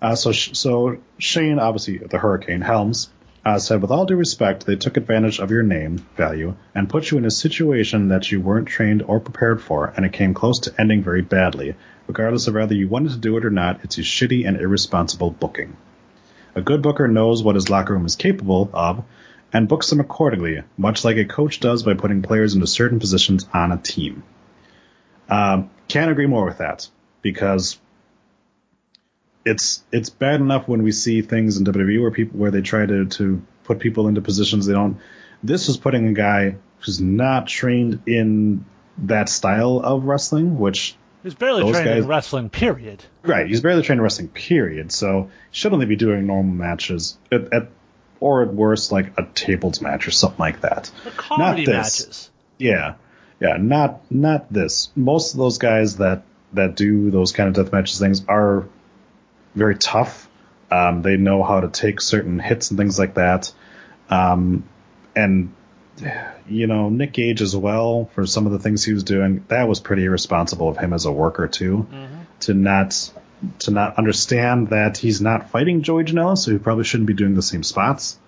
[0.00, 3.10] Uh, so, so Shane, obviously the Hurricane Helms,
[3.44, 7.10] uh, said, with all due respect, they took advantage of your name value and put
[7.10, 10.60] you in a situation that you weren't trained or prepared for, and it came close
[10.60, 11.74] to ending very badly.
[12.06, 15.30] Regardless of whether you wanted to do it or not, it's a shitty and irresponsible
[15.30, 15.76] booking.
[16.54, 19.04] A good booker knows what his locker room is capable of
[19.52, 23.46] and books them accordingly, much like a coach does by putting players into certain positions
[23.54, 24.22] on a team.
[25.28, 26.88] Um, can't agree more with that
[27.22, 27.78] because
[29.44, 32.84] it's it's bad enough when we see things in WWE where people where they try
[32.86, 34.98] to to put people into positions they don't.
[35.42, 38.64] This was putting a guy who's not trained in
[38.98, 43.04] that style of wrestling, which He's barely trained guys- in wrestling, period.
[43.22, 44.28] right, he's barely trained in wrestling.
[44.28, 44.90] Period.
[44.92, 47.68] So he should only be doing normal matches at, at
[48.20, 50.90] or at worst like a tables match or something like that.
[51.04, 52.00] The comedy this.
[52.00, 52.30] matches.
[52.58, 52.94] Yeah,
[53.40, 54.90] yeah, not not this.
[54.96, 56.22] Most of those guys that
[56.52, 58.66] that do those kind of death matches things are
[59.54, 60.28] very tough.
[60.70, 63.52] Um, they know how to take certain hits and things like that.
[64.08, 64.64] Um,
[65.16, 65.54] and
[66.48, 69.44] you know, Nick Gage as well for some of the things he was doing.
[69.48, 71.86] That was pretty irresponsible of him as a worker too,
[72.40, 73.10] to not
[73.60, 77.34] to not understand that he's not fighting Joey Janela, so he probably shouldn't be doing
[77.34, 78.18] the same spots.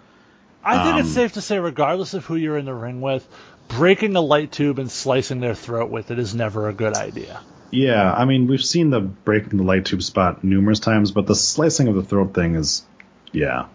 [0.65, 3.27] I think it's Um, safe to say, regardless of who you're in the ring with,
[3.69, 7.41] breaking a light tube and slicing their throat with it is never a good idea.
[7.73, 11.35] Yeah, I mean, we've seen the breaking the light tube spot numerous times, but the
[11.35, 12.85] slicing of the throat thing is,
[13.33, 13.67] yeah.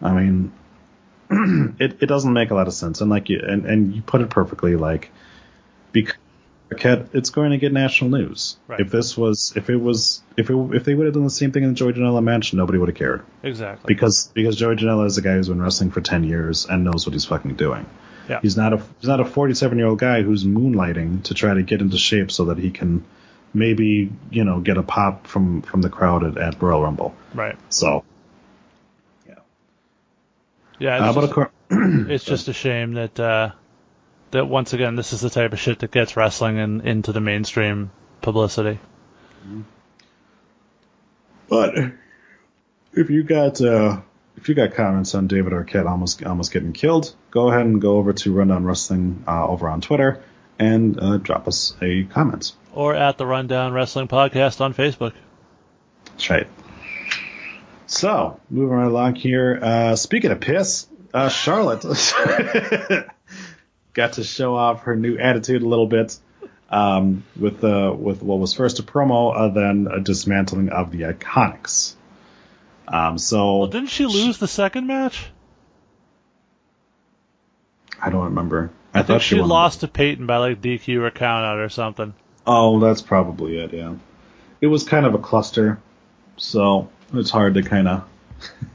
[0.00, 0.52] I mean,
[1.80, 3.00] it, it doesn't make a lot of sense.
[3.00, 5.10] And like you, and, and you put it perfectly, like,
[5.90, 6.14] because
[6.70, 8.56] it's going to get national news.
[8.68, 8.78] Right.
[8.78, 11.50] If this was, if it was, if it, if they would have done the same
[11.50, 13.24] thing in the Joey Janela match, nobody would have cared.
[13.42, 13.92] Exactly.
[13.92, 17.06] Because, because Joey Janela is a guy who's been wrestling for 10 years and knows
[17.06, 17.86] what he's fucking doing.
[18.28, 18.38] Yeah.
[18.40, 21.62] He's not a, he's not a 47 year old guy who's moonlighting to try to
[21.64, 23.04] get into shape so that he can
[23.54, 27.14] maybe, you know, get a pop from, from the crowd at, at Royal Rumble.
[27.34, 27.56] right.
[27.68, 28.04] So,
[30.78, 31.08] Yeah.
[31.08, 33.52] It's, uh, just, course, it's just a shame that uh,
[34.32, 37.20] that once again this is the type of shit that gets wrestling in, into the
[37.20, 38.78] mainstream publicity.
[41.48, 41.74] but
[42.92, 44.00] if you got, uh,
[44.36, 47.96] if you got comments on David Arquette almost almost getting killed, go ahead and go
[47.96, 50.22] over to Rundown Wrestling uh, over on Twitter
[50.58, 52.52] and uh, drop us a comment.
[52.72, 55.12] Or at the Rundown Wrestling Podcast on Facebook.
[56.06, 56.46] That's right.
[57.86, 59.58] So, moving right along here.
[59.60, 61.82] Uh, speaking of piss, uh, Charlotte
[63.92, 66.18] got to show off her new attitude a little bit
[66.70, 71.02] um, with uh, with what was first a promo, uh, then a dismantling of the
[71.02, 71.94] Iconics.
[72.88, 75.26] Um, so Well, didn't she lose the second match?
[78.00, 78.70] I don't remember.
[78.92, 79.48] I, I thought think she won.
[79.48, 82.14] lost to Peyton by like DQ or count out or something.
[82.46, 83.72] Oh, that's probably it.
[83.72, 83.94] Yeah,
[84.60, 85.78] it was kind of a cluster,
[86.36, 88.08] so it's hard to kind of.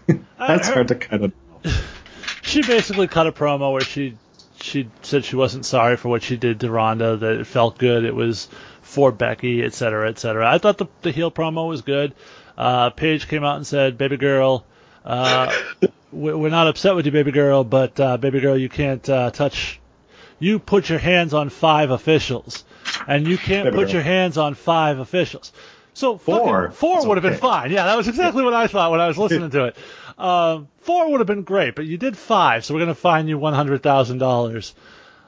[0.38, 1.34] that's hard to kind of.
[2.44, 4.18] she basically cut a promo where she
[4.61, 8.06] she said she wasn't sorry for what she did to Ronda, that it felt good,
[8.06, 8.48] it was
[8.81, 10.49] for Becky, et cetera, et cetera.
[10.52, 12.15] I thought the, the heel promo was good.
[12.57, 14.65] Uh, Paige came out and said, "Baby girl,
[15.06, 15.53] uh,
[16.11, 19.30] we- we're not upset with you, baby girl, but uh, baby girl, you can't uh,
[19.31, 19.80] touch.
[20.39, 22.64] You put your hands on five officials,
[23.07, 25.51] and you can't put your hands on five officials."
[25.93, 26.69] So Four.
[26.69, 27.71] four would have been fine.
[27.71, 29.77] Yeah, that was exactly what I thought when I was listening to it.
[30.19, 33.27] Um, four would have been great, but you did five, so we're going to fine
[33.27, 34.75] you one hundred thousand dollars.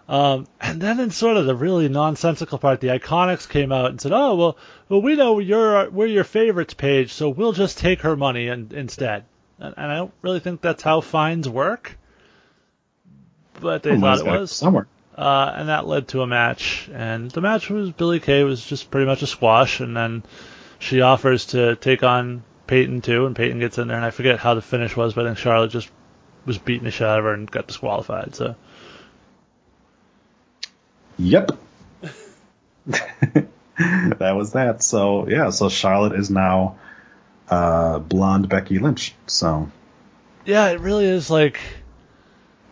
[0.08, 4.02] Um, and then in sort of the really nonsensical part, the Iconics came out and
[4.02, 4.58] said, "Oh well,
[4.90, 8.74] well we know you're we're your favorites page, so we'll just take her money and,
[8.74, 9.26] instead."
[9.60, 11.98] And, and I don't really think that's how fines work,
[13.60, 14.52] but they thought it was.
[14.52, 14.88] somewhere.
[15.20, 18.90] Uh, and that led to a match, and the match was Billie Kay was just
[18.90, 20.24] pretty much a squash, and then
[20.80, 24.40] she offers to take on Peyton too, and Peyton gets in there, and I forget
[24.40, 25.92] how the finish was, but I think Charlotte just
[26.46, 28.34] was beating the shit out of her and got disqualified.
[28.34, 28.56] So
[31.18, 31.52] Yep.
[32.88, 34.82] that was that.
[34.82, 36.78] So yeah, so Charlotte is now
[37.50, 39.14] uh, blonde Becky Lynch.
[39.28, 39.70] So
[40.46, 41.60] yeah, it really is like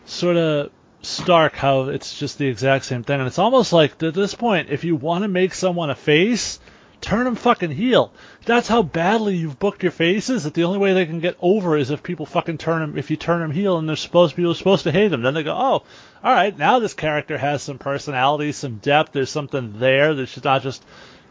[0.06, 0.70] sort of
[1.02, 3.20] stark how it's just the exact same thing.
[3.20, 6.58] And it's almost like at this point, if you want to make someone a face,
[7.00, 8.12] turn them fucking heel.
[8.44, 10.44] That's how badly you've booked your faces.
[10.44, 12.98] That the only way they can get over is if people fucking turn them.
[12.98, 15.34] If you turn them heel and they're supposed people are supposed to hate them, then
[15.34, 15.82] they go, oh,
[16.24, 19.12] all right, now this character has some personality, some depth.
[19.12, 20.14] There's something there.
[20.14, 20.84] There's not just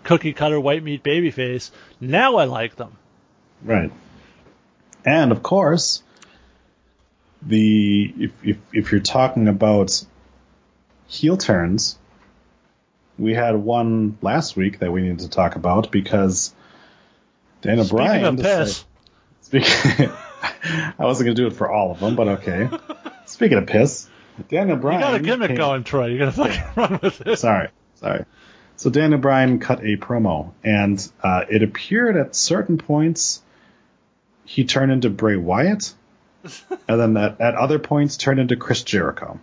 [0.04, 1.72] cookie cutter white meat baby face.
[2.00, 2.98] Now I like them.
[3.64, 3.92] Right.
[5.04, 6.04] And of course,
[7.42, 10.04] the if if, if you're talking about
[11.08, 11.98] heel turns,
[13.18, 16.54] we had one last week that we needed to talk about because
[17.62, 18.26] Daniel Speaking Bryan.
[18.26, 18.86] of piss,
[19.54, 20.12] I
[21.00, 22.70] wasn't going to do it for all of them, but okay.
[23.26, 24.10] Speaking of piss,
[24.50, 25.00] Daniel Bryan.
[25.00, 26.08] you got a gimmick came- going, Troy.
[26.08, 27.38] You got to fucking run with it.
[27.40, 28.26] Sorry, sorry.
[28.76, 33.42] So Daniel Bryan cut a promo, and uh, it appeared at certain points
[34.46, 35.94] he turned into Bray Wyatt,
[36.88, 39.40] and then at, at other points turned into Chris Jericho.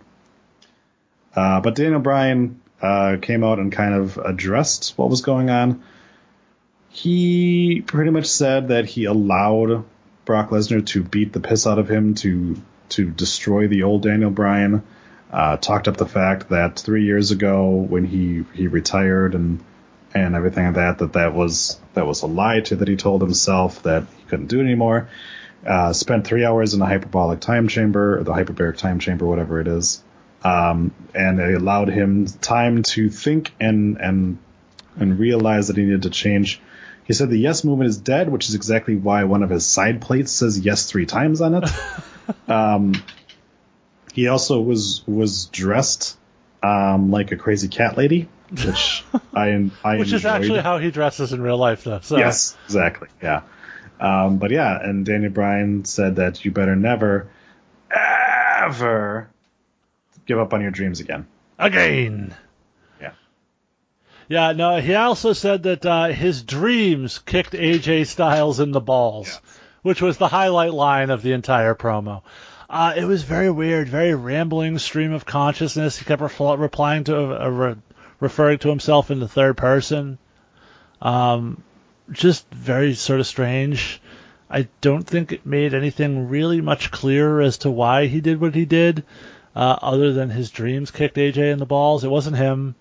[1.35, 5.83] Uh, but Daniel Bryan uh, came out and kind of addressed what was going on.
[6.89, 9.83] He pretty much said that he allowed
[10.23, 14.31] Brock Lesnar to beat the piss out of him to to destroy the old Daniel
[14.31, 14.83] Bryan.
[15.31, 19.61] Uh, talked up the fact that three years ago when he he retired and
[20.13, 23.21] and everything like that that that was that was a lie to that he told
[23.21, 25.09] himself that he couldn't do it anymore.
[25.65, 29.59] Uh, spent three hours in the hyperbolic time chamber or the hyperbaric time chamber, whatever
[29.59, 30.03] it is,
[30.43, 34.37] um, and it allowed him time to think and and
[34.97, 36.61] and realize that he needed to change.
[37.05, 40.01] He said the yes movement is dead, which is exactly why one of his side
[40.01, 41.69] plates says yes three times on it.
[42.47, 42.93] um,
[44.13, 46.17] he also was was dressed
[46.63, 51.33] um, like a crazy cat lady, which I I Which is actually how he dresses
[51.33, 51.99] in real life, though.
[52.01, 52.17] So.
[52.17, 53.07] Yes, exactly.
[53.21, 53.41] Yeah.
[53.99, 57.29] Um, but yeah, and Daniel Bryan said that you better never,
[57.91, 59.29] ever
[60.25, 61.27] give up on your dreams again.
[61.57, 62.35] Again.
[63.01, 63.11] Yeah.
[64.27, 69.39] Yeah, no, he also said that uh, his dreams kicked AJ Styles in the balls,
[69.81, 72.21] which was the highlight line of the entire promo.
[72.69, 75.97] Uh, it was very weird, very rambling stream of consciousness.
[75.97, 77.75] He kept replying to, uh, re-
[78.19, 80.17] referring to himself in the third person.
[81.01, 81.63] Um,
[82.11, 84.01] just very sort of strange.
[84.49, 88.53] I don't think it made anything really much clearer as to why he did what
[88.55, 89.03] he did,
[89.55, 92.03] uh, other than his dreams kicked AJ in the balls.
[92.03, 92.75] It wasn't him.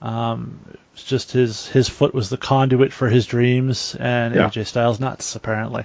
[0.00, 0.60] Um,
[0.94, 4.48] it's just his his foot was the conduit for his dreams, and Yeah.
[4.48, 5.84] AJ Styles nuts apparently.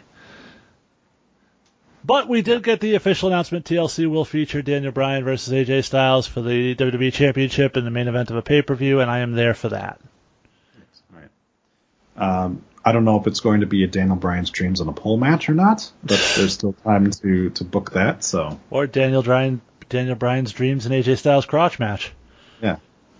[2.03, 6.27] But we did get the official announcement: TLC will feature Daniel Bryan versus AJ Styles
[6.27, 9.19] for the WWE Championship in the main event of a pay per view, and I
[9.19, 9.99] am there for that.
[12.17, 14.93] Um, I don't know if it's going to be a Daniel Bryan's dreams on a
[14.93, 18.23] pole match or not, but there's still time to to book that.
[18.23, 22.11] So Or Daniel Bryan Daniel Bryan's dreams and AJ Styles crotch match.
[22.61, 22.77] yeah,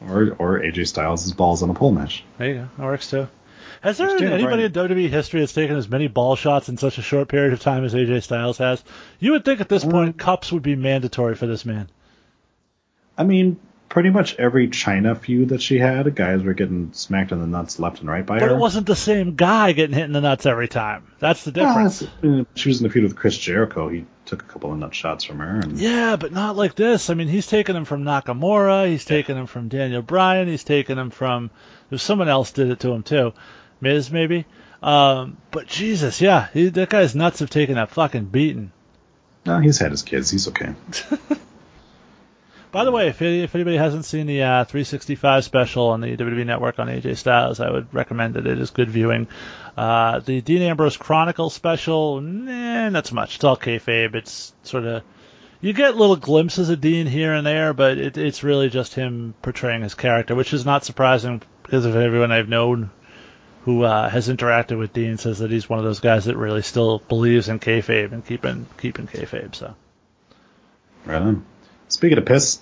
[0.07, 2.23] or or AJ Styles' balls on a pole match.
[2.37, 2.69] There you go.
[2.77, 3.27] That works too.
[3.81, 6.67] Has there been Daniel anybody Bryan- in WWE history that's taken as many ball shots
[6.67, 8.83] in such a short period of time as AJ Styles has?
[9.19, 11.89] You would think at this um, point cups would be mandatory for this man.
[13.17, 13.57] I mean,
[13.89, 17.79] pretty much every Chyna feud that she had, guys were getting smacked in the nuts
[17.79, 18.55] left and right by But her.
[18.55, 21.11] it wasn't the same guy getting hit in the nuts every time.
[21.19, 22.03] That's the difference.
[22.21, 23.89] Well, she was in the feud with Chris Jericho.
[23.89, 27.09] He took a couple of nut shots from her, and Yeah, but not like this.
[27.09, 28.87] I mean, he's taking him from Nakamura.
[28.87, 30.47] He's taking him from Daniel Bryan.
[30.47, 31.49] He's taking him from.
[31.89, 33.33] There's someone else did it to him too,
[33.81, 34.45] Miz maybe.
[34.83, 38.71] Um, but Jesus, yeah, he, that guy's nuts have taken a fucking beating.
[39.45, 40.29] no, he's had his kids.
[40.29, 40.73] He's okay.
[42.71, 46.45] By the way, if, if anybody hasn't seen the uh, 365 special on the WWE
[46.45, 48.45] Network on AJ Styles, I would recommend it.
[48.45, 49.27] It is good viewing.
[49.75, 53.35] Uh, the Dean Ambrose Chronicle special, nah, not so much.
[53.35, 54.13] It's all kayfabe.
[54.13, 55.03] It's sort of
[55.61, 59.33] you get little glimpses of Dean here and there, but it, it's really just him
[59.41, 62.91] portraying his character, which is not surprising because of everyone I've known
[63.65, 66.61] who uh, has interacted with Dean says that he's one of those guys that really
[66.61, 69.53] still believes in kayfabe and keeping keeping kayfabe.
[69.53, 69.75] So.
[71.05, 71.45] Right on.
[71.89, 72.59] Speaking of piss,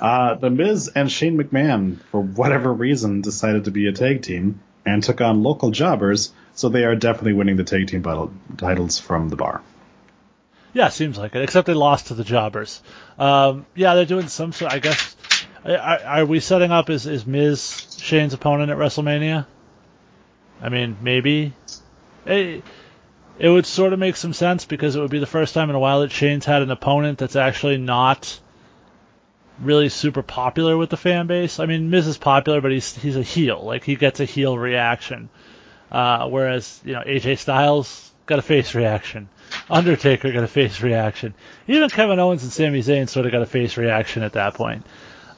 [0.00, 4.60] uh, The Miz and Shane McMahon, for whatever reason, decided to be a tag team
[4.84, 8.98] and took on local jobbers, so they are definitely winning the tag team battle titles
[8.98, 9.62] from the bar.
[10.74, 11.42] Yeah, seems like it.
[11.42, 12.82] Except they lost to the Jobbers.
[13.16, 14.72] Um, yeah, they're doing some sort.
[14.72, 15.16] I guess.
[15.64, 19.46] Are, are we setting up is is Miz Shane's opponent at WrestleMania?
[20.60, 21.52] I mean, maybe.
[22.26, 22.64] It,
[23.38, 25.76] it would sort of make some sense because it would be the first time in
[25.76, 28.40] a while that Shane's had an opponent that's actually not
[29.60, 31.60] really super popular with the fan base.
[31.60, 33.62] I mean, Miz is popular, but he's he's a heel.
[33.62, 35.28] Like he gets a heel reaction,
[35.90, 39.28] uh, whereas you know AJ Styles got a face reaction.
[39.70, 41.34] Undertaker got a face reaction.
[41.68, 44.84] Even Kevin Owens and Sami Zayn sort of got a face reaction at that point.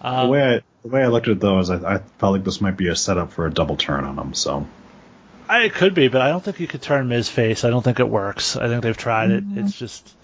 [0.01, 2.33] Um, the way I the way I looked at it though is I, I felt
[2.33, 4.35] like this might be a setup for a double turn on them.
[4.35, 4.67] So
[5.49, 7.65] I, it could be, but I don't think you could turn Miz face.
[7.65, 8.57] I don't think it works.
[8.57, 9.45] I think they've tried it.
[9.55, 10.15] It's just.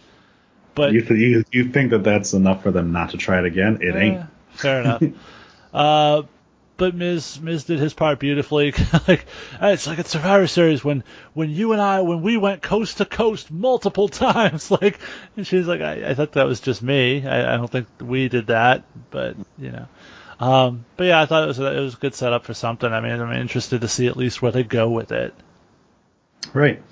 [0.75, 3.45] But you th- you you think that that's enough for them not to try it
[3.45, 3.79] again?
[3.81, 4.25] It ain't.
[4.51, 5.03] Fair enough.
[5.75, 6.23] uh,
[6.77, 8.73] but Miz Miz did his part beautifully.
[9.09, 9.27] like
[9.61, 11.05] it's like a Survivor Series when
[11.35, 14.71] when you and I when we went coast to coast multiple times.
[14.71, 14.99] Like
[15.37, 17.27] and she's like I, I thought that was just me.
[17.27, 19.87] I, I don't think we did that, but you know.
[20.41, 22.93] Um, but yeah, I thought it was a, it was a good setup for something.
[22.93, 25.35] I mean, I'm interested to see at least where they go with it.
[26.53, 26.83] Right.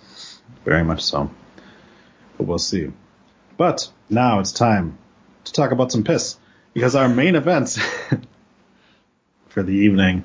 [0.64, 1.30] Very much so.
[2.38, 2.92] But we'll see.
[3.60, 4.96] But now it's time
[5.44, 6.38] to talk about some piss
[6.72, 7.78] because our main events
[9.48, 10.24] for the evening.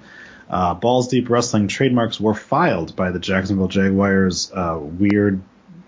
[0.49, 5.41] Uh, Balls Deep Wrestling trademarks were filed by the Jacksonville Jaguars' uh, weird,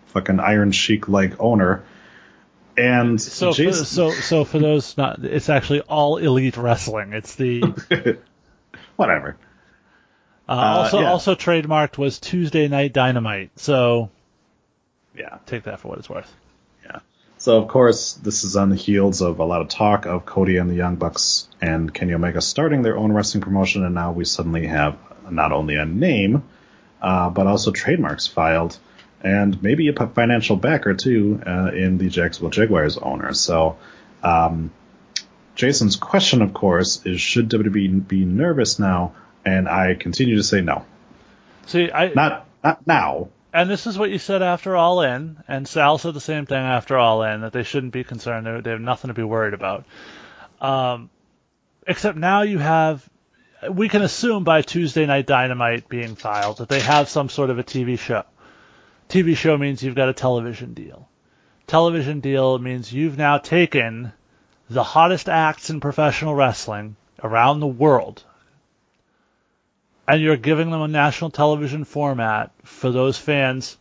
[0.07, 1.85] fucking Iron Sheik like owner.
[2.77, 7.13] And So for, so so for those not, it's actually all elite wrestling.
[7.13, 7.61] It's the
[8.97, 9.37] whatever.
[10.49, 11.11] uh, also yeah.
[11.11, 13.51] also trademarked was Tuesday Night Dynamite.
[13.55, 14.09] So
[15.15, 15.37] Yeah.
[15.45, 16.35] take that for what it's worth.
[16.83, 16.99] Yeah.
[17.37, 20.57] So of course, this is on the heels of a lot of talk of Cody
[20.57, 24.25] and the Young Bucks and Kenny Omega starting their own wrestling promotion, and now we
[24.25, 24.97] suddenly have
[25.29, 26.43] not only a name,
[27.01, 28.77] uh, but also trademarks filed,
[29.21, 33.33] and maybe a financial backer too uh, in the Jacksonville Jaguars owner.
[33.33, 33.77] So.
[34.23, 34.71] Um,
[35.57, 39.13] Jason's question, of course, is should WWE be nervous now?
[39.43, 40.85] And I continue to say no.
[41.65, 43.29] See, I Not not now.
[43.57, 46.61] And this is what you said after All In, and Sal said the same thing
[46.61, 48.63] after All In that they shouldn't be concerned.
[48.63, 49.83] They, have nothing to be worried about.
[50.61, 51.09] Um,
[51.87, 53.09] except now you have,
[53.71, 57.57] we can assume by Tuesday Night Dynamite being filed that they have some sort of
[57.57, 58.25] a TV show.
[59.09, 61.09] TV show means you've got a television deal.
[61.65, 64.13] Television deal means you've now taken
[64.69, 68.23] the hottest acts in professional wrestling around the world
[70.07, 73.77] and you're giving them a national television format for those fans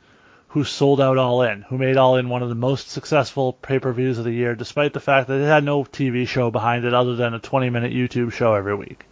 [0.49, 4.19] who sold out All In, who made All In one of the most successful pay-per-views
[4.19, 7.15] of the year, despite the fact that it had no TV show behind it other
[7.15, 9.05] than a 20-minute YouTube show every week.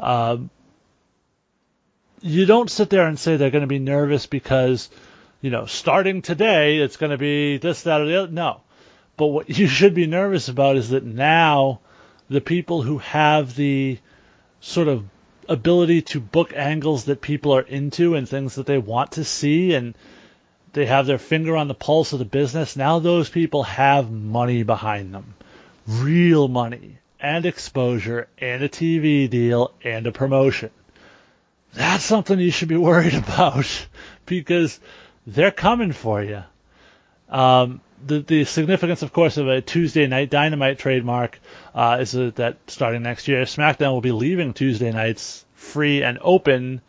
[0.00, 0.50] Um,
[2.22, 4.88] you don't sit there and say they're going to be nervous because,
[5.40, 8.32] you know, starting today it's going to be this, that, or the other.
[8.32, 8.62] No.
[9.16, 11.80] But what you should be nervous about is that now
[12.28, 13.98] the people who have the
[14.60, 15.04] sort of
[15.48, 19.74] ability to book angles that people are into and things that they want to see
[19.74, 19.94] and
[20.72, 22.76] they have their finger on the pulse of the business.
[22.76, 25.34] Now those people have money behind them.
[25.86, 30.70] Real money and exposure and a TV deal and a promotion.
[31.74, 33.86] That's something you should be worried about
[34.26, 34.78] because
[35.26, 36.42] they're coming for you.
[37.28, 41.40] Um, the, the significance, of course, of a Tuesday night Dynamite trademark
[41.74, 46.80] uh, is that starting next year, SmackDown will be leaving Tuesday nights free and open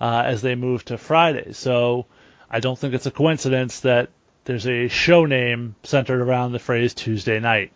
[0.00, 1.56] uh, as they move to Fridays.
[1.56, 2.06] So
[2.50, 4.10] I don't think it's a coincidence that
[4.44, 7.72] there's a show name centered around the phrase Tuesday night.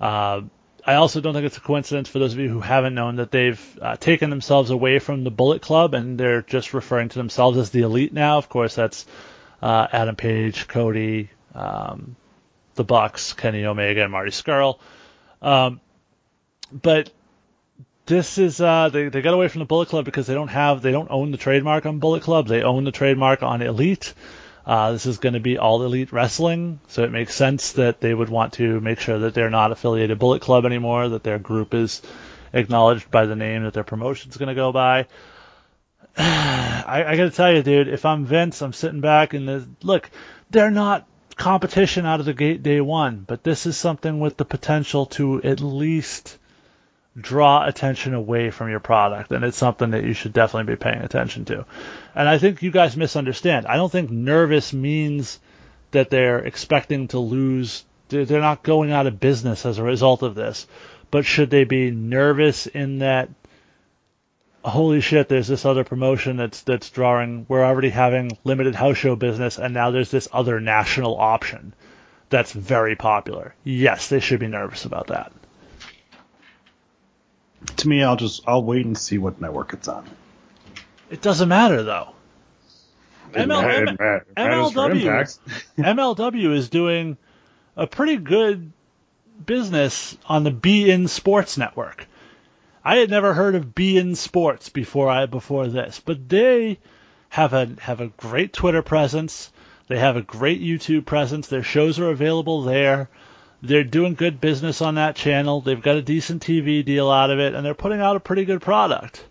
[0.00, 0.42] Uh,
[0.84, 3.32] I also don't think it's a coincidence for those of you who haven't known that
[3.32, 7.58] they've uh, taken themselves away from the Bullet Club and they're just referring to themselves
[7.58, 8.38] as the Elite now.
[8.38, 9.04] Of course, that's
[9.60, 12.14] uh, Adam Page, Cody, um,
[12.76, 14.78] the Bucks, Kenny Omega, and Marty Scurll.
[15.42, 15.80] Um,
[16.72, 17.10] but
[18.06, 20.82] this is uh, they they got away from the Bullet Club because they don't have
[20.82, 22.46] they don't own the trademark on Bullet Club.
[22.46, 24.14] They own the trademark on Elite.
[24.64, 28.12] Uh, this is going to be all Elite Wrestling, so it makes sense that they
[28.12, 31.72] would want to make sure that they're not affiliated Bullet Club anymore, that their group
[31.72, 32.02] is
[32.52, 35.06] acknowledged by the name that their promotion is going to go by.
[36.16, 40.10] I, I got to tell you, dude, if I'm Vince, I'm sitting back and look,
[40.50, 41.06] they're not
[41.36, 45.42] competition out of the gate day one, but this is something with the potential to
[45.42, 46.38] at least
[47.18, 51.02] draw attention away from your product, and it's something that you should definitely be paying
[51.02, 51.64] attention to.
[52.14, 53.66] And I think you guys misunderstand.
[53.66, 55.40] I don't think nervous means
[55.92, 57.84] that they're expecting to lose.
[58.08, 60.66] They're not going out of business as a result of this.
[61.10, 63.30] But should they be nervous in that?
[64.64, 65.28] Holy shit!
[65.28, 67.46] There's this other promotion that's that's drawing.
[67.48, 71.72] We're already having limited house show business, and now there's this other national option
[72.28, 73.54] that's very popular.
[73.62, 75.32] Yes, they should be nervous about that.
[77.76, 80.08] To me, I'll just I'll wait and see what network it's on.
[81.10, 82.10] It doesn't matter though.
[83.32, 84.00] ML, It ma- it
[84.36, 85.38] matters MLW,
[85.78, 87.16] MLW is doing
[87.76, 88.72] a pretty good
[89.44, 92.06] business on the beIN Sports network.
[92.84, 96.78] I had never heard of beIN Sports before I before this, but they
[97.28, 99.52] have a have a great Twitter presence.
[99.88, 101.48] They have a great YouTube presence.
[101.48, 103.08] Their shows are available there.
[103.66, 105.60] They're doing good business on that channel.
[105.60, 108.44] They've got a decent TV deal out of it, and they're putting out a pretty
[108.44, 109.24] good product.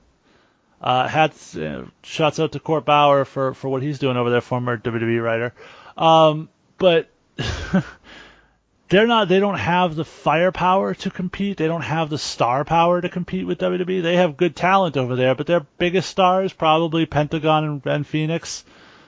[0.82, 4.41] Uh, hats, uh, shouts out to Court Bauer for, for what he's doing over there,
[4.41, 5.53] former WWE writer.
[5.98, 7.10] Um, but
[8.90, 11.57] they're not, they don't have the firepower to compete.
[11.57, 14.03] They don't have the star power to compete with WWE.
[14.03, 18.64] They have good talent over there, but their biggest stars, probably Pentagon and, and Phoenix,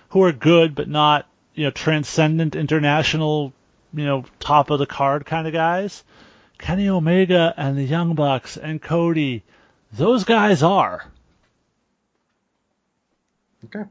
[0.10, 3.54] who are good, but not, you know, transcendent international
[3.98, 6.04] you know, top of the card kind of guys.
[6.58, 9.44] Kenny Omega and the Young Bucks and Cody,
[9.94, 11.06] those guys are.
[13.66, 13.84] Okay.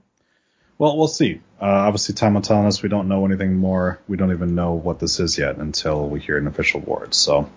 [0.79, 1.41] Well, we'll see.
[1.61, 3.99] Uh, obviously, time will telling us we don't know anything more.
[4.09, 7.15] We don't even know what this is yet until we hear an official award.
[7.15, 7.51] So,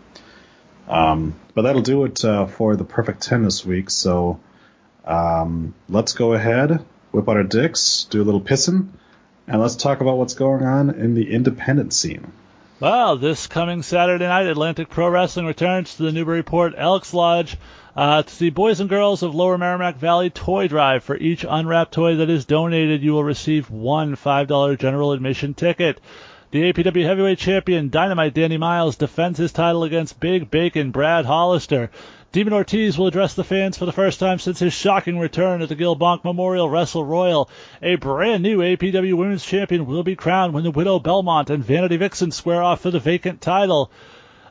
[0.88, 3.90] um, but that'll do it uh, for the perfect ten this week.
[3.90, 4.40] So,
[5.06, 8.90] um, let's go ahead, whip out our dicks, do a little pissing,
[9.50, 12.32] and let's talk about what's going on in the independent scene.
[12.80, 17.58] Well, this coming Saturday night, Atlantic Pro Wrestling returns to the Newburyport Elks Lodge
[17.96, 21.04] uh, to see boys and girls of Lower Merrimack Valley Toy Drive.
[21.04, 26.00] For each unwrapped toy that is donated, you will receive one $5 general admission ticket.
[26.52, 31.92] The APW Heavyweight Champion Dynamite Danny Miles defends his title against Big Bacon Brad Hollister.
[32.32, 35.70] Demon Ortiz will address the fans for the first time since his shocking return at
[35.70, 37.50] the Gil Bonk Memorial Wrestle Royal.
[37.82, 41.98] A brand new APW Women's Champion will be crowned when the Widow Belmont and Vanity
[41.98, 43.90] Vixen square off for the vacant title.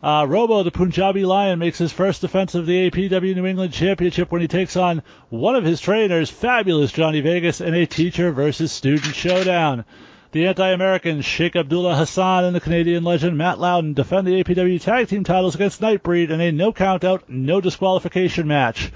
[0.03, 4.33] Uh, Robo, the Punjabi Lion, makes his first defense of the APW New England Championship
[4.33, 8.73] when he takes on one of his trainers, fabulous Johnny Vegas, in a teacher versus
[8.73, 9.85] student showdown.
[10.31, 15.09] The anti-American Sheikh Abdullah Hassan and the Canadian legend Matt Loudon defend the APW tag
[15.09, 18.93] team titles against Nightbreed in a no count out, no disqualification match.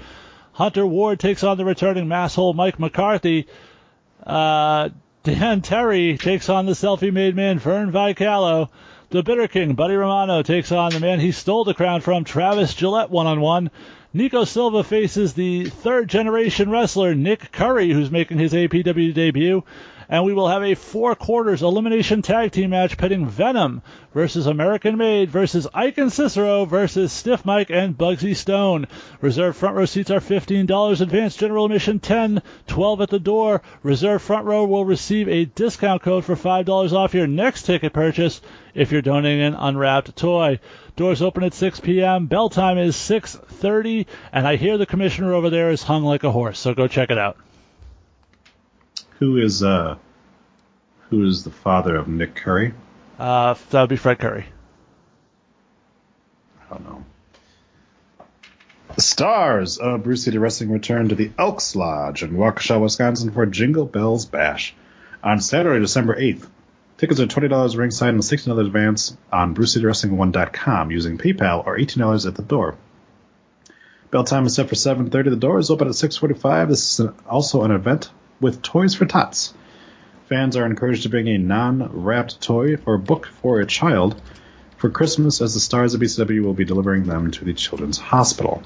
[0.51, 3.47] Hunter Ward takes on the returning masshole Mike McCarthy.
[4.23, 4.89] Uh,
[5.23, 8.69] Dan Terry takes on the selfie-made man Vern Vicalo.
[9.09, 12.75] The Bitter King, Buddy Romano, takes on the man he stole the crown from, Travis
[12.75, 13.71] Gillette, one-on-one.
[14.13, 19.63] Nico Silva faces the third generation wrestler Nick Curry, who's making his APW debut
[20.09, 23.81] and we will have a four quarters elimination tag team match pitting Venom
[24.13, 28.87] versus American Made versus Ike and Cicero versus Stiff Mike and Bugsy Stone.
[29.21, 31.01] Reserve front row seats are $15.
[31.01, 33.61] Advanced general admission 10 12 at the door.
[33.81, 38.41] Reserve front row will receive a discount code for $5 off your next ticket purchase
[38.73, 40.59] if you're donating an unwrapped toy.
[40.95, 42.27] Doors open at 6 p.m.
[42.27, 46.31] Bell time is 6:30, and I hear the commissioner over there is hung like a
[46.31, 46.59] horse.
[46.59, 47.37] So go check it out
[49.23, 49.95] who is uh
[51.09, 52.73] who is the father of Nick Curry?
[53.17, 54.45] Uh, that would be Fred Curry.
[56.59, 57.05] I don't know.
[58.95, 63.45] The stars of Brew City Wrestling return to the Elks Lodge in Waukesha, Wisconsin for
[63.45, 64.75] Jingle Bells Bash
[65.23, 66.47] on Saturday, December 8th.
[66.97, 72.43] Tickets are $20 ringside and $16 advance on BrewCityWrestling1.com using PayPal or $18 at the
[72.43, 72.75] door.
[74.11, 75.29] Bell time is set for 7.30.
[75.29, 76.67] The door is open at 6.45.
[76.67, 78.09] This is an, also an event
[78.43, 79.53] with Toys for Tots.
[80.27, 84.21] Fans are encouraged to bring a non-wrapped toy or book for a child
[84.77, 88.61] for Christmas, as the stars of BCW will be delivering them to the Children's Hospital.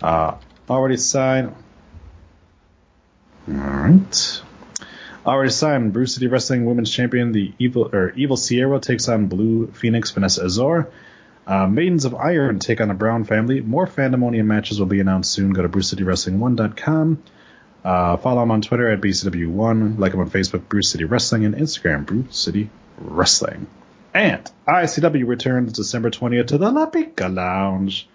[0.00, 0.36] Uh,
[0.70, 1.54] already signed.
[3.48, 4.42] All right.
[5.26, 5.92] Already signed.
[5.92, 10.44] Brew City Wrestling Women's Champion, the Evil or Evil Sierra takes on Blue Phoenix Vanessa
[10.44, 10.92] Azor.
[11.44, 13.60] Uh, Maidens of Iron take on the Brown family.
[13.60, 15.52] More Fandemonium matches will be announced soon.
[15.52, 17.22] Go to BrewCityWrestling1.com.
[17.86, 19.96] Uh, follow him on Twitter at BCW1.
[20.00, 22.68] Like him on Facebook, Bruce City Wrestling, and Instagram, Bruce City
[22.98, 23.68] Wrestling.
[24.12, 28.08] And ICW returns December 20th to the La Pica Lounge.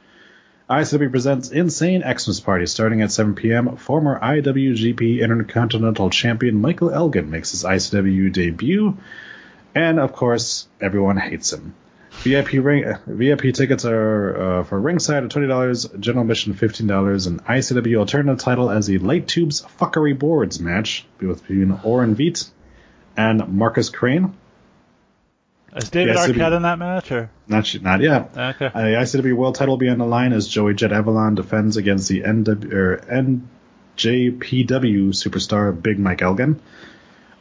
[0.69, 3.77] ICW presents Insane Xmas Party starting at 7 p.m.
[3.77, 8.97] Former IWGP Intercontinental Champion Michael Elgin makes his ICW debut.
[9.73, 11.75] And of course, everyone hates him.
[12.11, 17.25] VIP ring VIP tickets are uh, for ringside at twenty dollars, general admission fifteen dollars,
[17.25, 22.49] and ICW alternative title as the Light Tubes Fuckery Boards match between Oren Veit
[23.17, 24.33] and Marcus Crane.
[25.75, 27.81] Is David ICW, Arquette in that match or not?
[27.81, 28.31] Not yet.
[28.35, 28.65] Okay.
[28.65, 31.77] Uh, the ICW World Title will be on the line as Joey Jet Avalon defends
[31.77, 32.97] against the NW or
[33.97, 36.59] NJPW superstar Big Mike Elgin.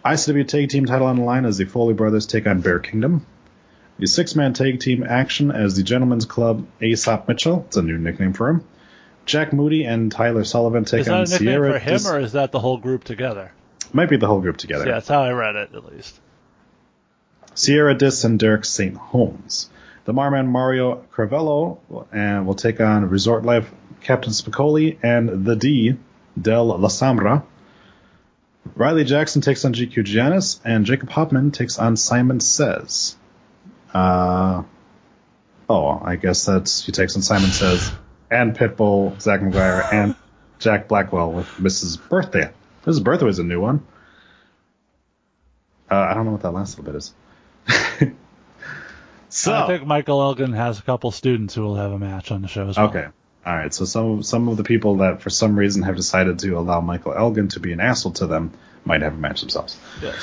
[0.04, 3.26] ICW Tag Team title on the line as the Foley Brothers take on Bear Kingdom.
[4.00, 7.64] The six man tag team action as the Gentlemen's Club Aesop Mitchell.
[7.68, 8.64] It's a new nickname for him.
[9.26, 11.22] Jack Moody and Tyler Sullivan take on Sierra.
[11.22, 13.52] Is that a nickname Sierra for him, Dis- or is that the whole group together?
[13.92, 14.86] Might be the whole group together.
[14.86, 16.18] Yeah, that's how I read it, at least.
[17.54, 18.96] Sierra Dis and Derek St.
[18.96, 19.68] Holmes.
[20.06, 21.78] The Marman Mario Carvello
[22.10, 23.70] and uh, will take on Resort Life
[24.00, 25.96] Captain Spicoli and the D
[26.40, 27.42] Del La Sombra.
[28.74, 33.16] Riley Jackson takes on GQ Giannis, and Jacob Hoffman takes on Simon Says.
[33.92, 34.62] Uh,
[35.68, 37.92] oh, I guess that's he takes on Simon Says
[38.30, 40.14] and Pitbull, Zach McGuire, and
[40.58, 42.08] Jack Blackwell with Mrs.
[42.08, 42.50] Birthday.
[42.84, 43.02] Mrs.
[43.02, 43.86] Birthday is a new one.
[45.90, 47.14] Uh, I don't know what that last little bit is.
[49.28, 52.42] so I think Michael Elgin has a couple students who will have a match on
[52.42, 52.88] the show as well.
[52.88, 53.06] Okay.
[53.44, 53.74] All right.
[53.74, 57.14] So some some of the people that for some reason have decided to allow Michael
[57.14, 58.52] Elgin to be an asshole to them
[58.84, 59.76] might have a match themselves.
[60.00, 60.16] Yes.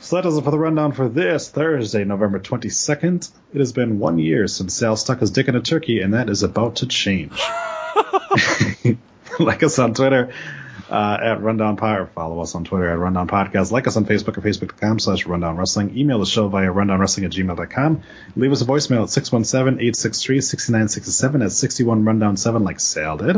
[0.00, 3.30] So that does it for the rundown for this Thursday, November 22nd.
[3.52, 6.30] It has been one year since Sal stuck his dick in a turkey, and that
[6.30, 7.38] is about to change.
[9.38, 10.32] like us on Twitter
[10.88, 13.72] uh, at Rundown Pod, or follow us on Twitter at Rundown Podcast.
[13.72, 15.94] Like us on Facebook at facebook.com slash Rundown Wrestling.
[15.96, 18.02] Email the show via rundownwrestling at gmail.com.
[18.36, 23.36] Leave us a voicemail at 617-863-6967 at 61 Rundown 7 like Sal did.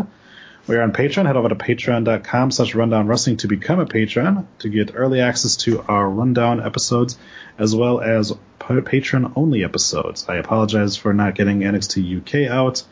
[0.66, 1.26] We are on Patreon.
[1.26, 5.56] Head over to patreon.com slash rundown wrestling to become a patron to get early access
[5.56, 7.18] to our rundown episodes
[7.58, 8.32] as well as
[8.80, 10.28] patron only episodes.
[10.28, 12.84] I apologize for not getting NXT UK out.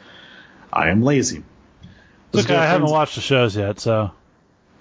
[0.73, 1.43] I am lazy.
[2.33, 4.11] It's okay, I haven't watched the shows yet, so.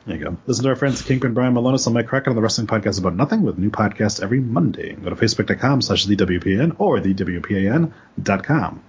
[0.06, 0.38] There you go.
[0.45, 3.16] Listen to our friends Kingpin Brian Malonis and Mike Crockett on the Wrestling Podcast About
[3.16, 4.94] Nothing with new podcasts every Monday.
[4.94, 8.84] Go to facebook.com slash thewpan or thewpan.com.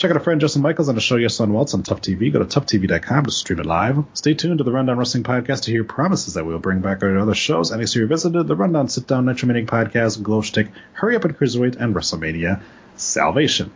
[0.00, 2.32] Check out our friend Justin Michaels on the show Yes on Waltz on Tough TV.
[2.32, 4.02] Go to toughtv.com to stream it live.
[4.14, 7.02] Stay tuned to the Rundown Wrestling Podcast to hear promises that we will bring back
[7.02, 7.70] our other shows.
[7.70, 11.76] NXT Revisited, the Rundown Sit Down Nitro Meeting Podcast, Glow Stick, Hurry Up and Cruiserweight,
[11.76, 12.62] and WrestleMania
[12.96, 13.72] Salvation.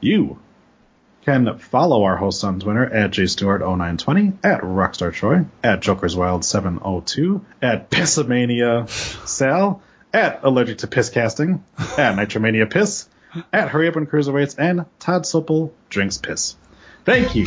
[0.00, 0.38] You
[1.26, 8.88] can follow our host on Twitter at jstewart0920, at Rockstar Troy, at JokersWild702, at Pissamania
[9.28, 13.10] Sal, at Allergic to Piss Casting, at Nitromania Piss,
[13.52, 16.56] at Hurry Up and Cruiserweights, and Todd Sopel Drinks Piss.
[17.04, 17.46] Thank you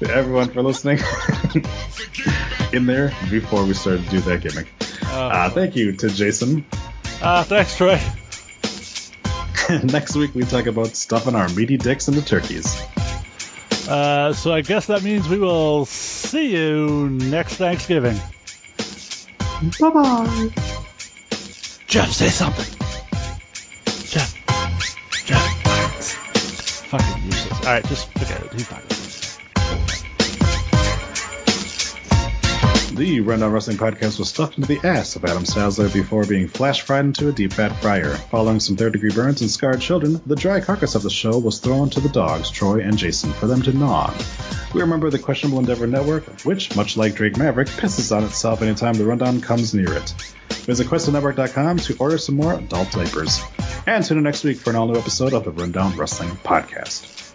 [0.00, 0.98] to everyone for listening
[2.72, 4.68] in there before we started to do that gimmick.
[5.04, 6.64] Uh, thank you to Jason.
[7.22, 8.00] Uh, thanks, Troy.
[9.84, 12.80] Next week we talk about stuffing our meaty dicks into turkeys.
[13.88, 18.16] Uh, so I guess that means we will see you next Thanksgiving.
[19.80, 20.48] Bye bye.
[21.86, 22.89] Jeff, say something.
[26.90, 27.60] Fucking useless.
[27.60, 28.52] All right, just forget it.
[28.52, 28.99] He's fine.
[33.00, 36.82] The Rundown Wrestling Podcast was stuffed into the ass of Adam Sazler before being flash
[36.82, 38.10] fried into a deep fat fryer.
[38.14, 41.60] Following some third degree burns and scarred children, the dry carcass of the show was
[41.60, 44.12] thrown to the dogs, Troy and Jason, for them to gnaw.
[44.74, 48.14] We are a member of the Questionable Endeavor Network, which, much like Drake Maverick, pisses
[48.14, 50.10] on itself anytime the rundown comes near it.
[50.66, 53.40] Visit QuestionNetwork.com to order some more adult diapers.
[53.86, 57.29] And tune in next week for an all new episode of the Rundown Wrestling Podcast.